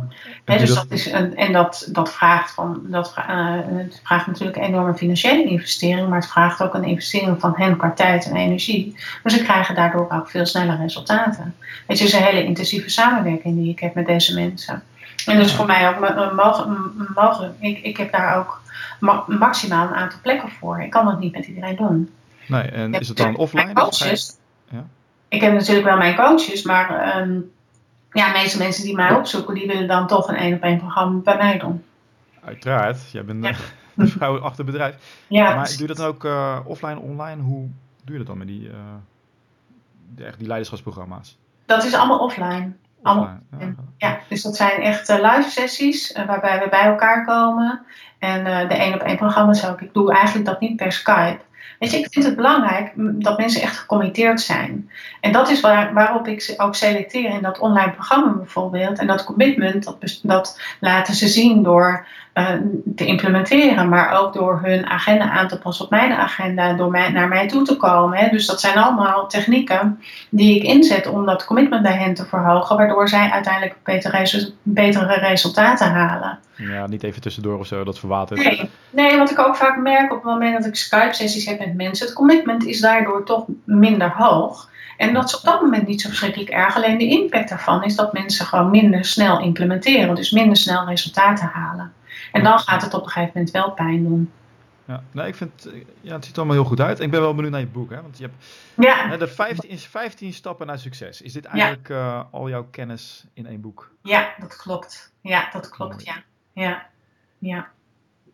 dus 0.46 0.70
dat- 0.74 0.78
dat 0.90 0.92
is 0.98 1.12
een, 1.12 1.36
en 1.36 1.52
dat, 1.54 1.88
dat, 1.92 2.14
vraagt 2.14 2.54
van, 2.54 2.82
dat 2.84 3.14
eh, 3.18 3.56
het 3.66 4.00
vraagt 4.04 4.28
natuurlijk 4.28 4.58
een 4.58 4.64
enorme 4.64 4.94
financiële 4.94 5.44
investering, 5.44 6.08
maar 6.10 6.20
het 6.20 6.30
vraagt 6.30 6.64
ook 6.64 6.74
een 6.74 6.84
investering 6.84 7.40
van 7.40 7.54
hen 7.56 7.78
qua 7.78 7.92
tijd 7.92 8.26
en 8.30 8.36
energie. 8.36 8.96
Maar 9.24 9.32
ze 9.32 9.44
krijgen 9.44 9.76
daardoor 9.76 10.08
ook 10.12 10.30
veel 10.30 10.46
sneller 10.46 10.78
resultaten. 10.78 11.56
Het 11.88 12.00
is 12.02 12.14
een 12.14 12.24
hele 12.24 12.44
intensieve 12.44 12.90
samenwerking 12.90 13.56
die 13.56 13.70
ik 13.72 13.80
heb 13.80 13.96
met 13.96 14.06
deze 14.06 14.34
mensen. 14.34 14.84
En 15.26 15.38
dus 15.38 15.54
voor 15.54 15.66
mij 15.66 15.90
ook 15.90 16.00
mogelijk. 17.16 17.54
Ik, 17.60 17.84
ik 17.84 17.98
heb 17.98 18.12
daar 18.12 18.38
ook 18.38 18.62
ma- 19.00 19.24
maximaal 19.28 19.88
een 19.88 19.94
aantal 19.96 20.20
plekken 20.22 20.50
voor. 20.60 20.82
Ik 20.82 20.90
kan 20.90 21.06
dat 21.06 21.20
niet 21.20 21.34
met 21.34 21.46
iedereen 21.46 21.76
doen. 21.76 22.10
Nee, 22.52 22.62
en 22.64 22.94
is 22.94 23.08
het 23.08 23.18
dan 23.18 23.36
offline? 23.36 23.74
Coaches. 23.74 24.38
Ja. 24.70 24.86
Ik 25.28 25.42
heb 25.42 25.54
natuurlijk 25.54 25.86
wel 25.86 25.98
mijn 25.98 26.16
coaches, 26.16 26.64
maar 26.64 26.90
ehm, 26.90 27.40
ja, 28.12 28.32
de 28.34 28.38
meeste 28.40 28.58
mensen 28.58 28.84
die 28.84 28.96
mij 28.96 29.12
opzoeken, 29.12 29.54
die 29.54 29.68
willen 29.68 29.88
dan 29.88 30.08
toch 30.08 30.28
een 30.28 30.36
één 30.36 30.54
op 30.54 30.62
één 30.62 30.78
programma 30.78 31.20
bij 31.20 31.38
mij 31.38 31.60
doen. 31.60 31.84
Uiteraard, 32.44 33.12
jij 33.12 33.26
bent 33.26 33.46
Ja. 33.46 33.54
de 33.94 34.08
vrouw 34.08 34.40
achter 34.48 34.64
het 34.64 34.72
bedrijf. 34.72 34.96
Ja, 35.28 35.56
Maar 35.56 35.68
doe 35.68 35.78
je 35.82 35.88
dat 35.88 35.98
dan 35.98 36.06
ook 36.08 36.26
eh, 36.26 36.60
offline, 36.66 37.00
online? 37.00 37.42
Hoe 37.42 37.70
doe 38.04 38.12
je 38.12 38.18
dat 38.18 38.28
dan 38.28 38.38
met 38.38 38.48
die, 38.48 38.70
eh, 38.70 38.76
de, 40.16 40.24
echt 40.26 40.38
die 40.38 40.48
leiderschapsprogramma's? 40.48 41.40
dat 41.66 41.84
is 41.84 41.94
allemaal 41.94 42.20
offline. 42.20 42.72
Allemaal. 43.02 43.40
Ja. 43.60 43.74
Ja, 43.98 44.20
dus 44.28 44.42
dat 44.42 44.56
zijn 44.56 44.82
echt 44.82 45.10
eh, 45.10 45.16
live 45.36 45.50
sessies 45.50 46.12
waarbij 46.26 46.60
we 46.60 46.70
bij 46.70 46.84
elkaar 46.84 47.26
komen. 47.26 47.82
En 48.20 48.44
de 48.44 48.76
één 48.76 48.94
op 48.94 49.02
één 49.02 49.18
programma's 49.18 49.66
ook. 49.66 49.82
Ik 49.82 49.94
doe 49.94 50.14
eigenlijk 50.14 50.46
dat 50.46 50.60
niet 50.60 50.76
per 50.76 50.92
Skype. 50.92 51.40
Weet 51.82 51.92
je, 51.92 51.98
ik 51.98 52.08
vind 52.12 52.26
het 52.26 52.36
belangrijk 52.36 52.92
dat 52.96 53.38
mensen 53.38 53.62
echt 53.62 53.78
gecommitteerd 53.78 54.42
zijn. 54.42 54.90
En 55.22 55.32
dat 55.32 55.50
is 55.50 55.62
waar, 55.62 55.94
waarop 55.94 56.28
ik 56.28 56.42
ze 56.42 56.54
ook 56.58 56.76
selecteer 56.76 57.30
in 57.30 57.42
dat 57.42 57.60
online 57.60 57.92
programma 57.92 58.32
bijvoorbeeld. 58.32 59.00
En 59.00 59.08
dat 59.08 59.24
commitment, 59.24 59.84
dat, 59.84 60.20
dat 60.24 60.62
laten 60.80 61.14
ze 61.14 61.28
zien 61.28 61.64
door 61.64 62.08
te 62.96 63.06
implementeren, 63.06 63.90
maar 63.90 64.20
ook 64.20 64.34
door 64.34 64.60
hun 64.64 64.86
agenda 64.86 65.30
aan 65.30 65.48
te 65.48 65.60
passen 65.60 65.86
op 65.86 65.92
mijn 65.92 66.12
agenda, 66.12 66.74
door 66.74 66.92
mij, 66.92 67.10
naar 67.10 67.28
mij 67.28 67.48
toe 67.48 67.64
te 67.64 67.78
komen. 67.78 68.18
Hè. 68.18 68.30
Dus 68.30 68.46
dat 68.46 68.62
zijn 68.62 68.78
allemaal 68.78 69.28
technieken 69.28 70.00
die 70.30 70.56
ik 70.56 70.64
inzet 70.64 71.08
om 71.08 71.26
dat 71.26 71.46
commitment 71.46 71.82
bij 71.82 71.98
hen 71.98 72.14
te 72.14 72.26
verhogen, 72.26 72.78
waardoor 72.78 73.10
zij 73.10 73.30
uiteindelijk 73.30 73.76
betere, 73.84 74.52
betere 74.62 75.14
resultaten 75.14 75.92
halen. 75.92 76.40
Ja, 76.56 76.88
niet 76.88 77.04
even 77.04 77.22
tussendoor 77.22 77.60
of 77.60 77.68
zo, 77.68 77.84
dat 77.84 78.00
verwatert. 78.00 78.44
Nee, 78.44 78.70
nee, 78.90 79.18
wat 79.18 79.32
ik 79.32 79.40
ook 79.40 79.56
vaak 79.56 79.78
merk 79.78 80.12
op 80.12 80.24
het 80.24 80.32
moment 80.32 80.58
dat 80.58 80.66
ik 80.66 80.76
Skype-sessies 80.76 81.46
heb 81.46 81.60
met 81.60 81.76
mensen, 81.76 82.06
het 82.06 82.16
commitment 82.16 82.66
is 82.66 82.82
daardoor 82.82 83.26
toch 83.26 83.46
minder 83.64 84.14
hoog. 84.16 84.70
En 84.98 85.14
dat 85.14 85.26
is 85.26 85.38
op 85.38 85.44
dat 85.44 85.62
moment 85.62 85.88
niet 85.88 86.02
zo 86.02 86.08
verschrikkelijk 86.08 86.50
erg. 86.50 86.76
Alleen 86.76 86.98
de 86.98 87.08
impact 87.08 87.50
daarvan 87.50 87.84
is 87.84 87.96
dat 87.96 88.14
mensen 88.14 88.46
gewoon 88.46 88.70
minder 88.70 89.06
snel 89.06 89.42
implementeren. 89.42 90.16
Dus 90.16 90.32
minder 90.32 90.58
snel 90.58 90.86
resultaten 90.86 91.50
halen. 91.54 91.94
En 92.32 92.44
dan 92.44 92.60
gaat 92.60 92.82
het 92.82 92.94
op 92.94 93.04
een 93.04 93.10
gegeven 93.10 93.32
moment 93.34 93.52
wel 93.52 93.72
pijn 93.72 94.04
doen. 94.04 94.32
Ja, 94.86 95.04
nee, 95.12 95.28
ik 95.28 95.36
vind, 95.36 95.68
ja, 96.02 96.14
het 96.14 96.26
ziet 96.26 96.34
er 96.34 96.40
allemaal 96.40 96.58
heel 96.58 96.70
goed 96.70 96.82
uit. 96.82 97.00
Ik 97.00 97.12
ben 97.12 97.22
wel 97.22 97.34
benieuwd 97.34 97.52
naar 97.52 97.62
je 97.62 97.68
boek. 97.68 97.90
Hè? 97.90 98.02
Want 98.02 98.18
je 98.18 98.24
hebt 98.24 98.46
ja. 98.76 99.18
de 99.18 99.28
15, 99.28 99.78
15 99.78 100.34
stappen 100.34 100.68
naar 100.68 100.80
succes. 100.80 101.22
Is 101.22 101.34
dit 101.34 101.46
eigenlijk 101.46 101.90
uh, 101.90 102.24
al 102.32 102.50
jouw 102.50 102.68
kennis 102.72 103.26
in 103.34 103.46
één 103.46 103.62
boek? 103.62 103.92
Ja, 104.02 104.34
dat 104.40 104.56
klopt. 104.56 105.14
Ja, 105.22 105.50
dat 105.52 105.70
klopt. 105.70 106.06
Ja. 106.06 106.24
Ja. 106.54 106.88
ja. 107.38 107.70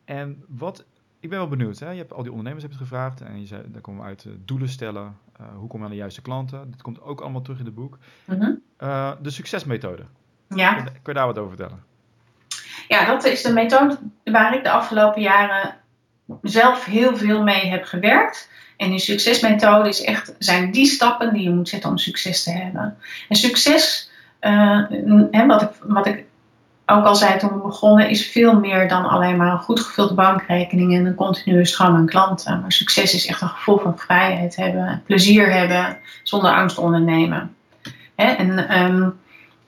En 0.06 0.44
wat, 0.48 0.86
ik 1.20 1.30
ben 1.30 1.40
wel 1.40 1.48
benieuwd. 1.48 1.80
Hè? 1.80 1.90
Je 1.90 1.98
hebt 1.98 2.14
al 2.14 2.22
die 2.22 2.32
ondernemers 2.32 2.64
hebt 2.64 2.76
gevraagd. 2.76 3.22
En 3.22 3.40
je 3.40 3.46
zei, 3.46 3.64
daar 3.68 3.82
komen 3.82 4.02
we 4.02 4.08
uit 4.08 4.24
uh, 4.24 4.34
doelen 4.40 4.70
stellen. 4.70 5.18
Uh, 5.42 5.48
hoe 5.56 5.68
kom 5.68 5.80
je 5.80 5.86
aan 5.86 5.92
de 5.92 5.98
juiste 5.98 6.22
klanten? 6.22 6.72
Dit 6.72 6.82
komt 6.82 7.02
ook 7.02 7.22
allemaal 7.22 7.42
terug 7.42 7.60
in 7.60 7.66
het 7.66 7.76
boek. 7.76 7.98
Mm 8.26 8.40
-hmm. 8.40 8.62
de 9.22 9.30
succesmethode. 9.30 10.04
Ja. 10.48 10.74
Kun 10.82 10.94
je 11.04 11.14
daar 11.14 11.26
wat 11.26 11.38
over 11.38 11.58
vertellen? 11.58 11.84
Ja, 12.88 13.06
dat 13.06 13.26
is 13.26 13.42
de 13.42 13.54
methode 13.54 13.98
waar 14.24 14.56
ik 14.56 14.64
de 14.64 14.70
afgelopen 14.70 15.22
jaren 15.22 15.76
zelf 16.42 16.86
heel 16.86 17.18
veel 17.18 17.44
mee 17.44 17.66
heb 17.66 17.84
gewerkt. 17.84 18.50
En 18.78 18.90
die 18.90 19.00
succesmethode 19.00 19.90
is 19.90 20.04
echt, 20.04 20.36
zijn 20.40 20.72
die 20.72 20.86
stappen 20.86 21.34
die 21.34 21.44
je 21.44 21.50
moet 21.50 21.70
zetten 21.70 21.90
om 21.90 21.98
succes 21.98 22.44
te 22.44 22.52
hebben. 22.52 22.98
En 23.30 23.36
succes, 23.36 24.12
hè, 24.40 25.46
wat, 25.46 25.62
ik, 25.62 25.70
wat 25.82 26.06
ik 26.06 26.26
ook 26.86 27.06
al 27.06 27.16
zei 27.16 27.38
toen 27.40 27.54
we 27.54 27.60
begonnen, 27.60 28.10
is 28.10 28.28
veel 28.28 28.60
meer 28.60 28.88
dan 28.88 29.06
alleen 29.06 29.38
maar 29.38 29.52
een 29.52 29.60
goed 29.60 29.80
gevulde 29.80 30.14
bankrekening 30.14 30.94
en 30.96 31.06
een 31.06 31.16
continue 31.16 31.66
stroom 31.66 31.96
aan 31.96 32.06
klanten. 32.06 32.62
Maar 32.62 32.72
succes 32.72 33.14
is 33.14 33.28
echt 33.28 33.42
een 33.42 33.48
gevoel 33.48 33.78
van 33.78 33.98
vrijheid 33.98 34.56
hebben, 34.56 35.02
plezier 35.06 35.54
hebben, 35.54 35.98
zonder 36.24 36.52
angst 36.52 36.78
ondernemen. 36.78 37.56
Hè? 38.16 38.26
En, 38.26 38.82
um, 38.82 39.20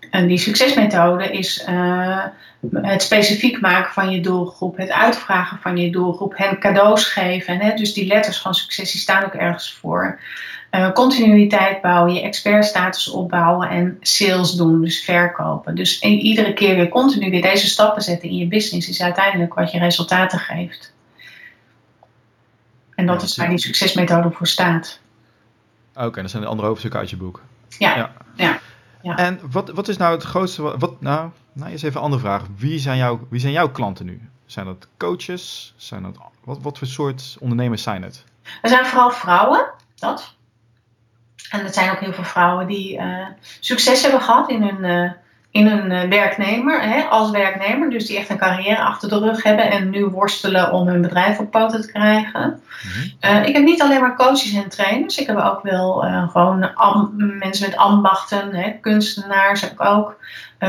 en 0.10 0.28
die 0.28 0.38
succesmethode 0.38 1.32
is 1.32 1.65
uh, 1.69 2.26
het 2.74 3.02
specifiek 3.02 3.62
maken 3.62 3.93
van 3.93 4.10
je 4.12 4.22
doelgroep, 4.22 4.78
het 4.78 4.91
uitvragen 4.91 5.60
van 5.62 5.78
je 5.78 5.91
doelgroep, 5.91 6.38
hen 6.38 6.60
cadeaus 6.60 7.06
geven. 7.06 7.60
Hè? 7.60 7.76
Dus 7.76 7.93
die 7.93 8.08
letters 8.08 8.38
van 8.38 8.54
succes 8.54 8.91
die 8.91 9.02
staan 9.02 9.26
ook 9.26 9.34
ergens 9.34 9.74
voor. 9.74 10.19
Uh, 10.72 10.91
continuïteit 10.91 11.82
bouwen, 11.82 12.13
je 12.13 12.22
expertstatus 12.22 13.10
opbouwen 13.10 13.69
en 13.69 13.98
sales 14.02 14.52
doen, 14.52 14.82
dus 14.82 15.04
verkopen. 15.04 15.76
Dus 15.76 16.00
iedere 16.00 16.54
keer 16.54 16.76
weer 16.76 16.89
continu 16.89 17.30
weer 17.30 17.41
deze 17.41 17.67
stappen 17.67 18.02
zetten 18.02 18.30
in 18.30 18.36
je 18.36 18.48
business 18.48 18.89
is 18.89 19.02
uiteindelijk 19.02 19.54
wat 19.54 19.72
je 19.72 19.80
resultaten 19.80 20.39
geeft. 20.39 20.93
En 22.95 23.06
dat 23.06 23.22
is 23.22 23.38
waar 23.38 23.50
die 23.50 23.58
succesmethode 23.58 24.32
voor 24.32 24.48
staat. 24.48 25.00
Oké, 25.93 26.06
okay, 26.06 26.22
dat 26.22 26.32
zijn 26.32 26.43
de 26.43 26.50
andere 26.50 26.67
hoofdstukken 26.67 27.00
uit 27.00 27.10
je 27.10 27.17
boek. 27.17 27.41
Ja, 27.78 27.95
ja. 27.95 28.12
ja. 28.36 28.60
Ja. 29.01 29.15
En 29.15 29.39
wat, 29.51 29.69
wat 29.69 29.88
is 29.88 29.97
nou 29.97 30.13
het 30.13 30.23
grootste, 30.23 30.77
wat, 30.77 31.01
nou, 31.01 31.29
nou 31.53 31.71
eens 31.71 31.81
even 31.81 31.97
een 31.97 32.03
andere 32.03 32.21
vraag. 32.21 32.43
Wie 32.57 32.79
zijn, 32.79 32.97
jouw, 32.97 33.27
wie 33.29 33.39
zijn 33.39 33.53
jouw 33.53 33.71
klanten 33.71 34.05
nu? 34.05 34.29
Zijn 34.45 34.65
dat 34.65 34.88
coaches? 34.97 35.73
Zijn 35.77 36.03
dat, 36.03 36.17
wat, 36.43 36.62
wat 36.62 36.77
voor 36.77 36.88
soort 36.88 37.38
ondernemers 37.39 37.83
zijn 37.83 38.03
het? 38.03 38.23
Er 38.62 38.69
zijn 38.69 38.85
vooral 38.85 39.12
vrouwen, 39.12 39.71
dat. 39.95 40.35
En 41.49 41.59
er 41.59 41.73
zijn 41.73 41.91
ook 41.91 41.99
heel 41.99 42.13
veel 42.13 42.23
vrouwen 42.23 42.67
die 42.67 42.97
uh, 42.97 43.27
succes 43.59 44.01
hebben 44.01 44.21
gehad 44.21 44.49
in 44.49 44.63
hun, 44.63 44.83
uh, 44.83 45.12
in 45.51 45.67
hun 45.67 45.91
uh, 45.91 46.01
werknemer, 46.01 46.81
hè, 46.81 47.03
als 47.03 47.31
werknemer. 47.31 47.89
Dus 47.89 48.05
die 48.05 48.17
echt 48.17 48.29
een 48.29 48.38
carrière 48.38 48.81
achter 48.81 49.09
de 49.09 49.19
rug 49.19 49.43
hebben 49.43 49.71
en 49.71 49.89
nu 49.89 50.05
worstelen 50.05 50.71
om 50.71 50.88
hun 50.88 51.01
bedrijf 51.01 51.39
op 51.39 51.51
poten 51.51 51.81
te 51.81 51.91
krijgen. 51.91 52.62
Mm-hmm. 53.21 53.43
ik 53.43 53.55
heb 53.55 53.63
niet 53.63 53.81
alleen 53.81 54.01
maar 54.01 54.15
coaches 54.15 54.53
en 54.53 54.69
trainers. 54.69 55.17
Ik 55.17 55.27
heb 55.27 55.38
ook 55.38 55.62
wel 55.62 56.05
gewoon 56.31 56.75
am, 56.75 57.12
mensen 57.15 57.69
met 57.69 57.77
ambachten, 57.77 58.55
hè, 58.55 58.71
kunstenaars 58.81 59.62
heb 59.62 59.71
ik 59.71 59.85
ook, 59.85 60.17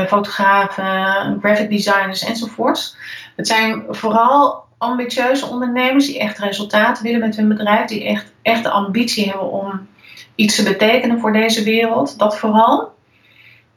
fotografen, 0.07 1.37
graphic 1.41 1.69
designers 1.69 2.23
enzovoorts. 2.23 2.95
Het 3.35 3.47
zijn 3.47 3.83
vooral 3.89 4.63
ambitieuze 4.81 5.45
ondernemers 5.45 6.05
die 6.05 6.19
echt 6.19 6.37
resultaten 6.37 7.03
willen 7.03 7.19
met 7.19 7.35
hun 7.35 7.47
bedrijf, 7.47 7.85
die 7.85 8.05
echt, 8.05 8.31
echt 8.41 8.63
de 8.63 8.69
ambitie 8.69 9.29
hebben 9.29 9.51
om 9.51 9.87
iets 10.35 10.55
te 10.55 10.63
betekenen 10.63 11.19
voor 11.19 11.33
deze 11.33 11.63
wereld, 11.63 12.19
dat 12.19 12.37
vooral. 12.37 12.93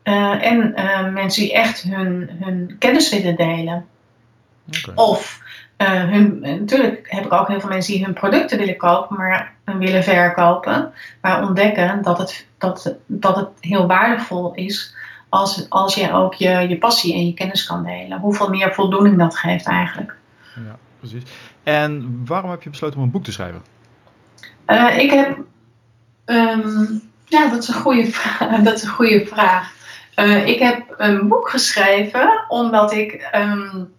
Uh, 0.05 0.47
en 0.47 0.73
uh, 0.77 1.13
mensen 1.13 1.43
die 1.43 1.53
echt 1.53 1.83
hun, 1.83 2.31
hun 2.41 2.77
kennis 2.79 3.11
willen 3.11 3.37
delen. 3.37 3.87
Okay. 4.67 4.95
Of 4.95 5.41
uh, 5.79 5.89
hun, 5.89 6.39
natuurlijk 6.41 7.07
heb 7.09 7.25
ik 7.25 7.33
ook 7.33 7.49
heel 7.49 7.61
veel 7.61 7.69
mensen 7.69 7.93
die 7.93 8.05
hun 8.05 8.15
producten 8.15 8.59
willen 8.59 8.77
kopen, 8.77 9.17
maar 9.17 9.53
willen 9.65 10.03
verkopen. 10.03 10.93
Maar 11.21 11.43
ontdekken 11.43 12.03
dat 12.03 12.19
het, 12.19 12.47
dat, 12.59 12.95
dat 13.07 13.37
het 13.37 13.49
heel 13.61 13.87
waardevol 13.87 14.55
is 14.55 14.95
als, 15.29 15.67
als 15.69 15.95
je 15.95 16.13
ook 16.13 16.35
je, 16.35 16.51
je 16.51 16.79
passie 16.79 17.15
en 17.15 17.27
je 17.27 17.35
kennis 17.35 17.67
kan 17.67 17.85
delen. 17.85 18.21
Hoeveel 18.21 18.49
meer 18.49 18.75
voldoening 18.75 19.19
dat 19.19 19.37
geeft 19.37 19.67
eigenlijk. 19.67 20.17
Ja, 20.55 20.77
precies. 20.99 21.23
En 21.63 22.23
waarom 22.25 22.51
heb 22.51 22.63
je 22.63 22.71
besloten 22.71 22.99
om 22.99 23.05
een 23.05 23.11
boek 23.11 23.25
te 23.25 23.33
schrijven? 23.33 23.63
ik 24.97 25.11
heb 25.11 25.39
Um, 26.27 27.03
ja, 27.25 27.49
dat 27.49 27.63
is 27.63 27.69
een 27.69 27.75
goede. 27.75 28.11
Dat 28.65 28.75
is 28.75 28.83
een 28.83 28.89
goede 28.89 29.27
vraag. 29.27 29.74
Uh, 30.17 30.47
ik 30.47 30.59
heb 30.59 30.95
een 30.97 31.29
boek 31.29 31.49
geschreven 31.49 32.45
omdat 32.49 32.93
ik 32.93 33.29
um, 33.35 33.95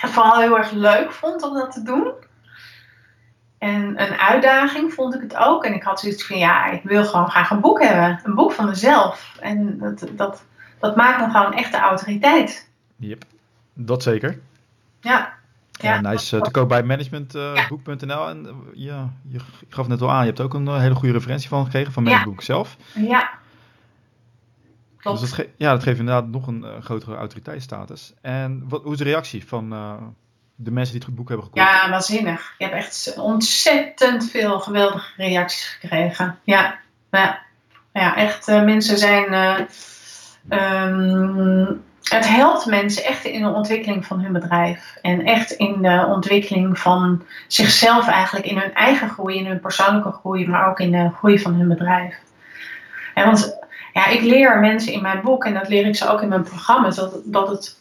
het 0.00 0.10
vooral 0.10 0.40
heel 0.40 0.58
erg 0.58 0.70
leuk 0.70 1.12
vond 1.12 1.42
om 1.42 1.54
dat 1.54 1.72
te 1.72 1.82
doen. 1.82 2.12
En 3.58 4.02
een 4.02 4.18
uitdaging 4.18 4.92
vond 4.92 5.14
ik 5.14 5.20
het 5.20 5.36
ook. 5.36 5.64
En 5.64 5.74
ik 5.74 5.82
had 5.82 6.00
zoiets 6.00 6.26
van, 6.26 6.38
ja, 6.38 6.66
ik 6.66 6.82
wil 6.82 7.04
gewoon 7.04 7.30
graag 7.30 7.50
een 7.50 7.60
boek 7.60 7.82
hebben. 7.82 8.20
Een 8.24 8.34
boek 8.34 8.52
van 8.52 8.66
mezelf. 8.66 9.36
En 9.40 9.78
dat, 9.78 10.06
dat, 10.10 10.44
dat 10.80 10.96
maakt 10.96 11.20
me 11.20 11.30
gewoon 11.30 11.54
echt 11.54 11.72
de 11.72 11.78
autoriteit. 11.78 12.70
Yep, 12.96 13.24
dat 13.74 14.02
zeker. 14.02 14.38
Ja. 15.00 15.36
Ja, 15.70 15.94
ja 15.94 16.00
nice 16.00 16.36
uh, 16.36 16.42
te 16.42 16.50
koop 16.50 16.68
bij 16.68 16.82
managementboek.nl. 16.82 18.24
Uh, 18.24 18.28
en 18.28 18.44
uh, 18.44 18.52
ja, 18.74 19.10
je 19.28 19.38
gaf 19.68 19.88
net 19.88 20.00
al 20.00 20.10
aan, 20.10 20.20
je 20.20 20.26
hebt 20.26 20.40
ook 20.40 20.54
een 20.54 20.80
hele 20.80 20.94
goede 20.94 21.12
referentie 21.12 21.48
van 21.48 21.64
gekregen 21.64 21.92
van 21.92 22.02
Managementboek 22.02 22.40
ja. 22.40 22.46
zelf. 22.46 22.76
Ja. 22.94 23.30
Klopt. 24.98 25.20
Dus 25.20 25.34
dat, 25.34 25.46
ja, 25.56 25.72
dat 25.72 25.82
geeft 25.82 25.98
inderdaad 25.98 26.26
nog 26.26 26.46
een 26.46 26.82
grotere 26.82 27.16
autoriteitsstatus. 27.16 28.12
En 28.20 28.64
wat, 28.68 28.82
hoe 28.82 28.92
is 28.92 28.98
de 28.98 29.04
reactie 29.04 29.46
van 29.46 29.70
de 30.54 30.70
mensen 30.70 30.94
die 30.94 31.04
het 31.06 31.14
boek 31.14 31.28
hebben 31.28 31.46
gekocht? 31.46 31.66
Ja, 31.66 31.90
waanzinnig. 31.90 32.54
Je 32.58 32.64
hebt 32.64 32.76
echt 32.76 33.18
ontzettend 33.18 34.30
veel 34.30 34.60
geweldige 34.60 35.12
reacties 35.16 35.76
gekregen. 35.80 36.38
Ja, 36.44 36.78
ja. 37.10 37.42
ja 37.92 38.16
echt. 38.16 38.46
mensen 38.46 38.98
zijn. 38.98 39.34
Um, 40.50 41.82
het 42.08 42.28
helpt 42.28 42.66
mensen 42.66 43.04
echt 43.04 43.24
in 43.24 43.42
de 43.42 43.48
ontwikkeling 43.48 44.06
van 44.06 44.20
hun 44.20 44.32
bedrijf. 44.32 44.98
En 45.02 45.24
echt 45.24 45.50
in 45.50 45.82
de 45.82 46.06
ontwikkeling 46.08 46.78
van 46.78 47.24
zichzelf 47.46 48.08
eigenlijk. 48.08 48.46
In 48.46 48.58
hun 48.58 48.74
eigen 48.74 49.08
groei, 49.08 49.38
in 49.38 49.46
hun 49.46 49.60
persoonlijke 49.60 50.12
groei, 50.12 50.48
maar 50.48 50.68
ook 50.68 50.80
in 50.80 50.90
de 50.90 51.10
groei 51.16 51.38
van 51.38 51.54
hun 51.54 51.68
bedrijf. 51.68 52.16
En 53.14 53.24
want 53.24 53.58
ja, 53.98 54.06
ik 54.06 54.22
leer 54.22 54.58
mensen 54.58 54.92
in 54.92 55.02
mijn 55.02 55.20
boek, 55.20 55.44
en 55.44 55.54
dat 55.54 55.68
leer 55.68 55.86
ik 55.86 55.96
ze 55.96 56.08
ook 56.08 56.22
in 56.22 56.28
mijn 56.28 56.42
programma's, 56.42 56.96
dat, 56.96 57.14
dat 57.24 57.48
het 57.48 57.78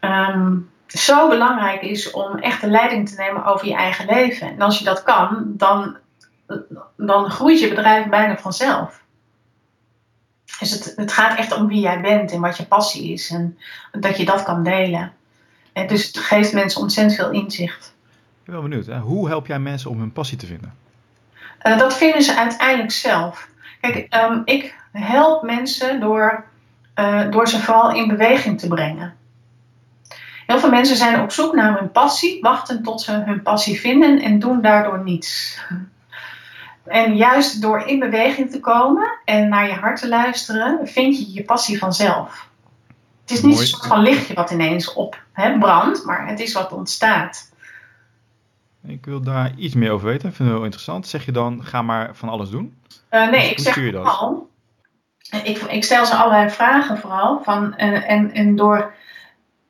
um, 0.00 0.70
zo 0.86 1.28
belangrijk 1.28 1.82
is 1.82 2.10
om 2.10 2.38
echt 2.38 2.60
de 2.60 2.66
leiding 2.66 3.08
te 3.08 3.14
nemen 3.16 3.44
over 3.44 3.66
je 3.66 3.74
eigen 3.74 4.06
leven. 4.06 4.48
En 4.48 4.60
als 4.60 4.78
je 4.78 4.84
dat 4.84 5.02
kan, 5.02 5.44
dan, 5.46 5.96
dan 6.96 7.30
groeit 7.30 7.60
je 7.60 7.68
bedrijf 7.68 8.06
bijna 8.08 8.36
vanzelf. 8.36 9.02
Dus 10.58 10.70
het, 10.70 10.92
het 10.96 11.12
gaat 11.12 11.38
echt 11.38 11.52
om 11.52 11.66
wie 11.66 11.80
jij 11.80 12.00
bent 12.00 12.32
en 12.32 12.40
wat 12.40 12.56
je 12.56 12.64
passie 12.64 13.12
is. 13.12 13.30
En 13.30 13.58
dat 13.92 14.16
je 14.16 14.24
dat 14.24 14.42
kan 14.42 14.62
delen. 14.62 15.12
En 15.72 15.86
dus 15.86 16.06
het 16.06 16.18
geeft 16.18 16.52
mensen 16.52 16.80
ontzettend 16.80 17.16
veel 17.16 17.30
inzicht. 17.30 17.94
Ik 18.10 18.44
ben 18.44 18.54
wel 18.54 18.62
benieuwd. 18.62 18.86
Hè? 18.86 18.98
Hoe 18.98 19.28
help 19.28 19.46
jij 19.46 19.58
mensen 19.58 19.90
om 19.90 19.98
hun 19.98 20.12
passie 20.12 20.38
te 20.38 20.46
vinden? 20.46 20.74
Uh, 21.62 21.78
dat 21.78 21.96
vinden 21.96 22.22
ze 22.22 22.36
uiteindelijk 22.36 22.90
zelf. 22.90 23.48
Kijk, 23.80 24.14
um, 24.14 24.42
ik 24.44 24.74
help 24.98 25.42
mensen 25.42 26.00
door, 26.00 26.44
uh, 26.94 27.30
door 27.30 27.48
ze 27.48 27.60
vooral 27.60 27.94
in 27.94 28.08
beweging 28.08 28.60
te 28.60 28.68
brengen. 28.68 29.16
Heel 30.46 30.58
veel 30.58 30.70
mensen 30.70 30.96
zijn 30.96 31.20
op 31.20 31.32
zoek 31.32 31.54
naar 31.54 31.78
hun 31.78 31.90
passie, 31.90 32.40
wachten 32.40 32.82
tot 32.82 33.00
ze 33.00 33.12
hun 33.12 33.42
passie 33.42 33.80
vinden 33.80 34.20
en 34.20 34.38
doen 34.38 34.60
daardoor 34.60 35.02
niets. 35.02 35.60
En 36.84 37.16
juist 37.16 37.62
door 37.62 37.80
in 37.80 37.98
beweging 37.98 38.50
te 38.50 38.60
komen 38.60 39.18
en 39.24 39.48
naar 39.48 39.66
je 39.66 39.74
hart 39.74 40.00
te 40.00 40.08
luisteren, 40.08 40.88
vind 40.88 41.18
je 41.18 41.32
je 41.32 41.44
passie 41.44 41.78
vanzelf. 41.78 42.48
Het 43.20 43.30
is 43.30 43.42
niet 43.42 43.54
Mooi. 43.54 43.60
een 43.60 43.68
soort 43.68 43.86
van 43.86 44.02
lichtje 44.02 44.34
wat 44.34 44.50
ineens 44.50 44.92
op 44.92 45.22
hè, 45.32 45.58
brandt, 45.58 46.04
maar 46.04 46.28
het 46.28 46.40
is 46.40 46.52
wat 46.52 46.72
ontstaat. 46.72 47.50
Ik 48.86 49.04
wil 49.04 49.20
daar 49.20 49.52
iets 49.56 49.74
meer 49.74 49.90
over 49.90 50.06
weten. 50.06 50.28
Ik 50.28 50.34
vind 50.34 50.48
het 50.48 50.56
heel 50.56 50.64
interessant. 50.64 51.06
Zeg 51.06 51.24
je 51.24 51.32
dan, 51.32 51.64
ga 51.64 51.82
maar 51.82 52.16
van 52.16 52.28
alles 52.28 52.50
doen? 52.50 52.76
Eh, 53.08 53.30
nee, 53.30 53.50
ik 53.50 53.58
zeg 53.58 53.74
vooral. 53.74 54.47
Ik, 55.42 55.58
ik 55.58 55.84
stel 55.84 56.06
ze 56.06 56.14
allerlei 56.14 56.50
vragen 56.50 56.98
vooral. 56.98 57.40
Van, 57.42 57.76
en, 57.76 58.04
en, 58.04 58.32
en 58.32 58.56
door. 58.56 58.94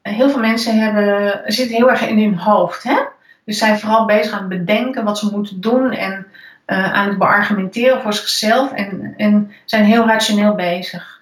Heel 0.03 0.31
veel 0.31 0.41
mensen 0.41 0.79
hebben, 0.79 1.43
zitten 1.47 1.77
heel 1.77 1.91
erg 1.91 2.07
in 2.07 2.19
hun 2.19 2.39
hoofd. 2.39 2.83
Hè? 2.83 2.97
Dus 3.45 3.59
zijn 3.59 3.79
vooral 3.79 4.05
bezig 4.05 4.33
aan 4.33 4.39
het 4.39 4.49
bedenken 4.49 5.05
wat 5.05 5.19
ze 5.19 5.31
moeten 5.31 5.61
doen. 5.61 5.93
En 5.93 6.27
eh, 6.65 6.93
aan 6.93 7.09
het 7.09 7.19
beargumenteren 7.19 8.03
voor 8.03 8.13
zichzelf. 8.13 8.73
En, 8.73 9.15
en 9.17 9.53
zijn 9.65 9.85
heel 9.85 10.07
rationeel 10.07 10.55
bezig. 10.55 11.21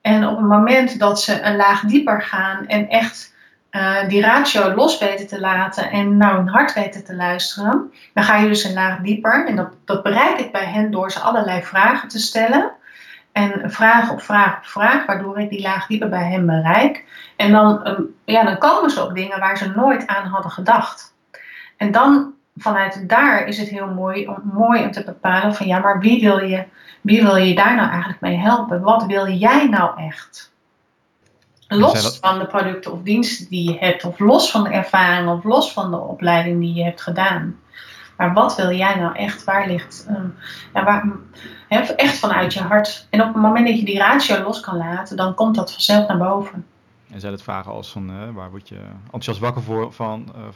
En 0.00 0.26
op 0.26 0.36
het 0.36 0.46
moment 0.46 0.98
dat 0.98 1.22
ze 1.22 1.42
een 1.42 1.56
laag 1.56 1.80
dieper 1.80 2.22
gaan. 2.22 2.66
En 2.66 2.88
echt 2.88 3.34
eh, 3.70 4.08
die 4.08 4.20
ratio 4.20 4.74
los 4.74 4.98
weten 4.98 5.26
te 5.26 5.40
laten. 5.40 5.90
En 5.90 6.16
naar 6.16 6.36
hun 6.36 6.48
hart 6.48 6.72
weten 6.72 7.04
te 7.04 7.14
luisteren. 7.14 7.92
Dan 8.14 8.24
ga 8.24 8.36
je 8.36 8.48
dus 8.48 8.64
een 8.64 8.72
laag 8.72 8.98
dieper. 8.98 9.46
En 9.46 9.56
dat, 9.56 9.68
dat 9.84 10.02
bereik 10.02 10.38
ik 10.38 10.52
bij 10.52 10.64
hen 10.64 10.90
door 10.90 11.10
ze 11.10 11.18
allerlei 11.18 11.62
vragen 11.62 12.08
te 12.08 12.18
stellen. 12.18 12.72
En 13.38 13.70
vraag 13.70 14.10
op 14.10 14.22
vraag 14.22 14.56
op 14.56 14.64
vraag, 14.64 15.06
waardoor 15.06 15.38
ik 15.38 15.50
die 15.50 15.60
laag 15.60 15.86
dieper 15.86 16.08
bij 16.08 16.30
hen 16.30 16.46
bereik. 16.46 17.04
En 17.36 17.52
dan, 17.52 17.84
ehm, 17.84 18.02
ja, 18.24 18.44
dan 18.44 18.58
komen 18.58 18.90
ze 18.90 19.04
op 19.04 19.14
dingen 19.14 19.38
waar 19.38 19.58
ze 19.58 19.72
nooit 19.76 20.06
aan 20.06 20.26
hadden 20.26 20.50
gedacht. 20.50 21.14
En 21.76 21.92
dan, 21.92 22.32
vanuit 22.56 23.08
daar, 23.08 23.46
is 23.46 23.58
het 23.58 23.68
heel 23.68 23.86
mooi 23.86 24.28
om, 24.28 24.40
mooi 24.52 24.82
om 24.82 24.90
te 24.90 25.04
bepalen 25.04 25.54
van 25.54 25.66
ja, 25.66 25.78
maar 25.78 26.00
wie 26.00 26.20
wil, 26.20 26.38
je, 26.38 26.64
wie 27.00 27.22
wil 27.22 27.36
je 27.36 27.54
daar 27.54 27.74
nou 27.74 27.88
eigenlijk 27.88 28.20
mee 28.20 28.36
helpen? 28.36 28.80
Wat 28.80 29.06
wil 29.06 29.28
jij 29.28 29.68
nou 29.68 30.00
echt? 30.00 30.52
Los 31.68 32.18
van 32.18 32.38
de 32.38 32.46
producten 32.46 32.92
of 32.92 33.02
diensten 33.02 33.48
die 33.48 33.72
je 33.72 33.78
hebt, 33.78 34.04
of 34.04 34.18
los 34.18 34.50
van 34.50 34.64
de 34.64 34.70
ervaring, 34.70 35.28
of 35.28 35.44
los 35.44 35.72
van 35.72 35.90
de 35.90 35.98
opleiding 35.98 36.60
die 36.60 36.74
je 36.74 36.84
hebt 36.84 37.00
gedaan. 37.00 37.56
Maar 38.16 38.32
wat 38.32 38.56
wil 38.56 38.72
jij 38.72 38.94
nou 38.94 39.16
echt? 39.16 39.44
Waar 39.44 39.66
ligt. 39.66 40.06
ehm, 40.08 40.26
ja, 40.74 40.84
waar, 40.84 41.04
echt 41.68 42.18
vanuit 42.18 42.54
je 42.54 42.60
hart. 42.60 43.06
En 43.10 43.20
op 43.20 43.32
het 43.32 43.42
moment 43.42 43.66
dat 43.66 43.78
je 43.78 43.84
die 43.84 43.98
ratio 43.98 44.42
los 44.42 44.60
kan 44.60 44.76
laten, 44.76 45.16
dan 45.16 45.34
komt 45.34 45.54
dat 45.54 45.72
vanzelf 45.72 46.08
naar 46.08 46.18
boven. 46.18 46.66
En 47.12 47.20
zijn 47.20 47.32
het 47.32 47.42
vragen 47.42 47.72
als 47.72 47.90
van, 47.90 48.10
eh, 48.10 48.34
waar 48.34 48.50
word 48.50 48.68
je 48.68 48.80
enthousiast 49.04 49.38
wakker 49.38 49.62
voor 49.62 49.92
van, 49.92 50.32
eh, 50.34 50.40
eh, 50.40 50.48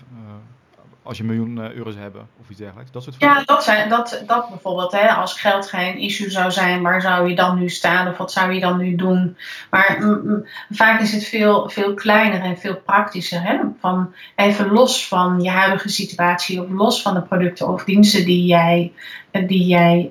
als 1.03 1.17
je 1.17 1.25
miljoen 1.25 1.75
euro's 1.75 1.95
hebben 1.95 2.29
of 2.41 2.51
iets 2.51 2.59
dergelijks? 2.59 2.91
Dat 2.91 3.03
soort 3.03 3.17
vragen? 3.17 3.39
Ja, 3.39 3.45
dat, 3.45 3.65
zijn, 3.65 3.89
dat, 3.89 4.23
dat 4.27 4.49
bijvoorbeeld. 4.49 4.93
Hè, 4.93 5.09
als 5.09 5.41
geld 5.41 5.69
geen 5.69 5.99
issue 5.99 6.31
zou 6.31 6.51
zijn, 6.51 6.83
waar 6.83 7.01
zou 7.01 7.29
je 7.29 7.35
dan 7.35 7.59
nu 7.59 7.69
staan 7.69 8.09
of 8.09 8.17
wat 8.17 8.33
zou 8.33 8.53
je 8.53 8.61
dan 8.61 8.79
nu 8.79 8.95
doen? 8.95 9.37
Maar 9.71 9.97
mm, 10.01 10.21
mm, 10.25 10.47
vaak 10.71 11.01
is 11.01 11.13
het 11.13 11.25
veel, 11.25 11.69
veel 11.69 11.95
kleiner 11.95 12.41
en 12.41 12.59
veel 12.59 12.77
praktischer. 12.77 13.43
Hè? 13.43 13.59
Van 13.81 14.15
even 14.37 14.73
los 14.73 15.09
van 15.09 15.41
je 15.41 15.51
huidige 15.51 15.89
situatie 15.89 16.63
of 16.63 16.71
los 16.71 17.03
van 17.03 17.15
de 17.15 17.23
producten 17.23 17.69
of 17.69 17.85
diensten 17.85 18.25
die 18.25 18.45
jij, 18.45 18.93
die 19.31 19.67
jij 19.67 20.09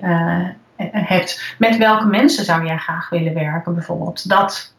hebt. 0.92 1.54
Met 1.58 1.76
welke 1.76 2.06
mensen 2.06 2.44
zou 2.44 2.66
jij 2.66 2.78
graag 2.78 3.08
willen 3.08 3.34
werken 3.34 3.74
bijvoorbeeld? 3.74 4.28
Dat. 4.28 4.74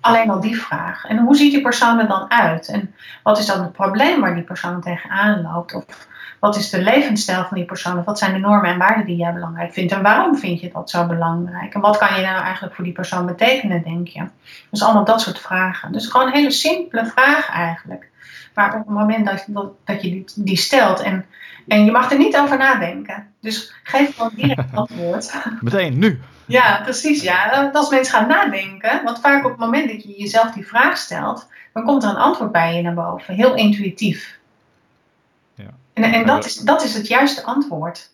Alleen 0.00 0.30
al 0.30 0.40
die 0.40 0.60
vraag. 0.60 1.04
En 1.04 1.18
hoe 1.18 1.36
ziet 1.36 1.52
die 1.52 1.60
persoon 1.60 1.98
er 1.98 2.08
dan 2.08 2.30
uit? 2.30 2.68
En 2.68 2.94
wat 3.22 3.38
is 3.38 3.46
dan 3.46 3.62
het 3.62 3.72
probleem 3.72 4.20
waar 4.20 4.34
die 4.34 4.42
persoon 4.42 4.80
tegenaan 4.80 5.42
loopt? 5.42 5.74
Of 5.74 6.08
wat 6.40 6.56
is 6.56 6.70
de 6.70 6.82
levensstijl 6.82 7.44
van 7.44 7.56
die 7.56 7.66
persoon? 7.66 7.98
Of 7.98 8.04
wat 8.04 8.18
zijn 8.18 8.32
de 8.32 8.38
normen 8.38 8.70
en 8.70 8.78
waarden 8.78 9.06
die 9.06 9.16
jij 9.16 9.32
belangrijk 9.32 9.72
vindt? 9.72 9.92
En 9.92 10.02
waarom 10.02 10.36
vind 10.36 10.60
je 10.60 10.70
dat 10.72 10.90
zo 10.90 11.06
belangrijk? 11.06 11.74
En 11.74 11.80
wat 11.80 11.98
kan 11.98 12.16
je 12.16 12.26
nou 12.26 12.42
eigenlijk 12.42 12.74
voor 12.74 12.84
die 12.84 12.92
persoon 12.92 13.26
betekenen, 13.26 13.82
denk 13.82 14.08
je? 14.08 14.24
Dus 14.70 14.82
allemaal 14.82 15.04
dat 15.04 15.20
soort 15.20 15.38
vragen. 15.38 15.92
Dus 15.92 16.06
gewoon 16.06 16.26
een 16.26 16.32
hele 16.32 16.50
simpele 16.50 17.06
vraag 17.06 17.50
eigenlijk. 17.50 18.09
Maar 18.54 18.74
op 18.74 18.86
het 18.86 18.96
moment 18.96 19.26
dat, 19.26 19.44
dat, 19.46 19.72
dat 19.84 20.02
je 20.02 20.10
die, 20.10 20.24
die 20.34 20.56
stelt 20.56 21.00
en, 21.00 21.26
en 21.68 21.84
je 21.84 21.90
mag 21.90 22.10
er 22.12 22.18
niet 22.18 22.36
over 22.36 22.58
nadenken. 22.58 23.32
Dus 23.40 23.74
geef 23.82 24.14
gewoon 24.16 24.32
direct 24.34 24.74
antwoord. 24.74 25.32
Meteen, 25.60 25.98
nu! 25.98 26.20
Ja, 26.46 26.80
precies. 26.82 27.22
Ja. 27.22 27.70
Als 27.72 27.90
mensen 27.90 28.14
gaan 28.14 28.28
nadenken, 28.28 29.00
want 29.04 29.20
vaak 29.20 29.44
op 29.44 29.50
het 29.50 29.60
moment 29.60 29.90
dat 29.90 30.02
je 30.02 30.14
jezelf 30.18 30.50
die 30.50 30.66
vraag 30.66 30.96
stelt, 30.96 31.48
dan 31.72 31.84
komt 31.84 32.02
er 32.02 32.08
een 32.10 32.16
antwoord 32.16 32.52
bij 32.52 32.76
je 32.76 32.82
naar 32.82 32.94
boven. 32.94 33.34
Heel 33.34 33.54
intuïtief. 33.54 34.38
Ja. 35.54 35.70
En, 35.92 36.02
en 36.02 36.26
dat- 36.26 36.44
is, 36.44 36.54
dat 36.56 36.84
is 36.84 36.94
het 36.94 37.06
juiste 37.08 37.42
antwoord. 37.42 38.10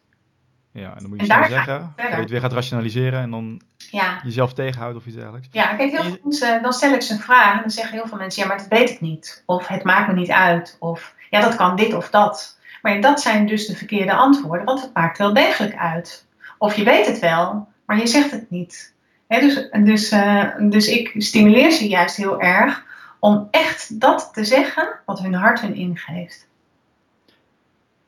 Ja, 0.76 0.94
en 0.94 1.00
dan 1.00 1.08
moet 1.08 1.20
je 1.20 1.26
zo 1.26 1.42
zeggen, 1.48 1.92
je 1.96 2.02
het 2.02 2.30
weer 2.30 2.40
gaat 2.40 2.52
rationaliseren 2.52 3.20
en 3.20 3.30
dan 3.30 3.60
Ja. 3.90 4.20
jezelf 4.22 4.52
tegenhoudt 4.52 4.96
of 4.96 5.06
iets 5.06 5.16
dergelijks. 5.16 5.48
Ja, 5.50 5.74
kijk, 5.74 5.90
heel 5.90 6.02
veel 6.02 6.18
mensen, 6.22 6.62
dan 6.62 6.72
stel 6.72 6.94
ik 6.94 7.02
ze 7.02 7.12
een 7.12 7.18
vraag 7.18 7.54
en 7.54 7.60
dan 7.60 7.70
zeggen 7.70 7.94
heel 7.94 8.06
veel 8.06 8.18
mensen, 8.18 8.42
ja, 8.42 8.48
maar 8.48 8.58
dat 8.58 8.68
weet 8.68 8.90
ik 8.90 9.00
niet. 9.00 9.42
Of 9.46 9.66
het 9.66 9.84
maakt 9.84 10.08
me 10.08 10.14
niet 10.14 10.30
uit. 10.30 10.76
Of 10.80 11.14
ja, 11.30 11.40
dat 11.40 11.56
kan 11.56 11.76
dit 11.76 11.94
of 11.94 12.10
dat. 12.10 12.58
Maar 12.82 13.00
dat 13.00 13.20
zijn 13.20 13.46
dus 13.46 13.66
de 13.66 13.76
verkeerde 13.76 14.14
antwoorden, 14.14 14.64
want 14.64 14.80
het 14.80 14.94
maakt 14.94 15.18
wel 15.18 15.34
degelijk 15.34 15.76
uit. 15.76 16.26
Of 16.58 16.76
je 16.76 16.84
weet 16.84 17.06
het 17.06 17.18
wel, 17.18 17.68
maar 17.86 17.98
je 17.98 18.06
zegt 18.06 18.30
het 18.30 18.50
niet. 18.50 18.94
Hè, 19.26 19.40
dus, 19.40 19.68
dus, 19.70 20.10
eh, 20.10 20.44
dus 20.58 20.88
ik 20.88 21.14
stimuleer 21.18 21.70
ze 21.70 21.88
juist 21.88 22.16
heel 22.16 22.40
erg 22.40 22.84
om 23.18 23.48
echt 23.50 24.00
dat 24.00 24.30
te 24.32 24.44
zeggen 24.44 25.00
wat 25.06 25.20
hun 25.20 25.34
hart 25.34 25.60
hun 25.60 25.74
ingeeft. 25.74 26.48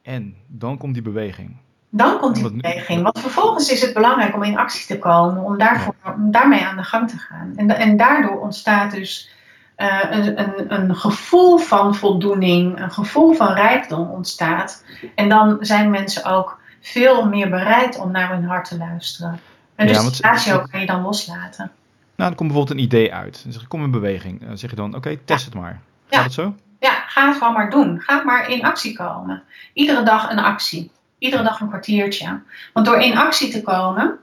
En 0.02 0.36
dan 0.46 0.78
komt 0.78 0.94
die 0.94 1.02
beweging. 1.02 1.56
Dan 1.90 2.18
komt 2.18 2.36
Ja, 2.36 2.42
die 2.48 2.60
beweging. 2.60 3.02
Want 3.02 3.18
vervolgens 3.20 3.72
is 3.72 3.80
het 3.80 3.94
belangrijk 3.94 4.34
om 4.34 4.42
in 4.42 4.58
actie 4.58 4.86
te 4.86 4.98
komen, 4.98 5.42
om, 5.44 5.58
daarvoor, 5.58 5.94
om 6.16 6.30
daarmee 6.30 6.64
aan 6.64 6.76
de 6.76 6.82
gang 6.82 7.10
te 7.10 7.18
gaan. 7.18 7.52
En, 7.56 7.70
en 7.76 7.96
daardoor 7.96 8.40
ontstaat 8.40 8.90
dus 8.90 9.30
eh, 9.74 9.98
een, 10.10 10.40
een, 10.40 10.74
een 10.74 10.96
gevoel 10.96 11.58
van 11.58 11.94
voldoening, 11.94 12.80
een 12.80 12.90
gevoel 12.92 13.34
van 13.34 13.52
rijkdom 13.52 14.08
ontstaat. 14.10 14.84
En 15.14 15.28
dan 15.28 15.56
zijn 15.60 15.90
mensen 15.90 16.24
ook 16.24 16.58
veel 16.80 17.26
meer 17.26 17.50
bereid 17.50 17.98
om 17.98 18.10
naar 18.10 18.30
hun 18.30 18.44
hart 18.44 18.68
te 18.68 18.76
luisteren. 18.78 19.40
En 19.74 19.86
Ja, 19.86 19.92
dus 19.92 20.02
want- 20.02 20.12
die 20.16 20.22
ratio 20.26 20.62
kan 20.70 20.80
je 20.80 20.86
dan 20.86 21.02
loslaten. 21.02 21.70
Nou, 22.16 22.30
dan 22.30 22.34
komt 22.34 22.48
bijvoorbeeld 22.52 22.78
een 22.78 22.84
idee 22.84 23.14
uit. 23.14 23.40
Dan 23.42 23.52
zeg 23.52 23.62
je, 23.62 23.68
kom 23.68 23.82
in 23.84 23.90
beweging. 23.90 24.46
Dan 24.46 24.58
zeg 24.58 24.70
je 24.70 24.76
dan, 24.76 24.94
oké, 24.94 25.16
test 25.24 25.44
het 25.44 25.54
maar. 25.54 25.80
Gaat 26.08 26.18
Ja. 26.18 26.22
het 26.22 26.32
zo? 26.32 26.54
Ja, 26.80 26.90
ga 27.06 27.26
het 27.28 27.36
gewoon 27.36 27.52
maar 27.52 27.70
doen. 27.70 28.00
Ga 28.00 28.22
maar 28.24 28.50
in 28.50 28.64
actie 28.64 28.96
komen. 28.96 29.42
Iedere 29.72 30.02
dag 30.02 30.30
een 30.30 30.38
actie. 30.38 30.90
Iedere 31.18 31.42
dag 31.42 31.60
een 31.60 31.68
kwartiertje. 31.68 32.40
Want 32.72 32.86
door 32.86 33.00
in 33.00 33.16
actie 33.16 33.50
te 33.50 33.62
komen, 33.62 34.18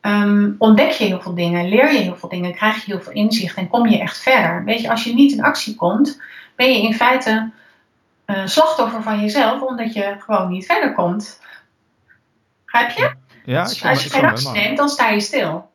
ehm, 0.00 0.50
ontdek 0.58 0.90
je 0.90 1.04
heel 1.04 1.20
veel 1.20 1.34
dingen, 1.34 1.68
leer 1.68 1.92
je 1.92 1.98
heel 1.98 2.16
veel 2.16 2.28
dingen, 2.28 2.54
krijg 2.54 2.84
je 2.84 2.92
heel 2.92 3.02
veel 3.02 3.12
inzicht 3.12 3.56
en 3.56 3.68
kom 3.68 3.86
je 3.88 3.98
echt 3.98 4.18
verder. 4.18 4.64
Weet 4.64 4.80
je, 4.80 4.90
als 4.90 5.04
je 5.04 5.14
niet 5.14 5.32
in 5.32 5.42
actie 5.42 5.74
komt, 5.74 6.20
ben 6.56 6.72
je 6.72 6.82
in 6.82 6.94
feite 6.94 7.50
eh, 8.24 8.46
slachtoffer 8.46 9.02
van 9.02 9.20
jezelf, 9.20 9.62
omdat 9.62 9.92
je 9.92 10.16
gewoon 10.18 10.50
niet 10.50 10.66
verder 10.66 10.94
komt. 10.94 11.40
Begrijp 12.64 12.90
je? 12.90 13.14
Ja, 13.44 13.62
Dus 13.62 13.84
als 13.84 14.04
je 14.04 14.10
geen 14.10 14.24
actie 14.24 14.50
neemt, 14.50 14.76
dan 14.76 14.88
sta 14.88 15.08
je 15.08 15.20
stil. 15.20 15.70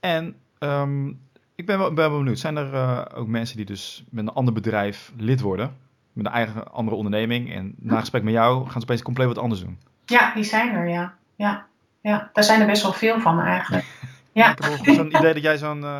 En 0.00 0.36
ehm, 0.58 1.08
ik 1.54 1.66
ben 1.66 1.78
wel, 1.78 1.92
ben 1.92 2.10
wel 2.10 2.18
benieuwd. 2.18 2.38
Zijn 2.38 2.56
er 2.56 2.74
eh, 2.74 3.04
ook 3.14 3.26
mensen 3.26 3.56
die 3.56 3.66
dus 3.66 4.04
met 4.10 4.26
een 4.26 4.34
ander 4.34 4.54
bedrijf 4.54 5.12
lid 5.16 5.40
worden? 5.40 5.76
Met 6.14 6.26
een 6.26 6.32
eigen 6.32 6.72
andere 6.72 6.96
onderneming. 6.96 7.54
En 7.54 7.74
na 7.78 8.00
gesprek 8.00 8.22
met 8.22 8.32
jou 8.32 8.64
gaan 8.64 8.80
ze 8.80 8.86
opeens 8.86 9.02
compleet 9.02 9.26
wat 9.26 9.38
anders 9.38 9.60
doen. 9.60 9.78
Ja, 10.06 10.32
die 10.34 10.44
zijn 10.44 10.74
er, 10.74 10.88
ja. 10.88 11.14
ja. 11.36 11.66
ja. 12.00 12.30
Daar 12.32 12.44
zijn 12.44 12.60
er 12.60 12.66
best 12.66 12.82
wel 12.82 12.92
veel 12.92 13.20
van 13.20 13.40
eigenlijk. 13.40 13.84
Ja. 14.32 14.50
Ik 14.50 14.58
heb 14.64 14.94
zo'n 14.94 15.16
idee 15.16 15.34
dat 15.34 15.42
jij 15.42 15.56
zo'n 15.56 15.84
eh, 15.84 15.96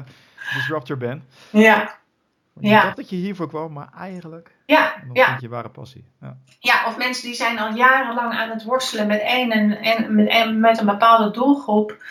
disruptor 0.54 0.96
bent. 0.96 1.22
Ja, 1.50 1.94
Je 2.60 2.68
Ja. 2.68 2.82
dacht 2.82 2.96
dat 2.96 3.10
je 3.10 3.16
hiervoor 3.16 3.48
kwam, 3.48 3.72
maar 3.72 3.88
eigenlijk 3.98 4.50
ja, 4.66 4.94
ja. 5.12 5.26
vind 5.26 5.40
je 5.40 5.48
ware 5.48 5.68
passie. 5.68 6.04
Ja. 6.20 6.36
Ja, 6.58 6.86
of 6.86 6.96
mensen 6.96 7.24
die 7.24 7.34
zijn 7.34 7.58
al 7.58 7.74
jarenlang 7.74 8.32
aan 8.32 8.50
het 8.50 8.64
worstelen 8.64 9.06
met 9.06 9.22
een 9.24 9.52
en, 9.52 9.80
en 9.80 10.14
met, 10.14 10.28
en 10.28 10.60
met 10.60 10.78
een 10.80 10.86
bepaalde 10.86 11.30
doelgroep. 11.30 12.04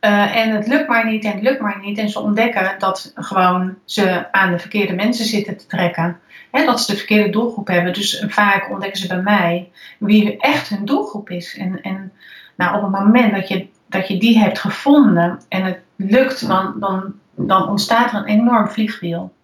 Eh, 0.00 0.36
en 0.36 0.50
het 0.50 0.66
lukt 0.66 0.88
maar 0.88 1.06
niet 1.06 1.24
en 1.24 1.32
het 1.32 1.42
lukt 1.42 1.60
maar 1.60 1.80
niet. 1.80 1.98
En 1.98 2.08
ze 2.08 2.20
ontdekken 2.20 2.78
dat 2.78 3.12
gewoon 3.14 3.74
ze 3.84 4.32
aan 4.32 4.50
de 4.52 4.58
verkeerde 4.58 4.94
mensen 4.94 5.24
zitten 5.24 5.56
te 5.56 5.66
trekken. 5.66 6.20
Hè, 6.56 6.64
dat 6.64 6.80
ze 6.80 6.92
de 6.92 6.98
verkeerde 6.98 7.30
doelgroep 7.30 7.66
hebben. 7.66 7.92
Dus 7.92 8.24
vaak 8.28 8.70
ontdekken 8.70 9.00
ze 9.00 9.06
bij 9.08 9.22
mij 9.22 9.70
wie 9.98 10.36
echt 10.36 10.68
hun 10.68 10.84
doelgroep 10.84 11.30
is. 11.30 11.56
En, 11.56 11.82
en 11.82 12.12
nou, 12.56 12.76
op 12.76 12.82
het 12.82 12.90
moment 12.90 13.34
dat 13.34 13.48
je, 13.48 13.66
dat 13.88 14.08
je 14.08 14.18
die 14.18 14.38
hebt 14.38 14.58
gevonden 14.58 15.40
en 15.48 15.64
het 15.64 15.78
lukt, 15.96 16.46
dan, 16.48 16.74
dan, 16.80 17.14
dan 17.34 17.68
ontstaat 17.68 18.12
er 18.12 18.18
een 18.18 18.24
enorm 18.24 18.68
vliegwiel. 18.68 19.34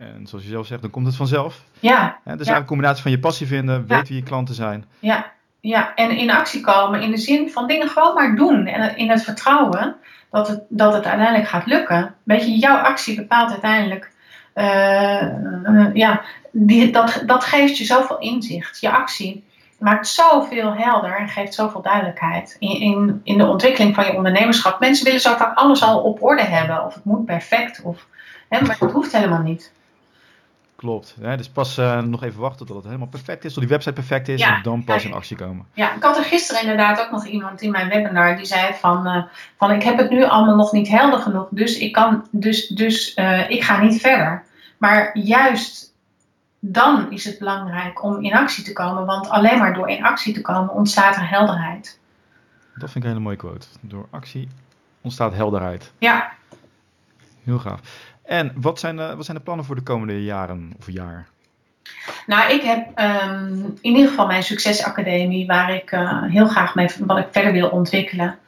En 0.00 0.26
zoals 0.26 0.44
je 0.44 0.50
zelf 0.50 0.66
zegt, 0.66 0.82
dan 0.82 0.90
komt 0.90 1.06
het 1.06 1.16
vanzelf. 1.16 1.62
Ja, 1.80 2.02
Hè? 2.02 2.06
Dus 2.06 2.22
Ja. 2.24 2.28
eigenlijk 2.30 2.58
een 2.58 2.66
combinatie 2.66 3.02
van 3.02 3.10
je 3.10 3.18
passie 3.18 3.46
vinden, 3.46 3.74
Ja. 3.74 3.94
weten 3.96 4.06
wie 4.06 4.16
je 4.16 4.22
klanten 4.22 4.54
zijn. 4.54 4.84
Ja, 4.98 5.32
ja, 5.60 5.94
en 5.94 6.10
in 6.10 6.30
actie 6.30 6.60
komen 6.60 7.02
in 7.02 7.10
de 7.10 7.16
zin 7.16 7.50
van 7.50 7.66
dingen 7.66 7.88
gewoon 7.88 8.14
maar 8.14 8.36
doen. 8.36 8.66
En 8.66 8.96
in 8.96 9.10
het 9.10 9.22
vertrouwen 9.22 9.96
dat 10.30 10.48
het, 10.48 10.60
dat 10.68 10.92
het 10.94 11.04
uiteindelijk 11.06 11.48
gaat 11.48 11.66
lukken. 11.66 12.14
Weet 12.22 12.42
je, 12.42 12.58
jouw 12.58 12.76
actie 12.76 13.16
bepaalt 13.16 13.50
uiteindelijk 13.50 14.12
ja, 15.94 16.22
die, 16.50 16.92
dat, 16.92 17.22
dat 17.26 17.44
geeft 17.44 17.78
je 17.78 17.84
zoveel 17.84 18.18
inzicht. 18.18 18.80
Je 18.80 18.90
actie 18.90 19.44
maakt 19.78 20.06
zoveel 20.06 20.74
helder 20.74 21.16
en 21.16 21.28
geeft 21.28 21.54
zoveel 21.54 21.82
duidelijkheid 21.82 22.56
in, 22.58 22.80
in, 22.80 23.20
in 23.24 23.38
de 23.38 23.46
ontwikkeling 23.46 23.94
van 23.94 24.04
je 24.04 24.16
ondernemerschap. 24.16 24.80
Mensen 24.80 25.04
willen 25.04 25.20
zo 25.20 25.34
vaak 25.36 25.56
alles 25.56 25.82
al 25.82 26.00
op 26.00 26.22
orde 26.22 26.42
hebben, 26.42 26.84
of 26.84 26.94
het 26.94 27.04
moet 27.04 27.24
perfect, 27.24 27.82
of, 27.82 28.06
hè, 28.48 28.60
maar 28.60 28.76
dat 28.78 28.92
hoeft 28.92 29.12
helemaal 29.12 29.42
niet. 29.42 29.72
Klopt. 30.76 31.14
Dus 31.36 31.48
pas 31.48 31.78
uh, 31.78 32.00
nog 32.00 32.22
even 32.22 32.40
wachten 32.40 32.66
tot 32.66 32.76
het 32.76 32.84
helemaal 32.84 33.06
perfect 33.06 33.44
is, 33.44 33.52
tot 33.52 33.62
die 33.62 33.72
website 33.72 33.94
perfect 33.94 34.28
is 34.28 34.40
ja, 34.40 34.56
en 34.56 34.62
dan 34.62 34.84
pas 34.84 35.04
in 35.04 35.12
actie 35.12 35.36
komen. 35.36 35.66
Ja, 35.74 35.94
ik 35.94 36.02
had 36.02 36.16
er 36.16 36.24
gisteren 36.24 36.60
inderdaad 36.60 37.00
ook 37.00 37.10
nog 37.10 37.26
iemand 37.26 37.62
in 37.62 37.70
mijn 37.70 37.88
webinar 37.88 38.36
die 38.36 38.46
zei 38.46 38.74
van, 38.74 39.06
uh, 39.06 39.22
van 39.58 39.70
ik 39.70 39.82
heb 39.82 39.98
het 39.98 40.10
nu 40.10 40.24
allemaal 40.24 40.56
nog 40.56 40.72
niet 40.72 40.88
helder 40.88 41.18
genoeg, 41.18 41.46
dus 41.50 41.78
ik 41.78 41.92
kan, 41.92 42.26
dus, 42.30 42.66
dus 42.66 43.16
uh, 43.16 43.50
ik 43.50 43.64
ga 43.64 43.80
niet 43.80 44.00
verder. 44.00 44.44
Maar 44.80 45.18
juist 45.18 45.94
dan 46.58 47.12
is 47.12 47.24
het 47.24 47.38
belangrijk 47.38 48.02
om 48.02 48.22
in 48.22 48.34
actie 48.34 48.64
te 48.64 48.72
komen, 48.72 49.06
want 49.06 49.28
alleen 49.28 49.58
maar 49.58 49.74
door 49.74 49.88
in 49.88 50.04
actie 50.04 50.34
te 50.34 50.40
komen 50.40 50.74
ontstaat 50.74 51.16
er 51.16 51.28
helderheid. 51.28 51.98
Dat 52.74 52.90
vind 52.90 52.94
ik 52.94 53.02
een 53.02 53.08
hele 53.08 53.20
mooie 53.20 53.36
quote. 53.36 53.66
Door 53.80 54.06
actie 54.10 54.48
ontstaat 55.00 55.34
helderheid. 55.34 55.92
Ja. 55.98 56.32
Heel 57.42 57.58
gaaf. 57.58 57.80
En 58.22 58.52
wat 58.56 58.78
zijn, 58.78 58.96
de, 58.96 59.16
wat 59.16 59.24
zijn 59.24 59.36
de 59.36 59.42
plannen 59.42 59.64
voor 59.64 59.74
de 59.74 59.82
komende 59.82 60.24
jaren 60.24 60.72
of 60.78 60.90
jaar? 60.90 61.28
Nou, 62.26 62.52
ik 62.52 62.62
heb 62.62 62.98
um, 62.98 63.64
in 63.80 63.94
ieder 63.94 64.08
geval 64.08 64.26
mijn 64.26 64.42
succesacademie, 64.42 65.46
waar 65.46 65.74
ik 65.74 65.92
uh, 65.92 66.22
heel 66.22 66.48
graag 66.48 66.74
mee, 66.74 66.88
wat 66.98 67.18
ik 67.18 67.28
verder 67.30 67.52
wil 67.52 67.68
ontwikkelen. 67.68 68.38